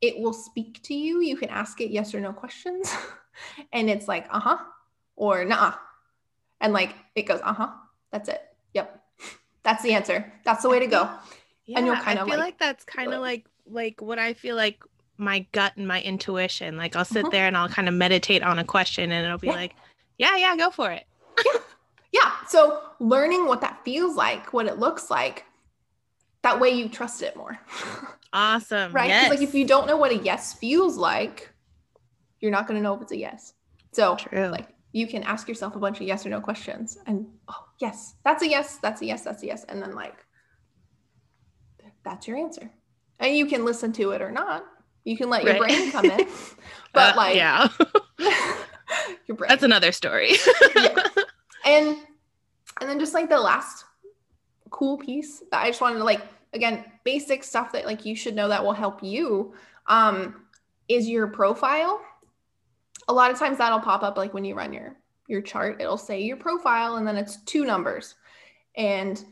it 0.00 0.18
will 0.18 0.32
speak 0.32 0.82
to 0.82 0.94
you. 0.94 1.20
You 1.20 1.36
can 1.36 1.50
ask 1.50 1.80
it 1.80 1.90
yes 1.90 2.14
or 2.14 2.20
no 2.20 2.32
questions. 2.32 2.94
And 3.72 3.88
it's 3.88 4.06
like 4.06 4.26
uh-huh 4.30 4.58
or 5.16 5.46
nah 5.46 5.74
and 6.60 6.74
like 6.74 6.94
it 7.14 7.22
goes 7.22 7.40
uh-huh. 7.42 7.70
That's 8.12 8.28
it. 8.28 8.42
Yep. 8.74 9.02
That's 9.62 9.82
the 9.82 9.94
answer. 9.94 10.30
That's 10.44 10.62
the 10.62 10.68
way 10.68 10.80
to 10.80 10.86
go. 10.86 11.08
Yeah, 11.64 11.76
and 11.78 11.86
you'll 11.86 11.96
kinda, 11.96 12.22
I 12.22 12.24
feel 12.24 12.26
like, 12.26 12.38
like, 12.38 12.58
that's 12.58 12.84
kind 12.84 13.14
of 13.14 13.20
like 13.20 13.46
like 13.70 14.00
what 14.00 14.18
I 14.18 14.34
feel 14.34 14.56
like 14.56 14.82
my 15.16 15.46
gut 15.52 15.72
and 15.76 15.86
my 15.86 16.00
intuition. 16.02 16.76
Like 16.76 16.96
I'll 16.96 17.04
sit 17.04 17.26
Mhm. 17.26 17.30
there 17.30 17.46
and 17.46 17.56
I'll 17.56 17.68
kind 17.68 17.88
of 17.88 17.94
meditate 17.94 18.42
on 18.42 18.58
a 18.58 18.64
question 18.64 19.12
and 19.12 19.24
it'll 19.26 19.38
be 19.38 19.48
Yeah. 19.48 19.52
like, 19.54 19.74
yeah, 20.18 20.36
yeah, 20.36 20.56
go 20.56 20.70
for 20.70 20.90
it. 20.90 21.06
yeah 22.12 22.32
so 22.48 22.82
learning 22.98 23.46
what 23.46 23.60
that 23.60 23.84
feels 23.84 24.16
like 24.16 24.52
what 24.52 24.66
it 24.66 24.78
looks 24.80 25.10
like 25.10 25.44
that 26.42 26.58
way 26.58 26.68
you 26.70 26.88
trust 26.88 27.22
it 27.22 27.36
more 27.36 27.56
Awesome. 28.32 28.92
Right? 28.92 29.08
Yes. 29.08 29.28
Like 29.30 29.40
if 29.42 29.54
you 29.54 29.64
don't 29.66 29.86
know 29.88 29.96
what 29.96 30.12
a 30.12 30.16
yes 30.16 30.52
feels 30.54 30.96
like, 30.96 31.52
you're 32.38 32.52
not 32.52 32.66
gonna 32.68 32.80
know 32.80 32.94
if 32.94 33.02
it's 33.02 33.10
a 33.12 33.16
yes. 33.16 33.54
So 33.92 34.14
True. 34.16 34.46
like 34.48 34.68
you 34.92 35.06
can 35.08 35.22
ask 35.24 35.48
yourself 35.48 35.74
a 35.76 35.80
bunch 35.80 36.00
of 36.00 36.06
yes 36.06 36.24
or 36.24 36.28
no 36.30 36.40
questions 36.40 36.96
and 37.06 37.26
oh 37.48 37.64
yes, 37.80 38.14
that's 38.24 38.42
a 38.44 38.48
yes, 38.48 38.78
that's 38.78 39.02
a 39.02 39.06
yes, 39.06 39.22
that's 39.22 39.42
a 39.42 39.46
yes. 39.46 39.64
And 39.64 39.82
then 39.82 39.94
like 39.96 40.24
that's 42.04 42.26
your 42.28 42.36
answer. 42.36 42.70
And 43.20 43.36
you 43.36 43.46
can 43.46 43.64
listen 43.64 43.92
to 43.92 44.10
it 44.12 44.22
or 44.22 44.30
not. 44.32 44.64
You 45.04 45.16
can 45.16 45.30
let 45.30 45.44
your 45.44 45.52
Right. 45.54 45.68
brain 45.68 45.92
come 45.92 46.06
in. 46.10 46.26
But 46.92 47.14
Uh, 47.14 47.16
like 47.18 47.36
yeah, 47.36 47.68
your 49.26 49.36
brain. 49.36 49.48
that's 49.48 49.62
another 49.62 49.92
story. 49.92 50.32
Yeah. 50.74 51.04
and 51.64 51.96
and 52.80 52.88
then 52.90 52.98
just 52.98 53.14
like 53.14 53.28
the 53.28 53.38
last 53.38 53.84
cool 54.70 54.98
piece 54.98 55.42
that 55.52 55.62
I 55.62 55.68
just 55.68 55.80
wanted 55.80 55.98
to 55.98 56.04
like 56.04 56.20
again 56.52 56.84
basic 57.04 57.44
stuff 57.44 57.70
that 57.72 57.86
like 57.86 58.04
you 58.04 58.16
should 58.16 58.34
know 58.34 58.48
that 58.48 58.64
will 58.64 58.72
help 58.72 59.02
you 59.04 59.54
um 59.86 60.46
is 60.88 61.08
your 61.08 61.28
profile. 61.28 62.00
A 63.08 63.12
lot 63.12 63.30
of 63.30 63.38
times 63.38 63.58
that'll 63.58 63.78
pop 63.80 64.02
up 64.02 64.16
like 64.16 64.34
when 64.34 64.44
you 64.44 64.54
run 64.56 64.72
your 64.72 64.96
your 65.28 65.40
chart, 65.42 65.80
it'll 65.80 65.96
say 65.96 66.20
your 66.22 66.36
profile 66.36 66.96
and 66.96 67.06
then 67.06 67.16
it's 67.16 67.40
two 67.44 67.64
numbers. 67.64 68.16
And 68.76 69.22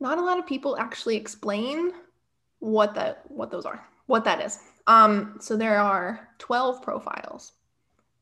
not 0.00 0.16
a 0.16 0.22
lot 0.24 0.38
of 0.38 0.46
people 0.46 0.78
actually 0.78 1.16
explain 1.16 1.92
what 2.60 2.94
that 2.94 3.22
what 3.28 3.50
those 3.50 3.66
are, 3.66 3.84
what 4.06 4.24
that 4.24 4.40
is. 4.40 4.58
Um 4.86 5.36
so 5.40 5.56
there 5.56 5.78
are 5.80 6.28
12 6.38 6.82
profiles 6.82 7.52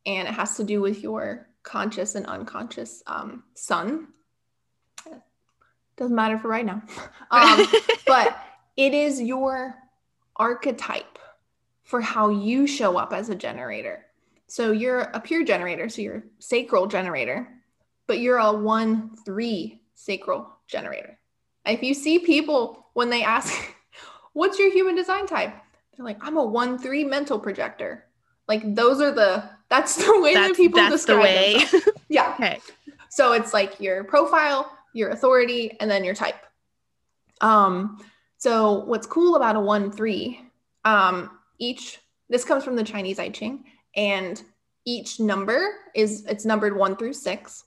and 0.07 0.27
it 0.27 0.35
has 0.35 0.57
to 0.57 0.65
do 0.65 0.81
with 0.81 1.03
your 1.03 1.49
conscious 1.63 2.15
and 2.15 2.25
unconscious 2.27 3.03
um, 3.07 3.45
sun. 3.55 4.09
Doesn't 5.97 6.17
matter 6.17 6.39
for 6.39 6.49
right 6.49 6.65
now. 6.65 6.83
Um, 7.31 7.67
but 8.07 8.43
it 8.79 8.95
is 8.95 9.21
your 9.21 9.75
archetype 10.37 11.19
for 11.85 12.01
how 12.01 12.31
you 12.31 12.67
show 12.67 12.97
up 12.97 13.13
as 13.13 13.29
a 13.29 13.35
generator. 13.35 14.07
So 14.47 14.73
you're 14.73 15.01
a 15.01 15.21
pure 15.21 15.45
generator, 15.45 15.91
so 15.91 16.01
you're 16.01 16.25
sacral 16.39 16.87
generator, 16.87 17.47
but 18.07 18.21
you're 18.21 18.39
a 18.39 18.51
one 18.51 19.15
three 19.27 19.83
sacral 19.95 20.49
generator. 20.67 21.19
If 21.67 21.83
you 21.83 21.93
see 21.93 22.19
people 22.19 22.87
when 22.95 23.11
they 23.11 23.23
ask, 23.25 23.53
"What's 24.39 24.59
your 24.59 24.71
human 24.71 24.95
design 24.95 25.27
type?" 25.27 25.53
They're 25.97 26.05
like, 26.05 26.19
"I'm 26.25 26.37
a 26.37 26.45
one 26.45 26.79
three 26.79 27.05
mental 27.05 27.39
projector." 27.41 28.05
Like 28.47 28.75
those 28.75 29.01
are 29.01 29.11
the 29.11 29.43
that's 29.69 29.97
the 29.97 30.21
way 30.21 30.35
that 30.35 30.47
that's 30.49 30.57
people 30.57 30.79
that's 30.79 31.05
the 31.05 31.15
describe 31.15 31.23
way. 31.23 31.65
Yeah. 32.09 32.33
okay. 32.35 32.61
So 33.11 33.33
it's 33.33 33.53
like 33.53 33.81
your 33.81 34.05
profile, 34.05 34.73
your 34.95 35.11
authority, 35.11 35.77
and 35.81 35.91
then 35.91 36.05
your 36.05 36.15
type. 36.15 36.37
Um, 37.41 37.99
so 38.39 38.85
what's 38.85 39.07
cool 39.07 39.37
about 39.37 39.57
a 39.57 39.61
one 39.61 39.91
three, 39.91 40.41
um, 40.85 41.31
each 41.59 41.99
this 42.29 42.45
comes 42.45 42.65
from 42.65 42.77
the 42.77 42.85
Chinese 42.85 43.19
I 43.19 43.29
Ching, 43.31 43.65
and 43.97 44.43
each 44.87 45.21
number 45.21 45.69
is 45.95 46.25
it's 46.27 46.45
numbered 46.45 46.77
one 46.77 46.97
through 46.97 47.15
six, 47.15 47.65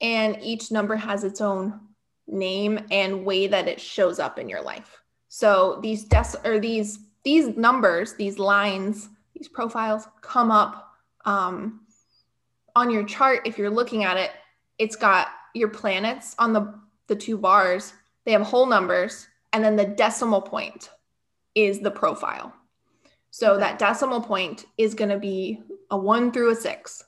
and 0.00 0.38
each 0.42 0.70
number 0.70 0.96
has 0.96 1.24
its 1.24 1.40
own 1.40 1.80
name 2.26 2.78
and 2.90 3.24
way 3.24 3.48
that 3.48 3.68
it 3.68 3.80
shows 3.80 4.18
up 4.18 4.38
in 4.38 4.48
your 4.48 4.62
life. 4.62 4.97
So 5.28 5.78
these 5.82 6.04
des- 6.04 6.38
or 6.44 6.58
these 6.58 7.00
these 7.24 7.56
numbers, 7.56 8.14
these 8.14 8.38
lines, 8.38 9.08
these 9.34 9.48
profiles 9.48 10.08
come 10.22 10.50
up 10.50 10.92
um, 11.24 11.80
on 12.74 12.90
your 12.90 13.04
chart 13.04 13.46
if 13.46 13.58
you're 13.58 13.70
looking 13.70 14.04
at 14.04 14.16
it. 14.16 14.30
It's 14.78 14.96
got 14.96 15.28
your 15.54 15.68
planets 15.68 16.34
on 16.38 16.52
the 16.52 16.74
the 17.08 17.16
two 17.16 17.36
bars. 17.38 17.92
They 18.24 18.32
have 18.32 18.42
whole 18.42 18.66
numbers 18.66 19.28
and 19.52 19.64
then 19.64 19.76
the 19.76 19.84
decimal 19.86 20.42
point 20.42 20.90
is 21.54 21.80
the 21.80 21.90
profile. 21.90 22.52
So 23.30 23.52
Okay. 23.52 23.60
that 23.60 23.78
decimal 23.78 24.20
point 24.20 24.66
is 24.76 24.94
going 24.94 25.10
to 25.10 25.18
be 25.18 25.62
a 25.90 25.96
1 25.96 26.32
through 26.32 26.50
a 26.50 26.54
6 26.54 27.04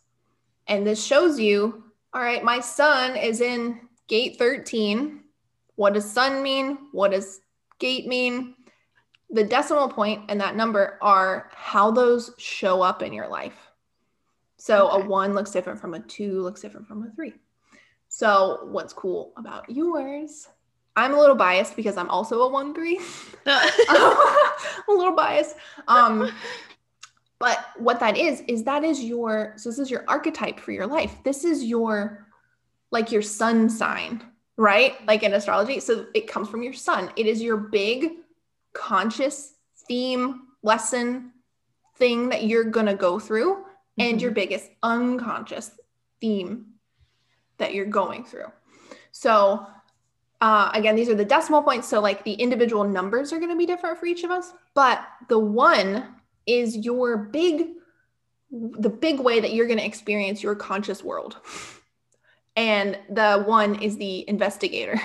and 0.66 0.86
this 0.86 1.04
shows 1.04 1.38
you 1.38 1.84
all 2.14 2.22
right 2.22 2.42
my 2.42 2.60
sun 2.60 3.14
is 3.16 3.40
in 3.42 3.80
gate 4.08 4.38
13 4.38 5.20
what 5.76 5.94
does 5.94 6.10
sun 6.10 6.42
mean? 6.42 6.76
What 6.92 7.12
does 7.12 7.40
gate 7.80 8.06
mean 8.06 8.54
the 9.30 9.44
decimal 9.44 9.88
point 9.88 10.24
and 10.28 10.40
that 10.40 10.56
number 10.56 10.98
are 11.02 11.50
how 11.54 11.90
those 11.90 12.32
show 12.38 12.82
up 12.82 13.02
in 13.02 13.12
your 13.12 13.28
life 13.28 13.70
so 14.60 14.90
Okay. 14.90 15.02
a 15.02 15.08
one 15.08 15.32
looks 15.32 15.50
different 15.50 15.80
from 15.80 15.94
a 15.94 16.00
two, 16.00 16.42
looks 16.42 16.60
different 16.60 16.86
from 16.86 17.02
a 17.02 17.10
three. 17.12 17.32
So 18.08 18.60
what's 18.64 18.92
cool 18.92 19.32
about 19.36 19.70
yours? 19.70 20.48
I'm 20.96 21.14
a 21.14 21.18
little 21.18 21.34
biased 21.34 21.76
because 21.76 21.96
I'm 21.96 22.10
also 22.10 22.42
a 22.42 22.48
one 22.48 22.74
three. 22.74 23.00
a 23.46 24.16
little 24.88 25.14
biased. 25.14 25.56
Um, 25.88 26.30
but 27.38 27.70
what 27.78 28.00
that 28.00 28.18
is 28.18 28.42
is 28.48 28.64
that 28.64 28.84
is 28.84 29.02
your 29.02 29.54
so 29.56 29.70
this 29.70 29.78
is 29.78 29.90
your 29.90 30.04
archetype 30.08 30.60
for 30.60 30.72
your 30.72 30.86
life. 30.86 31.16
This 31.24 31.44
is 31.44 31.64
your 31.64 32.26
like 32.90 33.10
your 33.10 33.22
sun 33.22 33.70
sign, 33.70 34.22
right? 34.56 34.94
Like 35.06 35.22
in 35.22 35.32
astrology. 35.32 35.80
So 35.80 36.06
it 36.14 36.28
comes 36.28 36.48
from 36.48 36.62
your 36.62 36.72
sun. 36.72 37.10
It 37.16 37.26
is 37.26 37.42
your 37.42 37.56
big 37.56 38.12
conscious 38.72 39.54
theme 39.88 40.42
lesson 40.62 41.32
thing 41.96 42.28
that 42.30 42.44
you're 42.44 42.64
gonna 42.64 42.94
go 42.94 43.18
through 43.18 43.64
and 43.98 44.20
your 44.20 44.30
biggest 44.30 44.68
unconscious 44.82 45.70
theme 46.20 46.66
that 47.58 47.74
you're 47.74 47.86
going 47.86 48.24
through. 48.24 48.46
So, 49.12 49.66
uh, 50.40 50.70
again, 50.74 50.96
these 50.96 51.08
are 51.08 51.14
the 51.14 51.24
decimal 51.24 51.62
points. 51.62 51.88
So, 51.88 52.00
like 52.00 52.24
the 52.24 52.32
individual 52.32 52.84
numbers 52.84 53.32
are 53.32 53.38
going 53.38 53.50
to 53.50 53.56
be 53.56 53.66
different 53.66 53.98
for 53.98 54.06
each 54.06 54.24
of 54.24 54.30
us, 54.30 54.52
but 54.74 55.04
the 55.28 55.38
one 55.38 56.14
is 56.46 56.76
your 56.76 57.16
big, 57.16 57.68
the 58.50 58.88
big 58.88 59.20
way 59.20 59.40
that 59.40 59.52
you're 59.52 59.66
going 59.66 59.78
to 59.78 59.84
experience 59.84 60.42
your 60.42 60.54
conscious 60.54 61.04
world. 61.04 61.36
And 62.56 62.98
the 63.08 63.42
one 63.46 63.80
is 63.82 63.96
the 63.96 64.28
investigator. 64.28 65.00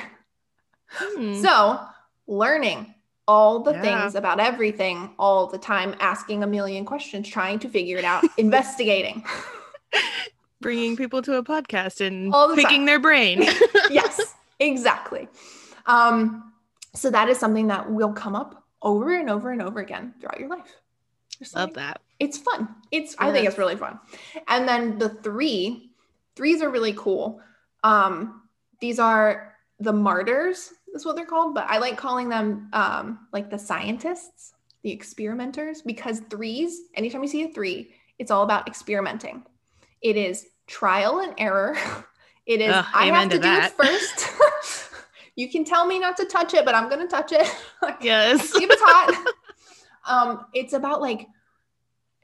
Hmm. 0.90 1.42
So, 1.42 1.80
learning 2.28 2.94
all 3.28 3.62
the 3.64 3.72
Yeah. 3.74 3.82
things 3.82 4.16
about 4.16 4.40
everything 4.40 5.14
all 5.18 5.48
the 5.48 5.58
time, 5.58 5.96
asking 6.00 6.44
a 6.44 6.48
million 6.48 6.86
questions, 6.86 7.28
trying 7.28 7.60
to 7.60 7.70
figure 7.70 7.98
it 7.98 8.06
out, 8.06 8.24
investigating. 8.38 9.24
bringing 10.62 10.96
people 10.96 11.22
to 11.24 11.36
a 11.38 11.44
podcast 11.44 12.06
and 12.06 12.34
All 12.34 12.48
the 12.48 12.56
picking 12.56 12.80
time. 12.80 12.86
their 12.86 13.00
brain. 13.00 13.42
yes, 13.90 14.34
exactly. 14.60 15.28
Um, 15.86 16.54
so 16.94 17.10
that 17.12 17.30
is 17.30 17.38
something 17.38 17.68
that 17.68 17.92
will 17.92 18.14
come 18.14 18.36
up 18.36 18.64
over 18.82 19.14
and 19.14 19.30
over 19.30 19.52
and 19.52 19.62
over 19.62 19.80
again 19.80 20.14
throughout 20.20 20.40
your 20.40 20.50
life. 20.50 20.72
Love 21.56 21.74
that. 21.74 22.02
It's 22.20 22.38
fun. 22.38 22.74
It's 22.92 23.16
I 23.20 23.32
think 23.32 23.46
it's 23.48 23.58
really 23.58 23.76
fun. 23.76 24.00
And 24.48 24.68
then 24.68 24.98
the 24.98 25.10
three, 25.10 25.92
threes 26.36 26.62
are 26.62 26.70
really 26.70 26.94
cool. 26.94 27.42
Um, 27.84 28.44
these 28.80 29.00
are 29.00 29.56
the 29.80 29.94
martyrs, 29.94 30.72
is 30.94 31.06
what 31.06 31.16
they're 31.16 31.26
called, 31.26 31.54
but 31.54 31.66
I 31.70 31.78
like 31.78 31.98
calling 31.98 32.30
them 32.30 32.70
um 32.74 33.28
like 33.34 33.50
the 33.50 33.60
scientists, 33.60 34.54
the 34.84 34.92
experimenters, 34.92 35.82
because 35.82 36.22
threes, 36.30 36.82
anytime 36.96 37.22
you 37.22 37.28
see 37.28 37.44
a 37.44 37.50
three, 37.50 37.94
it's 38.20 38.32
all 38.32 38.44
about 38.44 38.68
experimenting. 38.68 39.44
It 40.02 40.18
is 40.18 40.48
trial 40.68 41.20
and 41.20 41.34
error. 41.38 41.78
It 42.46 42.62
is 42.62 42.76
I 42.94 43.08
have 43.08 43.30
to, 43.30 43.40
to 43.40 43.42
do 43.42 43.52
it 43.52 43.72
first. 43.76 44.30
you 45.36 45.50
can 45.50 45.66
tell 45.66 45.88
me 45.88 45.98
not 45.98 46.16
to 46.18 46.26
touch 46.26 46.54
it, 46.54 46.64
but 46.64 46.76
I'm 46.76 46.88
gonna 46.90 47.08
touch 47.08 47.32
it. 47.32 47.48
Yes. 48.00 48.52
See 48.52 48.64
if 48.64 48.70
it's 48.70 48.82
hot. 48.86 49.34
um, 50.06 50.46
it's 50.54 50.74
about 50.74 51.02
like, 51.02 51.28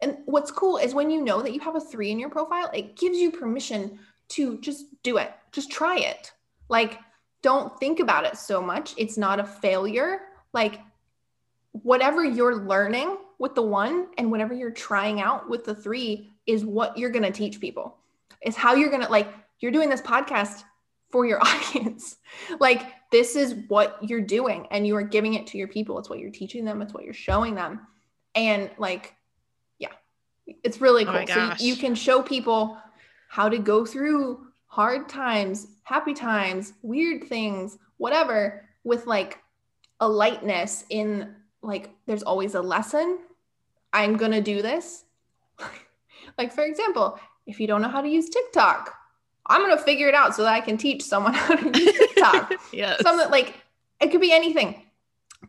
and 0.01 0.17
what's 0.25 0.51
cool 0.51 0.77
is 0.77 0.93
when 0.93 1.11
you 1.11 1.23
know 1.23 1.41
that 1.41 1.53
you 1.53 1.59
have 1.59 1.75
a 1.75 1.79
three 1.79 2.11
in 2.11 2.19
your 2.19 2.29
profile, 2.29 2.69
it 2.73 2.95
gives 2.95 3.17
you 3.17 3.31
permission 3.31 3.99
to 4.29 4.59
just 4.59 4.85
do 5.03 5.17
it, 5.17 5.31
just 5.51 5.71
try 5.71 5.97
it. 5.97 6.31
Like, 6.69 6.99
don't 7.41 7.77
think 7.79 7.99
about 7.99 8.25
it 8.25 8.37
so 8.37 8.61
much. 8.61 8.93
It's 8.97 9.17
not 9.17 9.39
a 9.39 9.43
failure. 9.43 10.21
Like, 10.53 10.79
whatever 11.71 12.23
you're 12.23 12.55
learning 12.55 13.17
with 13.39 13.55
the 13.55 13.61
one 13.61 14.07
and 14.17 14.31
whatever 14.31 14.53
you're 14.53 14.71
trying 14.71 15.21
out 15.21 15.49
with 15.49 15.63
the 15.63 15.75
three 15.75 16.31
is 16.45 16.65
what 16.65 16.97
you're 16.97 17.09
going 17.09 17.23
to 17.23 17.31
teach 17.31 17.59
people. 17.59 17.97
It's 18.41 18.57
how 18.57 18.73
you're 18.73 18.89
going 18.89 19.03
to, 19.03 19.11
like, 19.11 19.33
you're 19.59 19.71
doing 19.71 19.89
this 19.89 20.01
podcast 20.01 20.63
for 21.11 21.25
your 21.25 21.39
audience. 21.45 22.17
like, 22.59 22.87
this 23.11 23.35
is 23.35 23.55
what 23.67 23.97
you're 24.01 24.21
doing 24.21 24.67
and 24.71 24.87
you 24.87 24.95
are 24.95 25.03
giving 25.03 25.33
it 25.33 25.47
to 25.47 25.57
your 25.57 25.67
people. 25.67 25.99
It's 25.99 26.09
what 26.09 26.19
you're 26.19 26.31
teaching 26.31 26.65
them, 26.65 26.81
it's 26.81 26.93
what 26.93 27.03
you're 27.03 27.13
showing 27.13 27.55
them. 27.55 27.85
And, 28.33 28.71
like, 28.77 29.15
it's 30.63 30.81
really 30.81 31.03
Oh 31.03 31.11
cool. 31.11 31.13
my 31.13 31.25
so 31.25 31.53
you- 31.65 31.69
you 31.73 31.75
can 31.75 31.95
show 31.95 32.21
people 32.21 32.77
how 33.29 33.47
to 33.49 33.57
go 33.57 33.85
through 33.85 34.45
hard 34.67 35.09
times, 35.09 35.67
happy 35.83 36.13
times, 36.13 36.73
weird 36.81 37.25
things, 37.25 37.77
whatever, 37.97 38.67
with 38.83 39.05
like 39.07 39.39
a 39.99 40.07
lightness 40.07 40.85
in 40.89 41.35
like 41.61 41.89
there's 42.07 42.23
always 42.23 42.55
a 42.55 42.61
lesson. 42.61 43.19
I'm 43.93 44.17
going 44.17 44.31
to 44.31 44.41
do 44.41 44.61
this. 44.61 45.03
like 46.37 46.53
for 46.53 46.63
example, 46.63 47.19
if 47.45 47.59
you 47.59 47.67
don't 47.67 47.81
know 47.81 47.89
how 47.89 48.01
to 48.01 48.07
use 48.09 48.29
TikTok, 48.29 48.93
I'm 49.45 49.61
going 49.61 49.77
to 49.77 49.83
figure 49.83 50.07
it 50.07 50.15
out 50.15 50.35
so 50.35 50.43
that 50.43 50.53
I 50.53 50.61
can 50.61 50.77
teach 50.77 51.03
someone 51.03 51.33
how 51.35 51.55
to 51.55 51.79
use 51.79 51.97
TikTok. 51.97 52.53
yes. 52.73 53.01
Something 53.01 53.29
like 53.29 53.55
it 53.99 54.11
could 54.11 54.21
be 54.21 54.31
anything. 54.31 54.81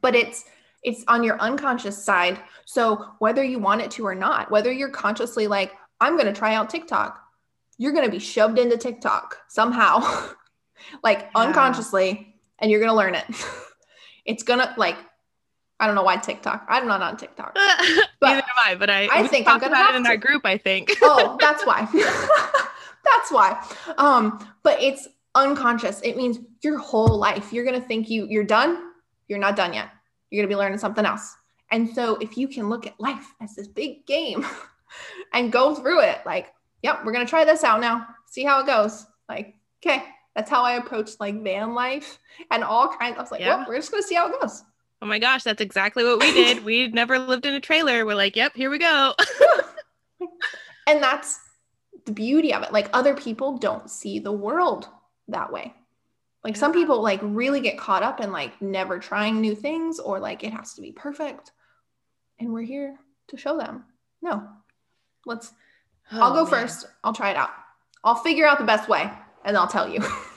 But 0.01 0.15
it's 0.15 0.45
It's 0.83 1.05
on 1.09 1.23
your 1.23 1.41
unconscious 1.41 2.03
side. 2.03 2.41
So 2.65 3.07
whether 3.19 3.43
you 3.43 3.59
want 3.59 3.83
it 3.83 3.91
to 3.93 4.07
or 4.07 4.15
not, 4.15 4.51
whether 4.51 4.73
you're 4.73 4.91
consciously 4.91 5.47
like, 5.47 5.73
I'm 6.01 6.15
going 6.15 6.27
to 6.27 6.33
try 6.33 6.55
out 6.55 6.71
TikTok, 6.71 7.21
you're 7.79 7.93
going 7.93 8.05
to 8.05 8.11
be 8.11 8.19
shoved 8.19 8.59
into 8.59 8.77
TikTok 8.77 9.39
somehow, 9.49 10.01
like 11.03 11.21
yeah. 11.21 11.29
unconsciously, 11.35 12.35
and 12.59 12.71
you're 12.71 12.81
going 12.81 12.91
to 12.91 12.97
learn 12.97 13.15
it. 13.15 13.25
it's 14.25 14.43
going 14.43 14.59
to 14.59 14.75
like, 14.77 14.97
I 15.79 15.87
don't 15.87 15.95
know 15.95 16.03
why 16.03 16.17
TikTok. 16.17 16.67
I'm 16.69 16.87
not 16.87 17.03
on 17.03 17.17
TikTok. 17.17 17.55
Neither 18.23 18.43
am 18.43 18.43
I, 18.65 18.75
but 18.77 18.91
I, 18.91 19.09
I 19.11 19.27
think 19.27 19.49
I'm 19.49 19.59
going 19.59 19.73
to 19.73 19.77
have 19.77 19.95
it 19.95 19.99
in 19.99 20.05
to. 20.05 20.11
our 20.11 20.17
group, 20.17 20.45
I 20.45 20.59
think. 20.59 20.91
oh, 21.03 21.37
that's 21.41 21.67
why. 21.67 21.89
that's 23.05 23.33
why. 23.33 23.61
Um, 23.99 24.49
but 24.63 24.81
it's 24.81 25.09
unconscious. 25.35 26.01
It 26.03 26.17
means 26.17 26.39
your 26.63 26.79
whole 26.79 27.19
life. 27.19 27.53
You're 27.53 27.65
going 27.65 27.81
to 27.81 27.87
think 27.87 28.11
you 28.11 28.27
you're 28.29 28.45
done. 28.45 28.93
You're 29.29 29.41
not 29.41 29.57
done 29.57 29.75
yet. 29.75 29.89
You're 30.33 30.43
going 30.43 30.51
to 30.51 30.57
be 30.57 30.59
learning 30.59 30.79
something 30.79 31.05
else. 31.05 31.37
And 31.71 31.89
so 31.95 32.17
if 32.17 32.39
you 32.39 32.49
can 32.49 32.71
look 32.71 32.87
at 32.87 32.99
life 32.99 33.35
as 33.41 33.55
this 33.55 33.69
big 33.69 34.07
game 34.07 34.47
and 35.33 35.53
go 35.53 35.75
through 35.75 36.01
it 36.01 36.21
like, 36.25 36.53
yep, 36.83 37.05
we're 37.05 37.13
going 37.13 37.25
to 37.25 37.31
try 37.31 37.45
this 37.45 37.65
out 37.65 37.81
now. 37.81 38.07
See 38.27 38.43
how 38.43 38.61
it 38.61 38.67
goes. 38.67 39.07
Like, 39.29 39.55
okay, 39.85 40.05
that's 40.35 40.51
how 40.51 40.63
I 40.63 40.73
approached 40.73 41.21
like 41.21 41.43
van 41.43 41.75
life 41.75 42.19
and 42.51 42.65
all 42.65 42.89
kinds. 42.89 43.19
I 43.19 43.21
was 43.21 43.31
like, 43.31 43.43
yeah. 43.43 43.57
well, 43.57 43.67
we're 43.69 43.77
just 43.77 43.91
going 43.91 44.03
to 44.03 44.09
see 44.09 44.15
how 44.15 44.29
it 44.29 44.41
goes. 44.41 44.65
Oh 45.03 45.07
my 45.07 45.19
gosh, 45.19 45.43
that's 45.43 45.61
exactly 45.61 46.03
what 46.03 46.21
we 46.21 46.33
did. 46.33 46.65
We'd 46.65 46.95
never 46.95 47.19
lived 47.19 47.45
in 47.45 47.53
a 47.53 47.61
trailer. 47.61 48.07
We're 48.07 48.15
like, 48.15 48.37
yep, 48.37 48.55
here 48.55 48.71
we 48.71 48.79
go. 48.79 49.15
and 50.87 51.03
that's 51.03 51.41
the 52.07 52.13
beauty 52.13 52.55
of 52.55 52.63
it. 52.63 52.73
Like 52.73 52.89
other 52.95 53.15
people 53.15 53.59
don't 53.59 53.91
see 53.91 54.19
the 54.19 54.33
world 54.33 54.89
that 55.29 55.53
way. 55.53 55.75
Like 56.45 56.57
some 56.57 56.73
people 56.73 57.03
like 57.03 57.21
really 57.23 57.61
get 57.61 57.79
caught 57.79 58.03
up 58.03 58.21
in 58.21 58.33
like 58.33 58.61
never 58.61 58.99
trying 58.99 59.41
new 59.41 59.55
things 59.55 60.01
or 60.01 60.19
like 60.19 60.43
it 60.43 60.53
has 60.53 60.75
to 60.75 60.81
be 60.81 60.93
perfect. 60.93 61.53
And 62.41 62.53
we're 62.53 62.63
here 62.63 62.99
to 63.29 63.37
show 63.37 63.57
them. 63.57 63.85
No. 64.21 64.49
Let's 65.25 65.53
oh, 66.11 66.21
I'll 66.21 66.35
go 66.35 66.43
man. 66.43 66.51
first. 66.51 66.87
I'll 67.05 67.13
try 67.13 67.31
it 67.31 67.37
out. 67.37 67.51
I'll 68.03 68.17
figure 68.17 68.47
out 68.47 68.59
the 68.59 68.65
best 68.65 68.89
way 68.89 69.11
and 69.45 69.57
I'll 69.57 69.69
tell 69.69 69.89
you. 69.89 70.03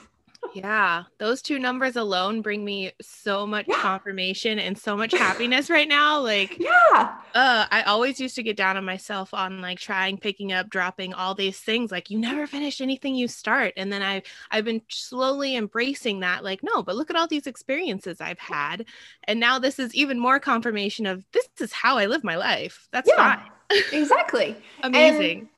Yeah, 0.56 1.04
those 1.18 1.42
two 1.42 1.60
numbers 1.60 1.98
alone 1.98 2.42
bring 2.42 2.64
me 2.64 2.94
so 3.02 3.46
much 3.46 3.66
yeah. 3.68 3.82
confirmation 3.82 4.58
and 4.58 4.78
so 4.78 4.96
much 4.96 5.12
happiness 5.18 5.70
right 5.70 5.88
now. 5.88 6.22
Like, 6.22 6.58
yeah, 6.58 7.18
uh, 7.34 7.66
I 7.70 7.84
always 7.84 8.22
used 8.22 8.36
to 8.36 8.44
get 8.44 8.56
down 8.56 8.78
on 8.78 8.86
myself 8.86 9.34
on 9.34 9.60
like 9.60 9.80
trying, 9.80 10.18
picking 10.18 10.54
up, 10.54 10.70
dropping 10.70 11.14
all 11.14 11.36
these 11.36 11.60
things. 11.60 11.92
Like, 11.92 12.10
you 12.10 12.18
never 12.18 12.48
finish 12.48 12.80
anything 12.80 13.16
you 13.16 13.28
start, 13.28 13.74
and 13.76 13.92
then 13.92 14.02
I 14.02 14.24
I've 14.50 14.64
been 14.64 14.82
slowly 14.88 15.58
embracing 15.58 16.22
that. 16.22 16.42
Like, 16.44 16.62
no, 16.64 16.82
but 16.82 16.96
look 16.96 17.10
at 17.10 17.18
all 17.18 17.28
these 17.28 17.48
experiences 17.48 18.22
I've 18.22 18.40
had, 18.40 18.86
and 19.26 19.42
now 19.42 19.60
this 19.60 19.78
is 19.78 19.94
even 19.94 20.18
more 20.18 20.40
confirmation 20.40 21.06
of 21.06 21.26
this 21.34 21.50
is 21.60 21.74
how 21.74 21.98
I 21.98 22.06
live 22.06 22.24
my 22.24 22.38
life. 22.38 22.88
That's 22.94 23.10
yeah, 23.10 23.42
fine. 23.70 23.84
exactly. 23.92 24.56
Amazing. 24.84 25.40
And, 25.40 25.50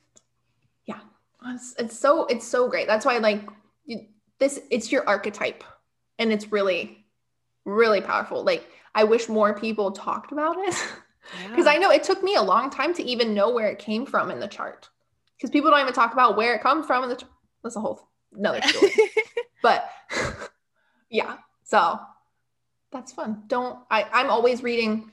yeah, 0.87 1.53
it's, 1.53 1.75
it's 1.77 1.99
so 1.99 2.25
it's 2.25 2.47
so 2.47 2.67
great. 2.67 2.87
That's 2.87 3.05
why 3.05 3.19
like. 3.19 3.47
This 4.39 4.59
it's 4.69 4.91
your 4.91 5.07
archetype. 5.07 5.63
And 6.19 6.31
it's 6.31 6.51
really 6.51 7.05
really 7.67 8.01
powerful. 8.01 8.43
Like 8.43 8.67
i 8.95 9.03
wish 9.03 9.29
more 9.29 9.53
people 9.53 9.91
talked 9.91 10.31
about 10.31 10.57
it. 10.59 10.75
Because 11.49 11.65
yeah. 11.65 11.73
i 11.73 11.77
know 11.77 11.91
it 11.91 12.03
took 12.03 12.23
me 12.23 12.35
a 12.35 12.41
long 12.41 12.69
time 12.69 12.93
to 12.93 13.03
even 13.03 13.33
know 13.33 13.49
where 13.49 13.67
it 13.67 13.79
came 13.79 14.05
from 14.05 14.31
in 14.31 14.39
the 14.39 14.47
chart. 14.47 14.87
Because 15.35 15.49
people 15.49 15.69
don't 15.69 15.81
even 15.81 15.93
talk 15.93 16.13
about 16.13 16.37
where 16.37 16.55
it 16.55 16.61
comes 16.61 16.85
from 16.85 17.03
in 17.03 17.09
the 17.09 17.17
chart 17.17 17.31
that's 17.61 17.75
a 17.75 17.81
whole 17.81 18.07
another 18.33 18.61
story. 18.61 18.91
But 19.61 19.89
yeah 21.09 21.35
so 21.65 21.99
that's 22.93 23.11
fun. 23.11 23.43
Don't 23.47 23.77
i 23.91 24.05
i'm 24.13 24.29
always 24.29 24.63
reading 24.63 25.11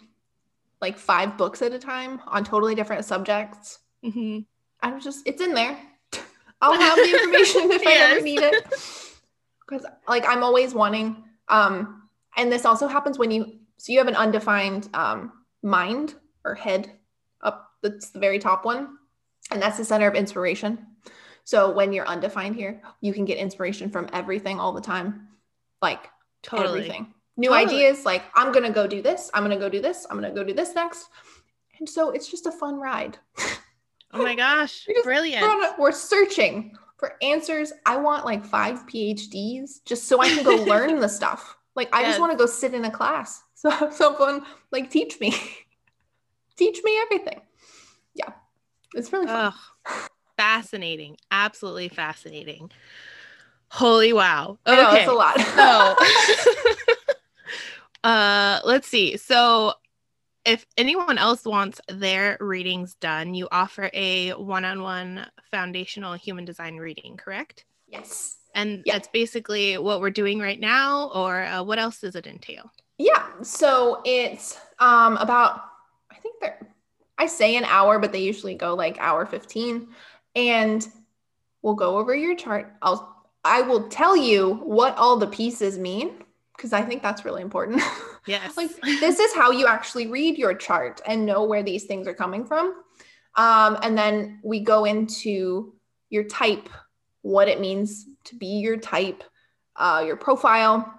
like 0.80 0.98
five 0.98 1.36
books 1.36 1.60
at 1.60 1.72
a 1.72 1.78
time 1.80 2.20
on 2.28 2.44
totally 2.44 2.76
different 2.76 3.04
subjects. 3.04 3.80
Mm-hmm. 4.04 4.40
i'm 4.82 5.00
just 5.00 5.26
it's 5.26 5.42
in 5.42 5.52
there. 5.52 5.76
I'll 6.62 6.78
have 6.78 6.96
the 6.96 7.10
information 7.10 7.72
if 7.72 7.82
yes. 7.82 8.10
i 8.12 8.14
ever 8.14 8.20
need 8.20 8.40
it 8.40 8.64
because 9.66 9.86
like 10.08 10.24
i'm 10.26 10.42
always 10.42 10.74
wanting 10.74 11.24
um 11.48 12.08
and 12.36 12.50
this 12.50 12.64
also 12.64 12.86
happens 12.86 13.18
when 13.18 13.30
you 13.30 13.58
so 13.76 13.92
you 13.92 13.98
have 13.98 14.08
an 14.08 14.16
undefined 14.16 14.88
um 14.94 15.32
mind 15.62 16.14
or 16.44 16.54
head 16.54 16.90
up 17.42 17.70
that's 17.82 18.10
the 18.10 18.18
very 18.18 18.38
top 18.38 18.64
one 18.64 18.98
and 19.50 19.60
that's 19.60 19.76
the 19.76 19.84
center 19.84 20.08
of 20.08 20.14
inspiration. 20.14 20.86
So 21.44 21.70
when 21.70 21.92
you're 21.92 22.06
undefined 22.06 22.56
here 22.56 22.82
you 23.00 23.12
can 23.12 23.24
get 23.24 23.38
inspiration 23.38 23.90
from 23.90 24.08
everything 24.12 24.58
all 24.58 24.72
the 24.72 24.80
time 24.80 25.28
like 25.82 26.08
totally. 26.42 26.80
everything. 26.80 27.14
New 27.36 27.48
totally. 27.48 27.64
ideas 27.64 28.04
like 28.04 28.22
i'm 28.34 28.52
gonna 28.52 28.70
go 28.70 28.86
do 28.86 29.02
this 29.02 29.30
i'm 29.34 29.42
gonna 29.42 29.58
go 29.58 29.68
do 29.68 29.82
this 29.82 30.06
i'm 30.08 30.16
gonna 30.16 30.32
go 30.32 30.44
do 30.44 30.54
this 30.54 30.74
next 30.74 31.08
and 31.78 31.88
so 31.88 32.10
it's 32.10 32.30
just 32.30 32.46
a 32.46 32.52
fun 32.52 32.76
ride. 32.76 33.18
Oh 34.12 34.22
my 34.22 34.34
gosh. 34.36 34.86
Brilliant. 35.02 35.42
we're, 35.42 35.64
a, 35.64 35.74
we're 35.78 35.92
searching 35.92 36.76
for 36.96 37.14
answers, 37.22 37.72
I 37.86 37.96
want 37.96 38.24
like 38.24 38.44
five 38.44 38.86
PhDs 38.86 39.84
just 39.84 40.04
so 40.04 40.20
I 40.20 40.28
can 40.28 40.44
go 40.44 40.56
learn 40.64 41.00
the 41.00 41.08
stuff. 41.08 41.56
Like 41.74 41.94
I 41.94 42.00
yes. 42.00 42.10
just 42.10 42.20
want 42.20 42.32
to 42.32 42.38
go 42.38 42.46
sit 42.46 42.74
in 42.74 42.84
a 42.84 42.90
class. 42.90 43.42
So 43.64 43.88
someone 43.90 44.44
like 44.72 44.90
teach 44.90 45.18
me. 45.20 45.30
teach 46.56 46.82
me 46.84 47.00
everything. 47.00 47.40
Yeah. 48.14 48.30
It's 48.94 49.10
really 49.10 49.26
fun. 49.26 49.54
fascinating. 50.36 51.16
Absolutely 51.30 51.88
fascinating. 51.88 52.70
Holy 53.68 54.12
wow. 54.12 54.58
Okay. 54.66 54.76
Know, 54.76 54.92
it's 54.92 55.08
a 55.08 55.12
lot. 55.14 55.40
so 55.40 55.96
uh 58.04 58.60
let's 58.64 58.86
see. 58.86 59.16
So 59.16 59.72
if 60.44 60.66
anyone 60.76 61.18
else 61.18 61.44
wants 61.44 61.80
their 61.88 62.36
readings 62.40 62.94
done, 62.96 63.34
you 63.34 63.48
offer 63.50 63.90
a 63.92 64.30
one 64.32 64.64
on 64.64 64.82
one 64.82 65.26
foundational 65.50 66.14
human 66.14 66.44
design 66.44 66.76
reading, 66.76 67.16
correct? 67.16 67.64
Yes. 67.86 68.36
And 68.54 68.82
yeah. 68.84 68.94
that's 68.94 69.08
basically 69.08 69.78
what 69.78 70.00
we're 70.00 70.10
doing 70.10 70.38
right 70.38 70.60
now, 70.60 71.10
or 71.14 71.42
uh, 71.42 71.62
what 71.62 71.78
else 71.78 72.00
does 72.00 72.14
it 72.14 72.26
entail? 72.26 72.70
Yeah. 72.98 73.26
So 73.42 74.02
it's 74.04 74.58
um, 74.78 75.16
about, 75.16 75.62
I 76.10 76.16
think 76.16 76.36
they're, 76.40 76.58
I 77.18 77.26
say 77.26 77.56
an 77.56 77.64
hour, 77.64 77.98
but 77.98 78.12
they 78.12 78.22
usually 78.22 78.54
go 78.54 78.74
like 78.74 78.98
hour 79.00 79.26
15. 79.26 79.88
And 80.36 80.86
we'll 81.62 81.74
go 81.74 81.96
over 81.96 82.14
your 82.14 82.36
chart. 82.36 82.74
I'll, 82.82 83.26
I 83.44 83.62
will 83.62 83.88
tell 83.88 84.16
you 84.16 84.54
what 84.62 84.96
all 84.96 85.16
the 85.16 85.26
pieces 85.26 85.78
mean 85.78 86.23
because 86.56 86.72
I 86.72 86.82
think 86.82 87.02
that's 87.02 87.24
really 87.24 87.42
important. 87.42 87.82
Yes. 88.26 88.56
like 88.56 88.70
this 88.80 89.18
is 89.18 89.34
how 89.34 89.50
you 89.50 89.66
actually 89.66 90.06
read 90.06 90.38
your 90.38 90.54
chart 90.54 91.02
and 91.06 91.26
know 91.26 91.44
where 91.44 91.62
these 91.62 91.84
things 91.84 92.08
are 92.08 92.14
coming 92.14 92.46
from. 92.46 92.74
Um, 93.36 93.76
and 93.82 93.98
then 93.98 94.40
we 94.42 94.60
go 94.60 94.86
into 94.86 95.74
your 96.08 96.24
type, 96.24 96.70
what 97.20 97.48
it 97.48 97.60
means 97.60 98.06
to 98.24 98.34
be 98.34 98.46
your 98.46 98.78
type, 98.78 99.24
uh, 99.76 100.02
your 100.06 100.16
profile, 100.16 100.90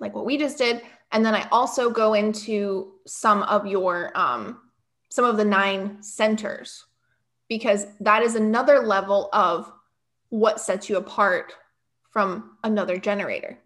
like 0.00 0.16
what 0.16 0.26
we 0.26 0.36
just 0.36 0.58
did. 0.58 0.82
And 1.12 1.24
then 1.24 1.32
I 1.32 1.46
also 1.52 1.90
go 1.90 2.14
into 2.14 2.94
some 3.06 3.44
of 3.44 3.68
your 3.68 4.10
um, 4.18 4.58
some 5.10 5.24
of 5.24 5.36
the 5.36 5.44
nine 5.44 6.02
centers 6.02 6.84
because 7.48 7.86
that 8.00 8.24
is 8.24 8.34
another 8.34 8.80
level 8.80 9.28
of 9.32 9.70
what 10.30 10.60
sets 10.60 10.88
you 10.88 10.96
apart 10.96 11.54
from 12.10 12.56
another 12.64 12.98
generator 12.98 13.58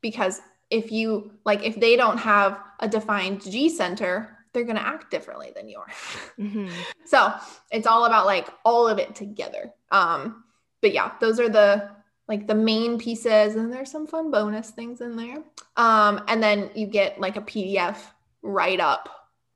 because 0.00 0.40
if 0.70 0.90
you 0.90 1.30
like 1.44 1.62
if 1.62 1.78
they 1.78 1.96
don't 1.96 2.18
have 2.18 2.60
a 2.80 2.88
defined 2.88 3.42
g 3.42 3.68
center 3.68 4.36
they're 4.52 4.64
going 4.64 4.76
to 4.76 4.86
act 4.86 5.10
differently 5.10 5.52
than 5.54 5.68
yours 5.68 5.92
mm-hmm. 6.38 6.68
so 7.04 7.32
it's 7.70 7.86
all 7.86 8.06
about 8.06 8.26
like 8.26 8.48
all 8.64 8.88
of 8.88 8.98
it 8.98 9.14
together 9.14 9.72
um 9.92 10.44
but 10.80 10.92
yeah 10.92 11.12
those 11.20 11.38
are 11.38 11.48
the 11.48 11.88
like 12.28 12.46
the 12.46 12.54
main 12.54 12.98
pieces 12.98 13.54
and 13.54 13.72
there's 13.72 13.90
some 13.90 14.06
fun 14.06 14.30
bonus 14.30 14.70
things 14.70 15.00
in 15.00 15.16
there 15.16 15.38
um 15.76 16.22
and 16.28 16.42
then 16.42 16.70
you 16.74 16.86
get 16.86 17.20
like 17.20 17.36
a 17.36 17.42
pdf 17.42 17.98
write 18.42 18.80
up 18.80 19.08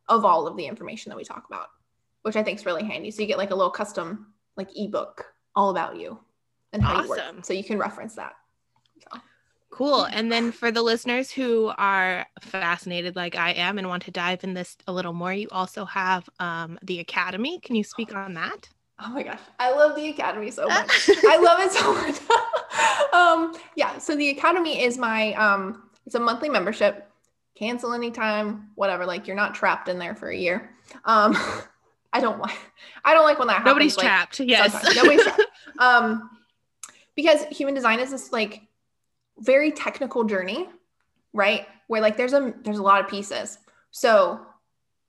of 0.09 0.25
all 0.25 0.47
of 0.47 0.57
the 0.57 0.67
information 0.67 1.11
that 1.11 1.17
we 1.17 1.25
talk 1.25 1.45
about 1.49 1.69
which 2.23 2.37
i 2.37 2.43
think 2.43 2.59
is 2.59 2.67
really 2.67 2.85
handy 2.85 3.11
so 3.11 3.23
you 3.23 3.29
get 3.29 3.39
like 3.39 3.51
a 3.51 3.55
little 3.55 3.71
custom 3.71 4.27
like 4.57 4.69
ebook 4.77 5.25
all 5.57 5.71
about 5.71 5.97
you 5.97 6.19
and 6.73 6.83
how 6.83 6.97
awesome. 6.97 7.05
you 7.05 7.09
work 7.09 7.45
so 7.45 7.53
you 7.53 7.65
can 7.65 7.79
reference 7.79 8.15
that 8.15 8.35
so. 8.99 9.21
Cool. 9.71 10.05
And 10.05 10.31
then 10.31 10.51
for 10.51 10.73
the 10.73 10.83
listeners 10.83 11.31
who 11.31 11.73
are 11.79 12.27
fascinated 12.41 13.15
like 13.15 13.37
I 13.37 13.53
am 13.53 13.79
and 13.79 13.89
want 13.89 14.03
to 14.05 14.11
dive 14.11 14.43
in 14.43 14.53
this 14.53 14.77
a 14.87 14.93
little 14.93 15.13
more, 15.13 15.33
you 15.33 15.49
also 15.51 15.85
have 15.85 16.29
um, 16.41 16.79
the 16.83 16.99
Academy. 16.99 17.61
Can 17.61 17.77
you 17.77 17.85
speak 17.85 18.15
on 18.15 18.35
that? 18.35 18.69
Oh 19.03 19.11
my 19.11 19.23
gosh. 19.23 19.39
I 19.59 19.71
love 19.71 19.97
the 19.97 20.09
Academy 20.09 20.51
so 20.51 20.67
much. 20.67 21.11
I 21.27 21.39
love 21.39 21.61
it 21.61 21.73
so 21.73 21.95
much. 21.95 23.13
um, 23.15 23.55
yeah. 23.77 23.97
So 23.99 24.17
the 24.17 24.31
Academy 24.31 24.83
is 24.83 24.99
my, 24.99 25.33
um, 25.35 25.89
it's 26.05 26.17
a 26.17 26.21
monthly 26.21 26.49
membership. 26.49 27.07
Cancel 27.57 27.93
anytime, 27.93 28.71
whatever. 28.75 29.07
Like 29.07 29.27
you're 29.27 29.37
not 29.37 29.55
trapped 29.55 29.89
in 29.89 29.99
there 29.99 30.17
for 30.17 30.29
a 30.31 30.37
year. 30.37 30.75
Um, 31.05 31.37
I 32.13 32.21
don't 32.21 32.41
like, 32.41 32.59
I 33.05 33.15
don't 33.15 33.25
like 33.25 33.39
when 33.39 33.47
that 33.49 33.59
happens. 33.59 33.71
Nobody's 33.71 33.97
like, 33.97 34.07
trapped. 34.07 34.41
Yes. 34.41 34.97
Nobody's 34.97 35.23
trapped. 35.23 35.43
Um, 35.79 36.31
because 37.15 37.45
human 37.45 37.75
design 37.75 38.01
is 38.01 38.11
this 38.11 38.33
like 38.33 38.63
very 39.41 39.73
technical 39.73 40.25
journey, 40.25 40.69
right? 41.33 41.67
Where 41.89 42.01
like 42.01 42.17
there's 42.17 42.33
a 42.33 42.55
there's 42.63 42.79
a 42.79 42.83
lot 42.83 43.01
of 43.01 43.09
pieces. 43.09 43.59
So 43.91 44.41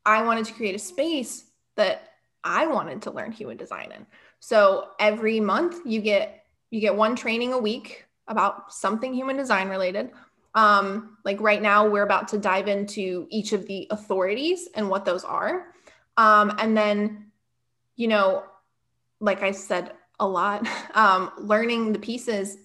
I 0.05 0.23
wanted 0.23 0.45
to 0.45 0.53
create 0.53 0.75
a 0.75 0.79
space 0.79 1.45
that 1.75 2.09
I 2.43 2.67
wanted 2.67 3.03
to 3.03 3.11
learn 3.11 3.32
human 3.32 3.57
design 3.57 3.91
in. 3.91 4.05
So 4.39 4.89
every 4.99 5.39
month 5.39 5.86
you 5.86 6.01
get 6.01 6.45
you 6.71 6.79
get 6.79 6.95
one 6.95 7.15
training 7.15 7.53
a 7.53 7.57
week 7.57 8.05
about 8.27 8.73
something 8.73 9.13
human 9.13 9.38
design 9.38 9.69
related. 9.69 10.11
Um, 10.55 11.17
like 11.23 11.39
right 11.39 11.61
now, 11.61 11.88
we're 11.88 12.03
about 12.03 12.27
to 12.29 12.38
dive 12.38 12.67
into 12.67 13.27
each 13.29 13.53
of 13.53 13.67
the 13.67 13.88
authorities 13.89 14.67
and 14.75 14.89
what 14.89 15.05
those 15.05 15.23
are. 15.23 15.67
Um, 16.17 16.53
and 16.57 16.75
then, 16.75 17.32
you 17.95 18.07
know, 18.07 18.43
like 19.19 19.43
I 19.43 19.51
said 19.51 19.91
a 20.19 20.27
lot, 20.27 20.67
um, 20.95 21.32
learning 21.38 21.93
the 21.93 21.99
pieces 21.99 22.57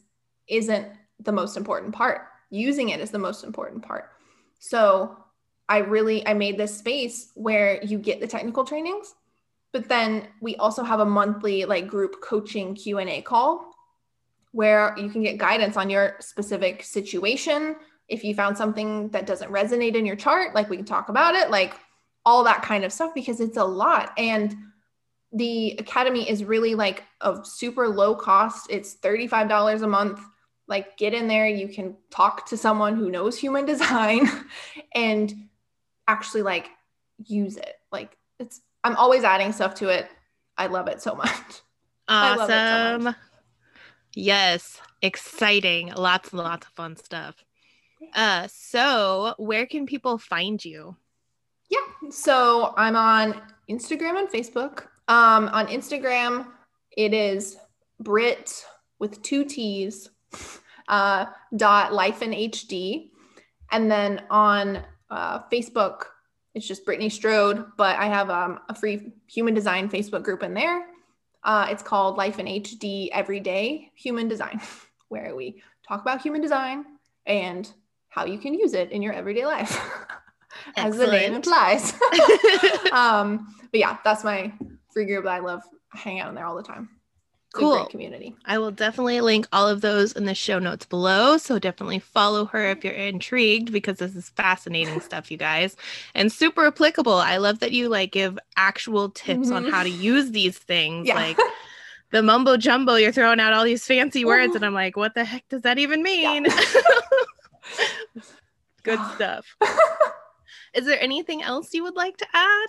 isn't 0.48 0.88
the 1.20 1.32
most 1.32 1.56
important 1.56 1.94
part. 1.94 2.22
Using 2.50 2.90
it 2.90 3.00
is 3.00 3.10
the 3.10 3.18
most 3.18 3.44
important 3.44 3.82
part. 3.82 4.10
So 4.58 5.16
I 5.68 5.78
really 5.78 6.26
I 6.26 6.34
made 6.34 6.58
this 6.58 6.76
space 6.76 7.32
where 7.34 7.82
you 7.82 7.98
get 7.98 8.20
the 8.20 8.26
technical 8.26 8.64
trainings, 8.64 9.14
but 9.72 9.88
then 9.88 10.28
we 10.40 10.56
also 10.56 10.82
have 10.82 11.00
a 11.00 11.04
monthly 11.04 11.64
like 11.64 11.88
group 11.88 12.20
coaching 12.22 12.74
Q&A 12.74 13.22
call 13.22 13.72
where 14.52 14.94
you 14.96 15.10
can 15.10 15.22
get 15.22 15.38
guidance 15.38 15.76
on 15.76 15.90
your 15.90 16.16
specific 16.20 16.82
situation. 16.82 17.76
If 18.08 18.24
you 18.24 18.34
found 18.34 18.56
something 18.56 19.08
that 19.10 19.26
doesn't 19.26 19.50
resonate 19.50 19.96
in 19.96 20.06
your 20.06 20.16
chart, 20.16 20.54
like 20.54 20.70
we 20.70 20.76
can 20.76 20.86
talk 20.86 21.08
about 21.08 21.34
it, 21.34 21.50
like 21.50 21.74
all 22.24 22.44
that 22.44 22.62
kind 22.62 22.84
of 22.84 22.92
stuff 22.92 23.12
because 23.14 23.40
it's 23.40 23.56
a 23.56 23.64
lot 23.64 24.12
and 24.16 24.56
the 25.32 25.76
academy 25.78 26.28
is 26.28 26.44
really 26.44 26.74
like 26.74 27.02
a 27.20 27.38
super 27.44 27.88
low 27.88 28.14
cost. 28.14 28.68
It's 28.70 28.96
$35 28.96 29.82
a 29.82 29.86
month 29.86 30.20
like 30.68 30.96
get 30.96 31.14
in 31.14 31.28
there 31.28 31.46
you 31.46 31.68
can 31.68 31.96
talk 32.10 32.46
to 32.46 32.56
someone 32.56 32.96
who 32.96 33.10
knows 33.10 33.38
human 33.38 33.64
design 33.72 34.28
and 34.94 35.48
actually 36.08 36.42
like 36.42 36.68
use 37.24 37.56
it. 37.56 37.74
Like 37.92 38.16
it's 38.38 38.60
i'm 38.84 38.96
always 38.96 39.24
adding 39.24 39.52
stuff 39.52 39.74
to 39.76 39.88
it. 39.88 40.08
I 40.58 40.66
love 40.66 40.88
it 40.88 41.02
so 41.02 41.14
much. 41.24 41.62
Awesome 42.08 42.48
so 42.48 42.98
much. 43.04 43.16
yes 44.14 44.80
exciting. 45.02 45.92
Lots 45.94 46.30
and 46.30 46.40
lots 46.40 46.66
of 46.66 46.72
fun 46.72 46.96
stuff. 46.96 47.36
Uh 48.14 48.48
so 48.48 49.34
where 49.38 49.66
can 49.66 49.86
people 49.86 50.18
find 50.18 50.64
you? 50.64 50.96
Yeah 51.68 52.10
so 52.10 52.74
i'm 52.76 52.96
on 52.96 53.40
instagram 53.68 54.18
and 54.18 54.28
facebook. 54.28 54.84
Um 55.08 55.48
on 55.48 55.66
instagram 55.68 56.46
it 56.96 57.14
is 57.14 57.56
brit 58.00 58.64
with 58.98 59.22
two 59.22 59.44
t's 59.44 60.10
uh, 60.89 61.26
dot 61.57 61.93
life 61.93 62.22
in 62.22 62.30
HD. 62.30 63.11
And 63.70 63.91
then 63.91 64.22
on 64.30 64.82
uh, 65.11 65.41
Facebook, 65.53 66.05
it's 66.55 66.66
just 66.66 66.84
Brittany 66.84 67.09
Strode, 67.09 67.66
but 67.76 67.97
I 67.97 68.07
have 68.07 68.30
um, 68.30 68.61
a 68.68 68.74
free 68.74 69.12
human 69.26 69.55
design 69.55 69.89
Facebook 69.89 70.22
group 70.22 70.43
in 70.43 70.55
there. 70.55 70.87
Uh, 71.45 71.66
it's 71.70 71.82
called 71.82 72.16
Life 72.16 72.39
in 72.39 72.47
HD 72.47 73.09
Everyday 73.12 73.91
Human 73.95 74.26
Design, 74.26 74.61
where 75.09 75.34
we 75.37 75.62
talk 75.87 76.01
about 76.01 76.22
human 76.22 76.41
design 76.41 76.84
and 77.26 77.70
how 78.09 78.24
you 78.24 78.39
can 78.39 78.55
use 78.55 78.72
it 78.72 78.91
in 78.91 79.03
your 79.03 79.12
everyday 79.12 79.45
life, 79.45 79.78
as 80.76 80.97
the 80.97 81.07
name 81.07 81.34
implies. 81.34 81.93
um, 82.93 83.55
but 83.70 83.80
yeah, 83.80 83.99
that's 84.03 84.24
my 84.24 84.53
free 84.93 85.05
group 85.05 85.24
that 85.24 85.34
I 85.34 85.41
love 85.41 85.62
hanging 85.93 86.20
out 86.20 86.30
in 86.30 86.34
there 86.34 86.47
all 86.47 86.57
the 86.57 86.62
time 86.62 86.89
cool 87.59 87.86
community. 87.86 88.36
I 88.44 88.59
will 88.59 88.70
definitely 88.70 89.20
link 89.20 89.46
all 89.52 89.68
of 89.68 89.80
those 89.80 90.12
in 90.12 90.24
the 90.24 90.34
show 90.34 90.59
notes 90.59 90.86
below. 90.86 91.38
So 91.38 91.59
definitely 91.59 91.98
follow 91.98 92.44
her 92.46 92.70
if 92.70 92.84
you're 92.84 92.92
intrigued 92.92 93.72
because 93.72 93.98
this 93.98 94.14
is 94.14 94.30
fascinating 94.30 95.00
stuff, 95.02 95.30
you 95.30 95.36
guys, 95.36 95.76
and 96.14 96.30
super 96.32 96.66
applicable. 96.66 97.14
I 97.14 97.36
love 97.38 97.61
that 97.61 97.72
you 97.72 97.88
like 97.88 98.12
give 98.12 98.38
actual 98.57 99.11
tips 99.11 99.48
mm-hmm. 99.48 99.57
on 99.57 99.64
how 99.66 99.82
to 99.82 99.90
use 99.90 100.30
these 100.30 100.59
things. 100.59 101.09
Yeah. 101.09 101.14
Like 101.14 101.38
the 102.11 102.22
mumbo 102.22 102.57
jumbo, 102.57 102.94
you're 102.94 103.12
throwing 103.12 103.40
out 103.40 103.52
all 103.52 103.64
these 103.64 103.84
fancy 103.84 104.24
words, 104.24 104.54
and 104.54 104.64
I'm 104.64 104.74
like, 104.74 104.96
what 104.96 105.14
the 105.14 105.24
heck 105.24 105.48
does 105.48 105.62
that 105.62 105.78
even 105.78 106.02
mean? 106.02 106.44
Yeah. 106.44 106.52
Good 108.82 109.00
stuff. 109.16 109.57
is 110.72 110.86
there 110.86 111.00
anything 111.00 111.42
else 111.42 111.74
you 111.74 111.82
would 111.82 111.96
like 111.96 112.16
to 112.18 112.26
add? 112.32 112.66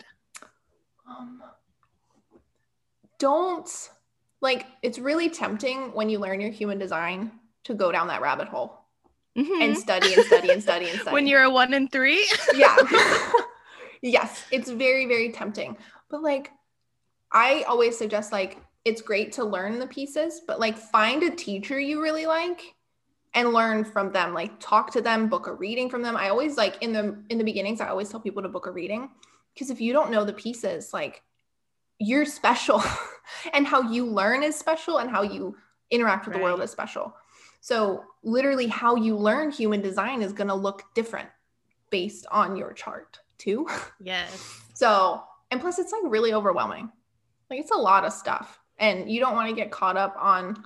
Um, 1.08 1.44
don't 3.20 3.90
like 4.42 4.66
it's 4.82 5.00
really 5.00 5.30
tempting 5.30 5.94
when 5.94 6.10
you 6.10 6.20
learn 6.20 6.42
your 6.42 6.52
human 6.52 6.78
design 6.78 7.32
to 7.64 7.74
go 7.74 7.92
down 7.92 8.08
that 8.08 8.22
rabbit 8.22 8.48
hole 8.48 8.82
mm-hmm. 9.38 9.62
and 9.62 9.78
study 9.78 10.14
and 10.14 10.26
study 10.26 10.52
and 10.52 10.62
study 10.62 10.90
and 10.90 11.00
study. 11.02 11.14
when 11.14 11.28
you're 11.28 11.44
a 11.44 11.50
one 11.50 11.74
in 11.74 11.88
three? 11.88 12.26
yeah. 12.56 12.76
yes, 14.02 14.46
it's 14.52 14.70
very, 14.70 15.06
very 15.06 15.32
tempting. 15.32 15.78
But 16.10 16.22
like, 16.22 16.52
I 17.32 17.64
always 17.68 17.98
suggest 17.98 18.32
like 18.32 18.58
it's 18.86 19.02
great 19.02 19.34
to 19.34 19.44
learn 19.44 19.80
the 19.80 19.88
pieces, 19.88 20.42
but 20.48 20.60
like 20.60 20.78
find 20.78 21.24
a 21.24 21.30
teacher 21.30 21.80
you 21.80 22.02
really 22.02 22.26
like 22.26 22.76
and 23.34 23.54
learn 23.54 23.84
from 23.84 24.12
them 24.12 24.34
like 24.34 24.60
talk 24.60 24.92
to 24.92 25.02
them 25.02 25.28
book 25.28 25.48
a 25.48 25.54
reading 25.54 25.90
from 25.90 26.02
them 26.02 26.16
i 26.16 26.30
always 26.30 26.58
like 26.58 26.82
in 26.82 26.92
the 26.92 27.16
in 27.30 27.38
the 27.38 27.44
beginnings 27.44 27.82
i 27.82 27.88
always 27.88 28.10
tell 28.10 28.20
people 28.20 28.42
to 28.42 28.50
book 28.50 28.66
a 28.66 28.72
reading 28.72 29.10
because 29.54 29.70
if 29.70 29.80
you 29.82 29.94
don't 29.94 30.10
know 30.10 30.24
the 30.24 30.34
pieces 30.34 30.92
like 30.94 31.22
you're 32.00 32.26
special 32.26 32.84
and 33.54 33.66
how 33.66 33.82
you 33.82 34.06
learn 34.06 34.44
is 34.44 34.56
special 34.56 34.98
and 34.98 35.10
how 35.10 35.22
you 35.22 35.56
interact 35.92 36.26
with 36.26 36.36
right. 36.36 36.40
the 36.40 36.44
world 36.44 36.62
is 36.62 36.72
special. 36.72 37.16
So, 37.62 38.04
literally, 38.24 38.68
how 38.68 38.96
you 38.96 39.18
learn 39.18 39.52
human 39.52 39.82
design 39.82 40.22
is 40.22 40.32
going 40.32 40.48
to 40.48 40.56
look 40.56 40.84
different 40.94 41.30
based 41.90 42.26
on 42.32 42.56
your 42.56 42.74
chart, 42.74 43.20
too. 43.38 43.68
Yes. 44.00 44.62
so, 44.74 45.24
and 45.52 45.60
plus, 45.60 45.80
it's 45.80 45.92
like 45.92 46.04
really 46.06 46.34
overwhelming. 46.34 46.92
Like, 47.50 47.60
it's 47.60 47.72
a 47.72 47.78
lot 47.78 48.06
of 48.06 48.14
stuff. 48.14 48.60
And 48.80 49.10
you 49.10 49.20
don't 49.20 49.34
want 49.34 49.50
to 49.50 49.56
get 49.56 49.72
caught 49.72 49.98
up 49.98 50.16
on 50.20 50.64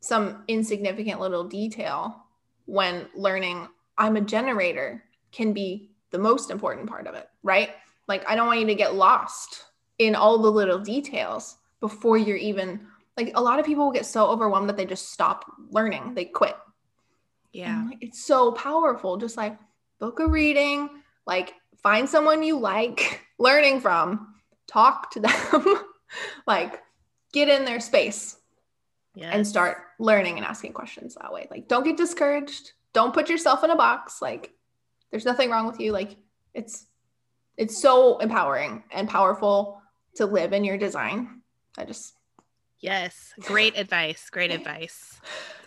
some 0.00 0.44
insignificant 0.48 1.18
little 1.18 1.44
detail 1.44 2.24
when 2.66 3.06
learning 3.14 3.66
I'm 3.96 4.16
a 4.16 4.20
generator 4.20 5.02
can 5.32 5.52
be 5.52 5.90
the 6.10 6.18
most 6.18 6.50
important 6.50 6.88
part 6.88 7.06
of 7.06 7.14
it, 7.14 7.28
right? 7.42 7.70
Like, 8.06 8.28
I 8.28 8.36
don't 8.36 8.46
want 8.46 8.60
you 8.60 8.66
to 8.66 8.74
get 8.74 8.94
lost 8.94 9.64
in 9.98 10.14
all 10.14 10.38
the 10.38 10.50
little 10.50 10.78
details 10.78 11.56
before 11.80 12.18
you're 12.18 12.36
even 12.36 12.86
like 13.16 13.32
a 13.34 13.42
lot 13.42 13.58
of 13.58 13.66
people 13.66 13.92
get 13.92 14.06
so 14.06 14.26
overwhelmed 14.26 14.68
that 14.68 14.76
they 14.76 14.86
just 14.86 15.10
stop 15.12 15.44
learning 15.70 16.14
they 16.14 16.24
quit. 16.24 16.56
Yeah. 17.52 17.84
Like, 17.88 17.98
it's 18.00 18.24
so 18.24 18.52
powerful 18.52 19.16
just 19.16 19.36
like 19.36 19.56
book 20.00 20.18
a 20.18 20.26
reading 20.26 20.90
like 21.26 21.54
find 21.82 22.08
someone 22.08 22.42
you 22.42 22.58
like 22.58 23.22
learning 23.38 23.80
from 23.80 24.34
talk 24.66 25.10
to 25.12 25.20
them 25.20 25.78
like 26.46 26.82
get 27.32 27.48
in 27.48 27.64
their 27.64 27.80
space 27.80 28.36
yes. 29.14 29.30
and 29.32 29.46
start 29.46 29.78
learning 29.98 30.36
and 30.36 30.46
asking 30.46 30.72
questions 30.72 31.16
that 31.20 31.32
way. 31.32 31.46
Like 31.50 31.68
don't 31.68 31.84
get 31.84 31.96
discouraged 31.96 32.72
don't 32.94 33.12
put 33.12 33.28
yourself 33.28 33.62
in 33.62 33.70
a 33.70 33.76
box 33.76 34.22
like 34.22 34.52
there's 35.10 35.26
nothing 35.26 35.50
wrong 35.50 35.66
with 35.66 35.78
you 35.78 35.92
like 35.92 36.16
it's 36.54 36.86
it's 37.58 37.76
so 37.80 38.18
empowering 38.18 38.82
and 38.90 39.08
powerful 39.08 39.82
to 40.16 40.26
live 40.26 40.52
in 40.52 40.64
your 40.64 40.78
design. 40.78 41.42
I 41.76 41.84
just 41.84 42.14
Yes, 42.84 43.32
great 43.40 43.78
advice. 43.78 44.28
Great 44.30 44.50
advice. 44.50 45.18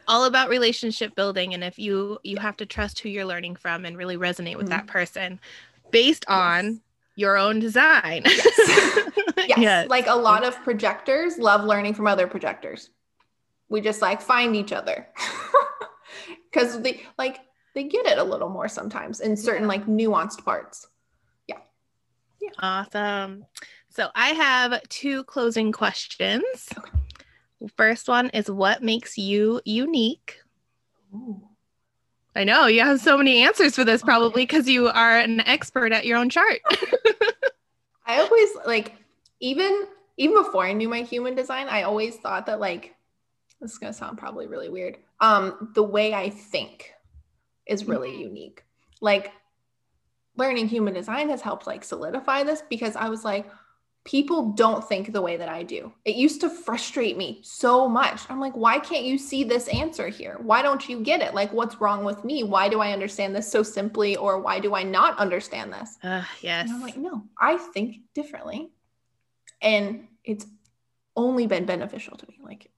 All 0.08 0.26
about 0.26 0.50
relationship 0.50 1.16
building 1.16 1.56
and 1.56 1.64
if 1.64 1.80
you 1.80 2.20
you 2.24 2.38
have 2.38 2.58
to 2.58 2.66
trust 2.68 3.00
who 3.00 3.10
you're 3.10 3.26
learning 3.26 3.56
from 3.56 3.86
and 3.86 3.98
really 3.98 4.18
resonate 4.18 4.56
with 4.56 4.68
mm-hmm. 4.68 4.78
that 4.78 4.88
person 4.88 5.40
based 5.90 6.26
on 6.28 6.66
yes. 6.66 6.76
your 7.16 7.38
own 7.38 7.60
design. 7.60 8.22
Yes. 8.24 8.60
yes. 9.38 9.58
yes. 9.58 9.90
Like 9.90 10.06
a 10.06 10.16
lot 10.16 10.46
of 10.46 10.56
projectors 10.64 11.40
love 11.40 11.64
learning 11.64 11.96
from 11.96 12.06
other 12.06 12.28
projectors. 12.28 12.92
We 13.68 13.82
just 13.82 14.02
like 14.02 14.22
find 14.22 14.56
each 14.56 14.72
other. 14.72 15.08
Cuz 16.54 16.80
they 16.82 17.02
like 17.18 17.40
they 17.74 17.86
get 17.86 18.06
it 18.06 18.20
a 18.20 18.24
little 18.24 18.50
more 18.50 18.68
sometimes 18.68 19.22
in 19.22 19.36
certain 19.36 19.64
yeah. 19.64 19.70
like 19.70 19.88
nuanced 19.88 20.46
parts. 20.46 20.88
Yeah. 21.48 21.58
Yeah. 22.40 22.52
Awesome. 22.60 23.48
So 23.98 24.12
I 24.14 24.28
have 24.28 24.80
two 24.90 25.24
closing 25.24 25.72
questions. 25.72 26.44
Okay. 26.78 26.92
First 27.76 28.08
one 28.08 28.30
is 28.30 28.48
what 28.48 28.84
makes 28.84 29.18
you 29.18 29.60
unique? 29.66 30.38
Ooh. 31.16 31.42
I 32.36 32.44
know 32.44 32.68
you 32.68 32.82
have 32.82 33.02
so 33.02 33.18
many 33.18 33.42
answers 33.42 33.74
for 33.74 33.84
this 33.84 34.04
probably 34.04 34.44
because 34.44 34.70
you 34.70 34.88
are 34.90 35.18
an 35.18 35.40
expert 35.40 35.94
at 35.94 36.06
your 36.06 36.20
own 36.20 36.30
chart. 36.30 36.60
I 38.06 38.20
always 38.20 38.50
like 38.68 38.94
even 39.40 39.88
even 40.18 40.44
before 40.44 40.64
I 40.64 40.74
knew 40.74 40.90
my 40.90 41.02
human 41.02 41.34
design, 41.34 41.68
I 41.68 41.82
always 41.82 42.18
thought 42.18 42.46
that 42.46 42.60
like 42.60 42.94
this 43.60 43.72
is 43.72 43.80
gonna 43.80 43.94
sound 43.94 44.20
probably 44.20 44.46
really 44.46 44.70
weird. 44.70 45.00
Um, 45.22 45.72
the 45.74 45.82
way 45.82 46.14
I 46.14 46.30
think 46.30 46.92
is 47.66 47.86
really 47.86 48.12
mm-hmm. 48.12 48.22
unique. 48.22 48.64
Like 49.02 49.32
learning 50.36 50.68
human 50.68 50.94
design 50.94 51.30
has 51.30 51.42
helped 51.42 51.66
like 51.66 51.84
solidify 51.84 52.44
this 52.44 52.62
because 52.70 52.96
I 52.96 53.10
was 53.10 53.26
like, 53.26 53.50
people 54.08 54.52
don't 54.54 54.88
think 54.88 55.12
the 55.12 55.22
way 55.22 55.36
that 55.36 55.50
I 55.50 55.64
do. 55.64 55.92
It 56.06 56.16
used 56.16 56.40
to 56.40 56.50
frustrate 56.50 57.18
me 57.18 57.42
so 57.44 57.90
much. 57.90 58.22
I'm 58.30 58.40
like, 58.40 58.56
why 58.56 58.80
can't 58.80 59.04
you 59.04 59.18
see 59.18 59.44
this 59.44 59.68
answer 59.68 60.08
here? 60.08 60.38
Why 60.42 60.62
don't 60.62 60.88
you 60.88 61.02
get 61.02 61.22
it? 61.22 61.36
Like, 61.36 61.52
what's 61.52 61.82
wrong 61.82 62.06
with 62.06 62.24
me? 62.24 62.42
Why 62.44 62.70
do 62.70 62.80
I 62.80 62.94
understand 62.94 63.36
this 63.36 63.52
so 63.52 63.64
simply? 63.64 64.16
Or 64.16 64.40
why 64.40 64.62
do 64.62 64.74
I 64.76 64.84
not 64.84 65.20
understand 65.20 65.74
this? 65.74 65.98
Uh, 66.02 66.24
yes. 66.40 66.70
And 66.70 66.78
I'm 66.78 66.82
like, 66.82 66.96
no, 66.96 67.26
I 67.38 67.58
think 67.58 67.98
differently. 68.16 68.70
And 69.62 70.08
it's 70.24 70.46
only 71.18 71.46
been 71.46 71.66
beneficial 71.66 72.16
to 72.16 72.26
me. 72.28 72.40
Like, 72.42 72.72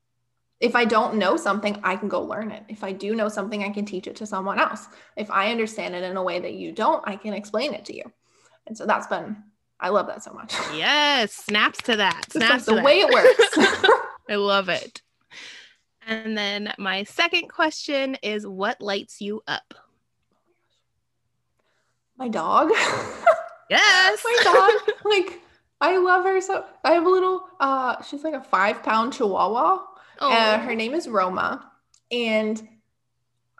if 0.59 0.75
I 0.75 0.83
don't 0.83 1.17
know 1.17 1.37
something, 1.37 1.79
I 1.83 1.95
can 1.95 2.09
go 2.09 2.23
learn 2.23 2.49
it. 2.49 2.63
If 2.69 2.83
I 2.83 2.91
do 2.91 3.13
know 3.13 3.29
something, 3.29 3.63
I 3.63 3.69
can 3.69 3.85
teach 3.85 4.07
it 4.07 4.15
to 4.15 4.25
someone 4.25 4.59
else. 4.59 4.87
If 5.15 5.29
I 5.29 5.51
understand 5.51 5.93
it 5.93 6.03
in 6.03 6.17
a 6.17 6.23
way 6.23 6.39
that 6.39 6.55
you 6.55 6.71
don't, 6.71 7.07
I 7.07 7.17
can 7.17 7.33
explain 7.33 7.75
it 7.75 7.85
to 7.85 7.95
you. 7.95 8.11
And 8.65 8.75
so 8.75 8.87
that's 8.87 9.07
been 9.07 9.37
I 9.79 9.89
love 9.89 10.07
that 10.07 10.23
so 10.23 10.33
much. 10.33 10.53
Yes, 10.75 11.33
snaps 11.33 11.81
to 11.83 11.95
that. 11.97 12.31
Snaps 12.31 12.65
the 12.65 12.75
to 12.75 12.81
way 12.83 13.01
that. 13.01 13.09
it 13.09 13.13
works. 13.87 13.91
I 14.29 14.35
love 14.35 14.69
it. 14.69 15.01
And 16.07 16.37
then 16.37 16.73
my 16.77 17.03
second 17.03 17.49
question 17.49 18.15
is 18.23 18.45
what 18.45 18.81
lights 18.81 19.21
you 19.21 19.41
up? 19.47 19.73
My 22.17 22.27
dog. 22.27 22.71
Yes. 23.69 24.21
My 24.23 24.39
dog. 24.43 24.95
Like 25.05 25.39
I 25.79 25.97
love 25.97 26.25
her 26.25 26.41
so 26.41 26.65
I 26.83 26.91
have 26.93 27.05
a 27.05 27.09
little 27.09 27.43
uh 27.59 28.01
she's 28.01 28.23
like 28.23 28.33
a 28.33 28.41
five 28.41 28.83
pound 28.83 29.13
chihuahua. 29.13 29.83
Oh. 30.19 30.31
And 30.31 30.61
her 30.63 30.75
name 30.75 30.93
is 30.93 31.07
Roma. 31.07 31.71
And 32.11 32.67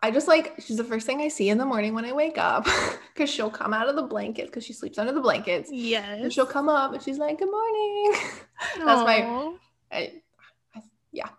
I 0.02 0.12
just 0.12 0.28
like 0.28 0.54
she's 0.60 0.78
the 0.78 0.84
first 0.84 1.06
thing 1.06 1.22
I 1.22 1.28
see 1.28 1.50
in 1.50 1.58
the 1.58 1.66
morning 1.66 1.94
when 1.94 2.06
I 2.06 2.14
wake 2.14 2.38
up 2.38 2.66
because 3.14 3.30
she'll 3.30 3.50
come 3.50 3.74
out 3.74 3.90
of 3.90 3.96
the 3.96 4.04
blanket 4.04 4.46
because 4.46 4.66
she 4.66 4.74
sleeps 4.74 4.98
under 4.98 5.12
the 5.12 5.22
blankets. 5.22 5.70
And 6.24 6.32
she'll 6.32 6.46
come 6.46 6.70
up 6.70 6.94
and 6.94 7.04
she's 7.04 7.18
like, 7.18 7.40
"Good 7.40 7.52
morning." 7.52 8.14
That's 8.78 9.02
my, 9.06 9.54
I, 9.92 10.14
I, 10.76 10.84
yeah, 11.12 11.30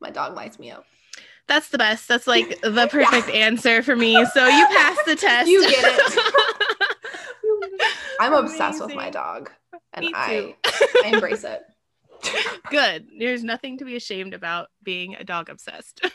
my 0.00 0.10
dog 0.10 0.36
lights 0.36 0.58
me 0.58 0.70
up. 0.70 0.84
That's 1.48 1.68
the 1.70 1.78
best. 1.78 2.06
That's 2.06 2.26
like 2.28 2.60
the 2.62 2.88
perfect 2.90 3.28
answer 3.30 3.82
for 3.82 3.96
me. 3.96 4.24
So 4.26 4.46
you 4.46 4.66
pass 4.66 4.98
the 5.04 5.16
test. 5.16 5.48
You 5.48 5.68
get 5.68 5.84
it. 5.84 6.34
I'm 8.20 8.34
obsessed 8.34 8.84
with 8.84 8.94
my 8.94 9.10
dog, 9.10 9.50
and 9.94 10.06
I. 10.14 10.54
I 11.04 11.08
embrace 11.08 11.44
it. 11.44 11.62
Good. 12.70 13.08
There's 13.18 13.42
nothing 13.42 13.78
to 13.78 13.84
be 13.84 13.96
ashamed 13.96 14.34
about 14.34 14.68
being 14.82 15.16
a 15.16 15.24
dog 15.24 15.48
obsessed. 15.48 16.06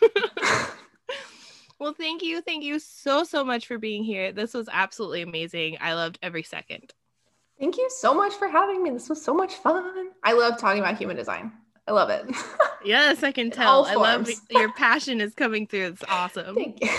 Well, 1.80 1.94
thank 1.94 2.24
you. 2.24 2.42
Thank 2.42 2.64
you 2.64 2.80
so, 2.80 3.24
so 3.24 3.44
much 3.44 3.68
for 3.68 3.78
being 3.78 4.04
here. 4.04 4.32
This 4.32 4.54
was 4.54 4.70
absolutely 4.72 5.22
amazing. 5.22 5.78
I 5.82 5.94
loved 5.94 6.20
every 6.22 6.44
second. 6.44 6.94
Thank 7.60 7.78
you 7.78 7.90
so 7.90 8.14
much 8.14 8.34
for 8.34 8.48
having 8.48 8.84
me. 8.84 8.90
This 8.90 9.10
was 9.10 9.24
so 9.24 9.34
much 9.34 9.56
fun. 9.56 10.10
I 10.24 10.34
love 10.34 10.60
talking 10.60 10.82
about 10.82 10.98
human 10.98 11.16
design. 11.16 11.52
I 11.88 11.92
love 11.92 12.10
it. 12.10 12.26
Yes, 12.86 13.24
I 13.24 13.32
can 13.32 13.50
tell. 13.50 13.86
I 13.86 13.96
love 13.96 14.30
your 14.52 14.72
passion 14.74 15.20
is 15.20 15.34
coming 15.34 15.66
through. 15.66 15.88
It's 15.88 16.04
awesome. 16.08 16.56
Thank 16.56 16.84
you. 16.84 16.90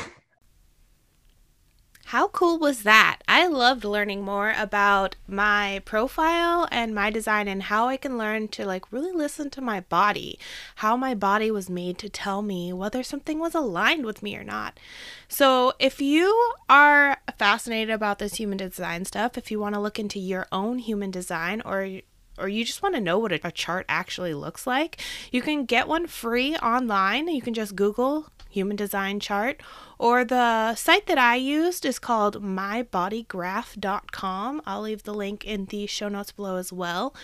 How 2.11 2.29
cool 2.29 2.61
was 2.61 2.85
that? 2.85 3.19
I 3.27 3.49
loved 3.49 3.85
learning 3.85 4.23
more 4.23 4.55
about 4.57 5.17
my 5.27 5.83
profile 5.85 6.69
and 6.71 6.95
my 6.95 7.11
design 7.11 7.49
and 7.49 7.65
how 7.65 7.89
I 7.89 7.97
can 7.97 8.17
learn 8.17 8.47
to 8.49 8.65
like 8.65 8.93
really 8.93 9.11
listen 9.11 9.51
to 9.51 9.61
my 9.61 9.81
body, 9.81 10.39
how 10.77 10.97
my 10.97 11.17
body 11.17 11.51
was 11.51 11.69
made 11.69 11.99
to 11.99 12.09
tell 12.09 12.43
me 12.43 12.73
whether 12.73 13.03
something 13.03 13.41
was 13.41 13.57
aligned 13.57 14.07
with 14.07 14.23
me 14.23 14.37
or 14.37 14.45
not. 14.45 14.79
So, 15.27 15.73
if 15.81 16.01
you 16.01 16.55
are 16.69 17.17
fascinated 17.39 17.93
about 17.93 18.21
this 18.21 18.37
human 18.37 18.59
design 18.59 19.05
stuff, 19.05 19.37
if 19.37 19.51
you 19.51 19.59
want 19.59 19.75
to 19.75 19.81
look 19.81 19.99
into 19.99 20.21
your 20.21 20.47
own 20.53 20.79
human 20.79 21.11
design 21.11 21.61
or 21.65 22.03
or 22.39 22.49
you 22.49 22.65
just 22.65 22.83
want 22.83 22.95
to 22.95 23.01
know 23.01 23.19
what 23.19 23.33
a, 23.33 23.53
chart 23.53 23.87
actually 23.89 24.35
looks 24.35 24.67
like, 24.67 25.01
you 25.31 25.41
can 25.41 25.65
get 25.65 25.89
one 25.89 26.07
free 26.07 26.57
online. 26.57 27.29
You 27.29 27.41
can 27.41 27.55
just 27.55 27.77
Google 27.77 28.29
human 28.49 28.77
design 28.77 29.21
chart 29.21 29.61
or 29.99 30.25
the 30.25 30.75
site 30.75 31.07
that 31.07 31.19
I 31.19 31.37
used 31.37 31.85
is 31.85 31.99
called 31.99 32.43
mybodygraph.com. 32.43 34.63
I'll 34.67 34.83
leave 34.83 35.03
the 35.03 35.15
link 35.15 35.45
in 35.45 35.67
the 35.67 35.87
show 35.87 36.09
notes 36.09 36.33
below 36.33 36.57
as 36.57 36.73
well. 36.73 37.15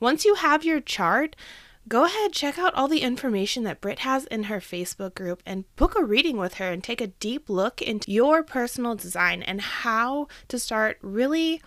Once 0.00 0.24
you 0.24 0.36
have 0.36 0.64
your 0.64 0.80
chart, 0.80 1.36
go 1.88 2.04
ahead 2.04 2.32
check 2.32 2.58
out 2.58 2.74
all 2.74 2.88
the 2.88 3.02
information 3.02 3.64
that 3.64 3.80
Britt 3.80 4.00
has 4.00 4.26
in 4.26 4.44
her 4.44 4.60
Facebook 4.60 5.14
group 5.14 5.42
and 5.46 5.64
book 5.76 5.96
a 5.96 6.04
reading 6.04 6.36
with 6.36 6.54
her 6.54 6.72
and 6.72 6.82
take 6.82 7.00
a 7.00 7.08
deep 7.08 7.48
look 7.48 7.80
into 7.80 8.10
your 8.10 8.42
personal 8.42 8.94
design 8.94 9.42
and 9.42 9.60
how 9.60 10.26
to 10.48 10.58
start 10.58 10.98
really 11.00 11.62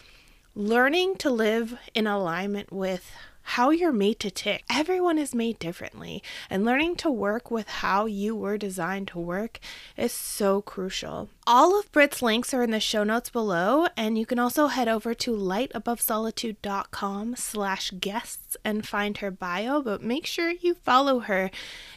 learning 0.60 1.16
to 1.16 1.30
live 1.30 1.80
in 1.96 2.06
alignment 2.06 2.70
with 2.70 3.10
how 3.42 3.70
you're 3.70 3.94
made 3.94 4.20
to 4.20 4.30
tick. 4.30 4.62
Everyone 4.70 5.18
is 5.18 5.34
made 5.34 5.58
differently, 5.58 6.22
and 6.50 6.66
learning 6.66 6.98
to 6.98 7.10
work 7.10 7.50
with 7.50 7.70
how 7.70 8.08
you 8.08 8.36
were 8.36 8.58
designed 8.58 9.08
to 9.08 9.20
work 9.20 9.62
is 9.96 10.12
so 10.12 10.62
crucial. 10.62 11.30
All 11.48 11.80
of 11.80 11.90
Britt's 11.94 12.22
links 12.22 12.54
are 12.54 12.62
in 12.62 12.72
the 12.72 12.82
show 12.82 13.06
notes 13.06 13.30
below, 13.30 13.88
and 13.96 14.18
you 14.18 14.26
can 14.26 14.38
also 14.38 14.68
head 14.68 14.90
over 14.90 15.14
to 15.14 15.32
lightabovesolitude.com 15.32 17.38
slash 17.38 17.92
guests 17.92 18.58
and 18.66 18.86
find 18.86 19.20
her 19.20 19.32
bio, 19.32 19.82
but 19.82 20.04
make 20.04 20.26
sure 20.26 20.52
you 20.52 20.74
follow 20.74 21.20
her 21.20 21.50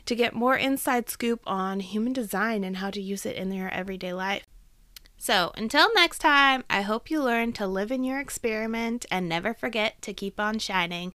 to 0.07 0.15
get 0.15 0.35
more 0.35 0.57
inside 0.57 1.11
scoop 1.11 1.41
on 1.49 1.81
human 1.81 2.13
design 2.13 2.63
and 2.63 2.77
how 2.77 2.91
to 2.91 3.03
use 3.03 3.27
it 3.27 3.35
in 3.35 3.51
your 3.51 3.71
everyday 3.71 4.13
life. 4.13 4.47
So, 5.25 5.53
until 5.57 5.95
next 5.95 6.19
time, 6.19 6.65
I 6.69 6.81
hope 6.81 7.09
you 7.09 7.23
learn 7.23 7.53
to 7.53 7.65
live 7.69 7.93
in 7.93 8.03
your 8.03 8.19
experiment 8.19 9.07
and 9.09 9.29
never 9.29 9.55
forget 9.55 10.03
to 10.03 10.13
keep 10.13 10.41
on 10.41 10.59
shining. 10.59 11.13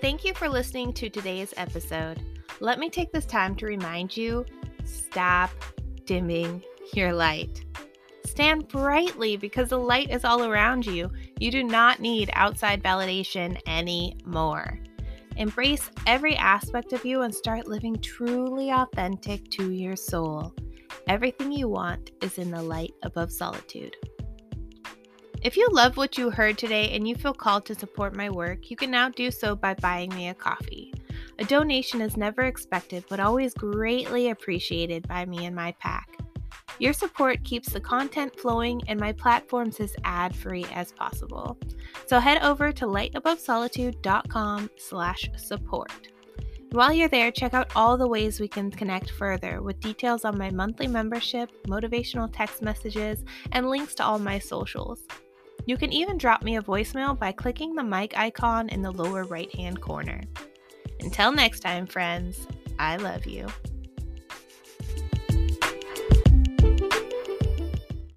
Thank 0.00 0.24
you 0.24 0.32
for 0.32 0.48
listening 0.48 0.94
to 0.94 1.10
today's 1.10 1.52
episode. 1.58 2.22
Let 2.60 2.78
me 2.78 2.88
take 2.88 3.12
this 3.12 3.26
time 3.26 3.54
to 3.56 3.66
remind 3.66 4.16
you 4.16 4.46
stop 4.84 5.50
dimming 6.06 6.62
your 6.94 7.12
light. 7.12 7.66
Stand 8.24 8.66
brightly 8.68 9.36
because 9.36 9.68
the 9.68 9.78
light 9.78 10.10
is 10.10 10.24
all 10.24 10.44
around 10.44 10.86
you. 10.86 11.12
You 11.38 11.50
do 11.50 11.64
not 11.64 12.00
need 12.00 12.30
outside 12.32 12.82
validation 12.82 13.60
anymore. 13.66 14.80
Embrace 15.38 15.88
every 16.04 16.34
aspect 16.34 16.92
of 16.92 17.04
you 17.04 17.22
and 17.22 17.32
start 17.32 17.68
living 17.68 17.94
truly 18.00 18.70
authentic 18.70 19.48
to 19.52 19.70
your 19.70 19.94
soul. 19.94 20.52
Everything 21.06 21.52
you 21.52 21.68
want 21.68 22.10
is 22.20 22.38
in 22.38 22.50
the 22.50 22.60
light 22.60 22.92
above 23.04 23.30
solitude. 23.30 23.94
If 25.40 25.56
you 25.56 25.68
love 25.70 25.96
what 25.96 26.18
you 26.18 26.30
heard 26.30 26.58
today 26.58 26.90
and 26.90 27.06
you 27.06 27.14
feel 27.14 27.32
called 27.32 27.64
to 27.66 27.76
support 27.76 28.16
my 28.16 28.28
work, 28.28 28.68
you 28.68 28.76
can 28.76 28.90
now 28.90 29.10
do 29.10 29.30
so 29.30 29.54
by 29.54 29.74
buying 29.74 30.12
me 30.12 30.28
a 30.28 30.34
coffee. 30.34 30.92
A 31.38 31.44
donation 31.44 32.00
is 32.00 32.16
never 32.16 32.42
expected 32.42 33.04
but 33.08 33.20
always 33.20 33.54
greatly 33.54 34.30
appreciated 34.30 35.06
by 35.06 35.24
me 35.24 35.46
and 35.46 35.54
my 35.54 35.72
pack. 35.78 36.08
Your 36.78 36.92
support 36.92 37.42
keeps 37.44 37.70
the 37.70 37.80
content 37.80 38.38
flowing 38.38 38.80
and 38.86 39.00
my 39.00 39.12
platforms 39.12 39.80
as 39.80 39.96
ad-free 40.04 40.66
as 40.72 40.92
possible. 40.92 41.58
So 42.06 42.20
head 42.20 42.42
over 42.42 42.72
to 42.72 42.86
lightabovesolitude.com 42.86 44.70
slash 44.76 45.30
support. 45.36 46.08
While 46.72 46.92
you're 46.92 47.08
there, 47.08 47.30
check 47.30 47.54
out 47.54 47.72
all 47.74 47.96
the 47.96 48.06
ways 48.06 48.40
we 48.40 48.46
can 48.46 48.70
connect 48.70 49.10
further 49.12 49.62
with 49.62 49.80
details 49.80 50.26
on 50.26 50.36
my 50.36 50.50
monthly 50.50 50.86
membership, 50.86 51.50
motivational 51.66 52.30
text 52.30 52.60
messages, 52.60 53.24
and 53.52 53.70
links 53.70 53.94
to 53.96 54.04
all 54.04 54.18
my 54.18 54.38
socials. 54.38 55.00
You 55.64 55.76
can 55.76 55.92
even 55.92 56.18
drop 56.18 56.42
me 56.42 56.56
a 56.56 56.62
voicemail 56.62 57.18
by 57.18 57.32
clicking 57.32 57.74
the 57.74 57.82
mic 57.82 58.16
icon 58.18 58.68
in 58.68 58.82
the 58.82 58.92
lower 58.92 59.24
right 59.24 59.52
hand 59.54 59.80
corner. 59.80 60.22
Until 61.00 61.32
next 61.32 61.60
time, 61.60 61.86
friends, 61.86 62.46
I 62.78 62.96
love 62.96 63.26
you. 63.26 63.46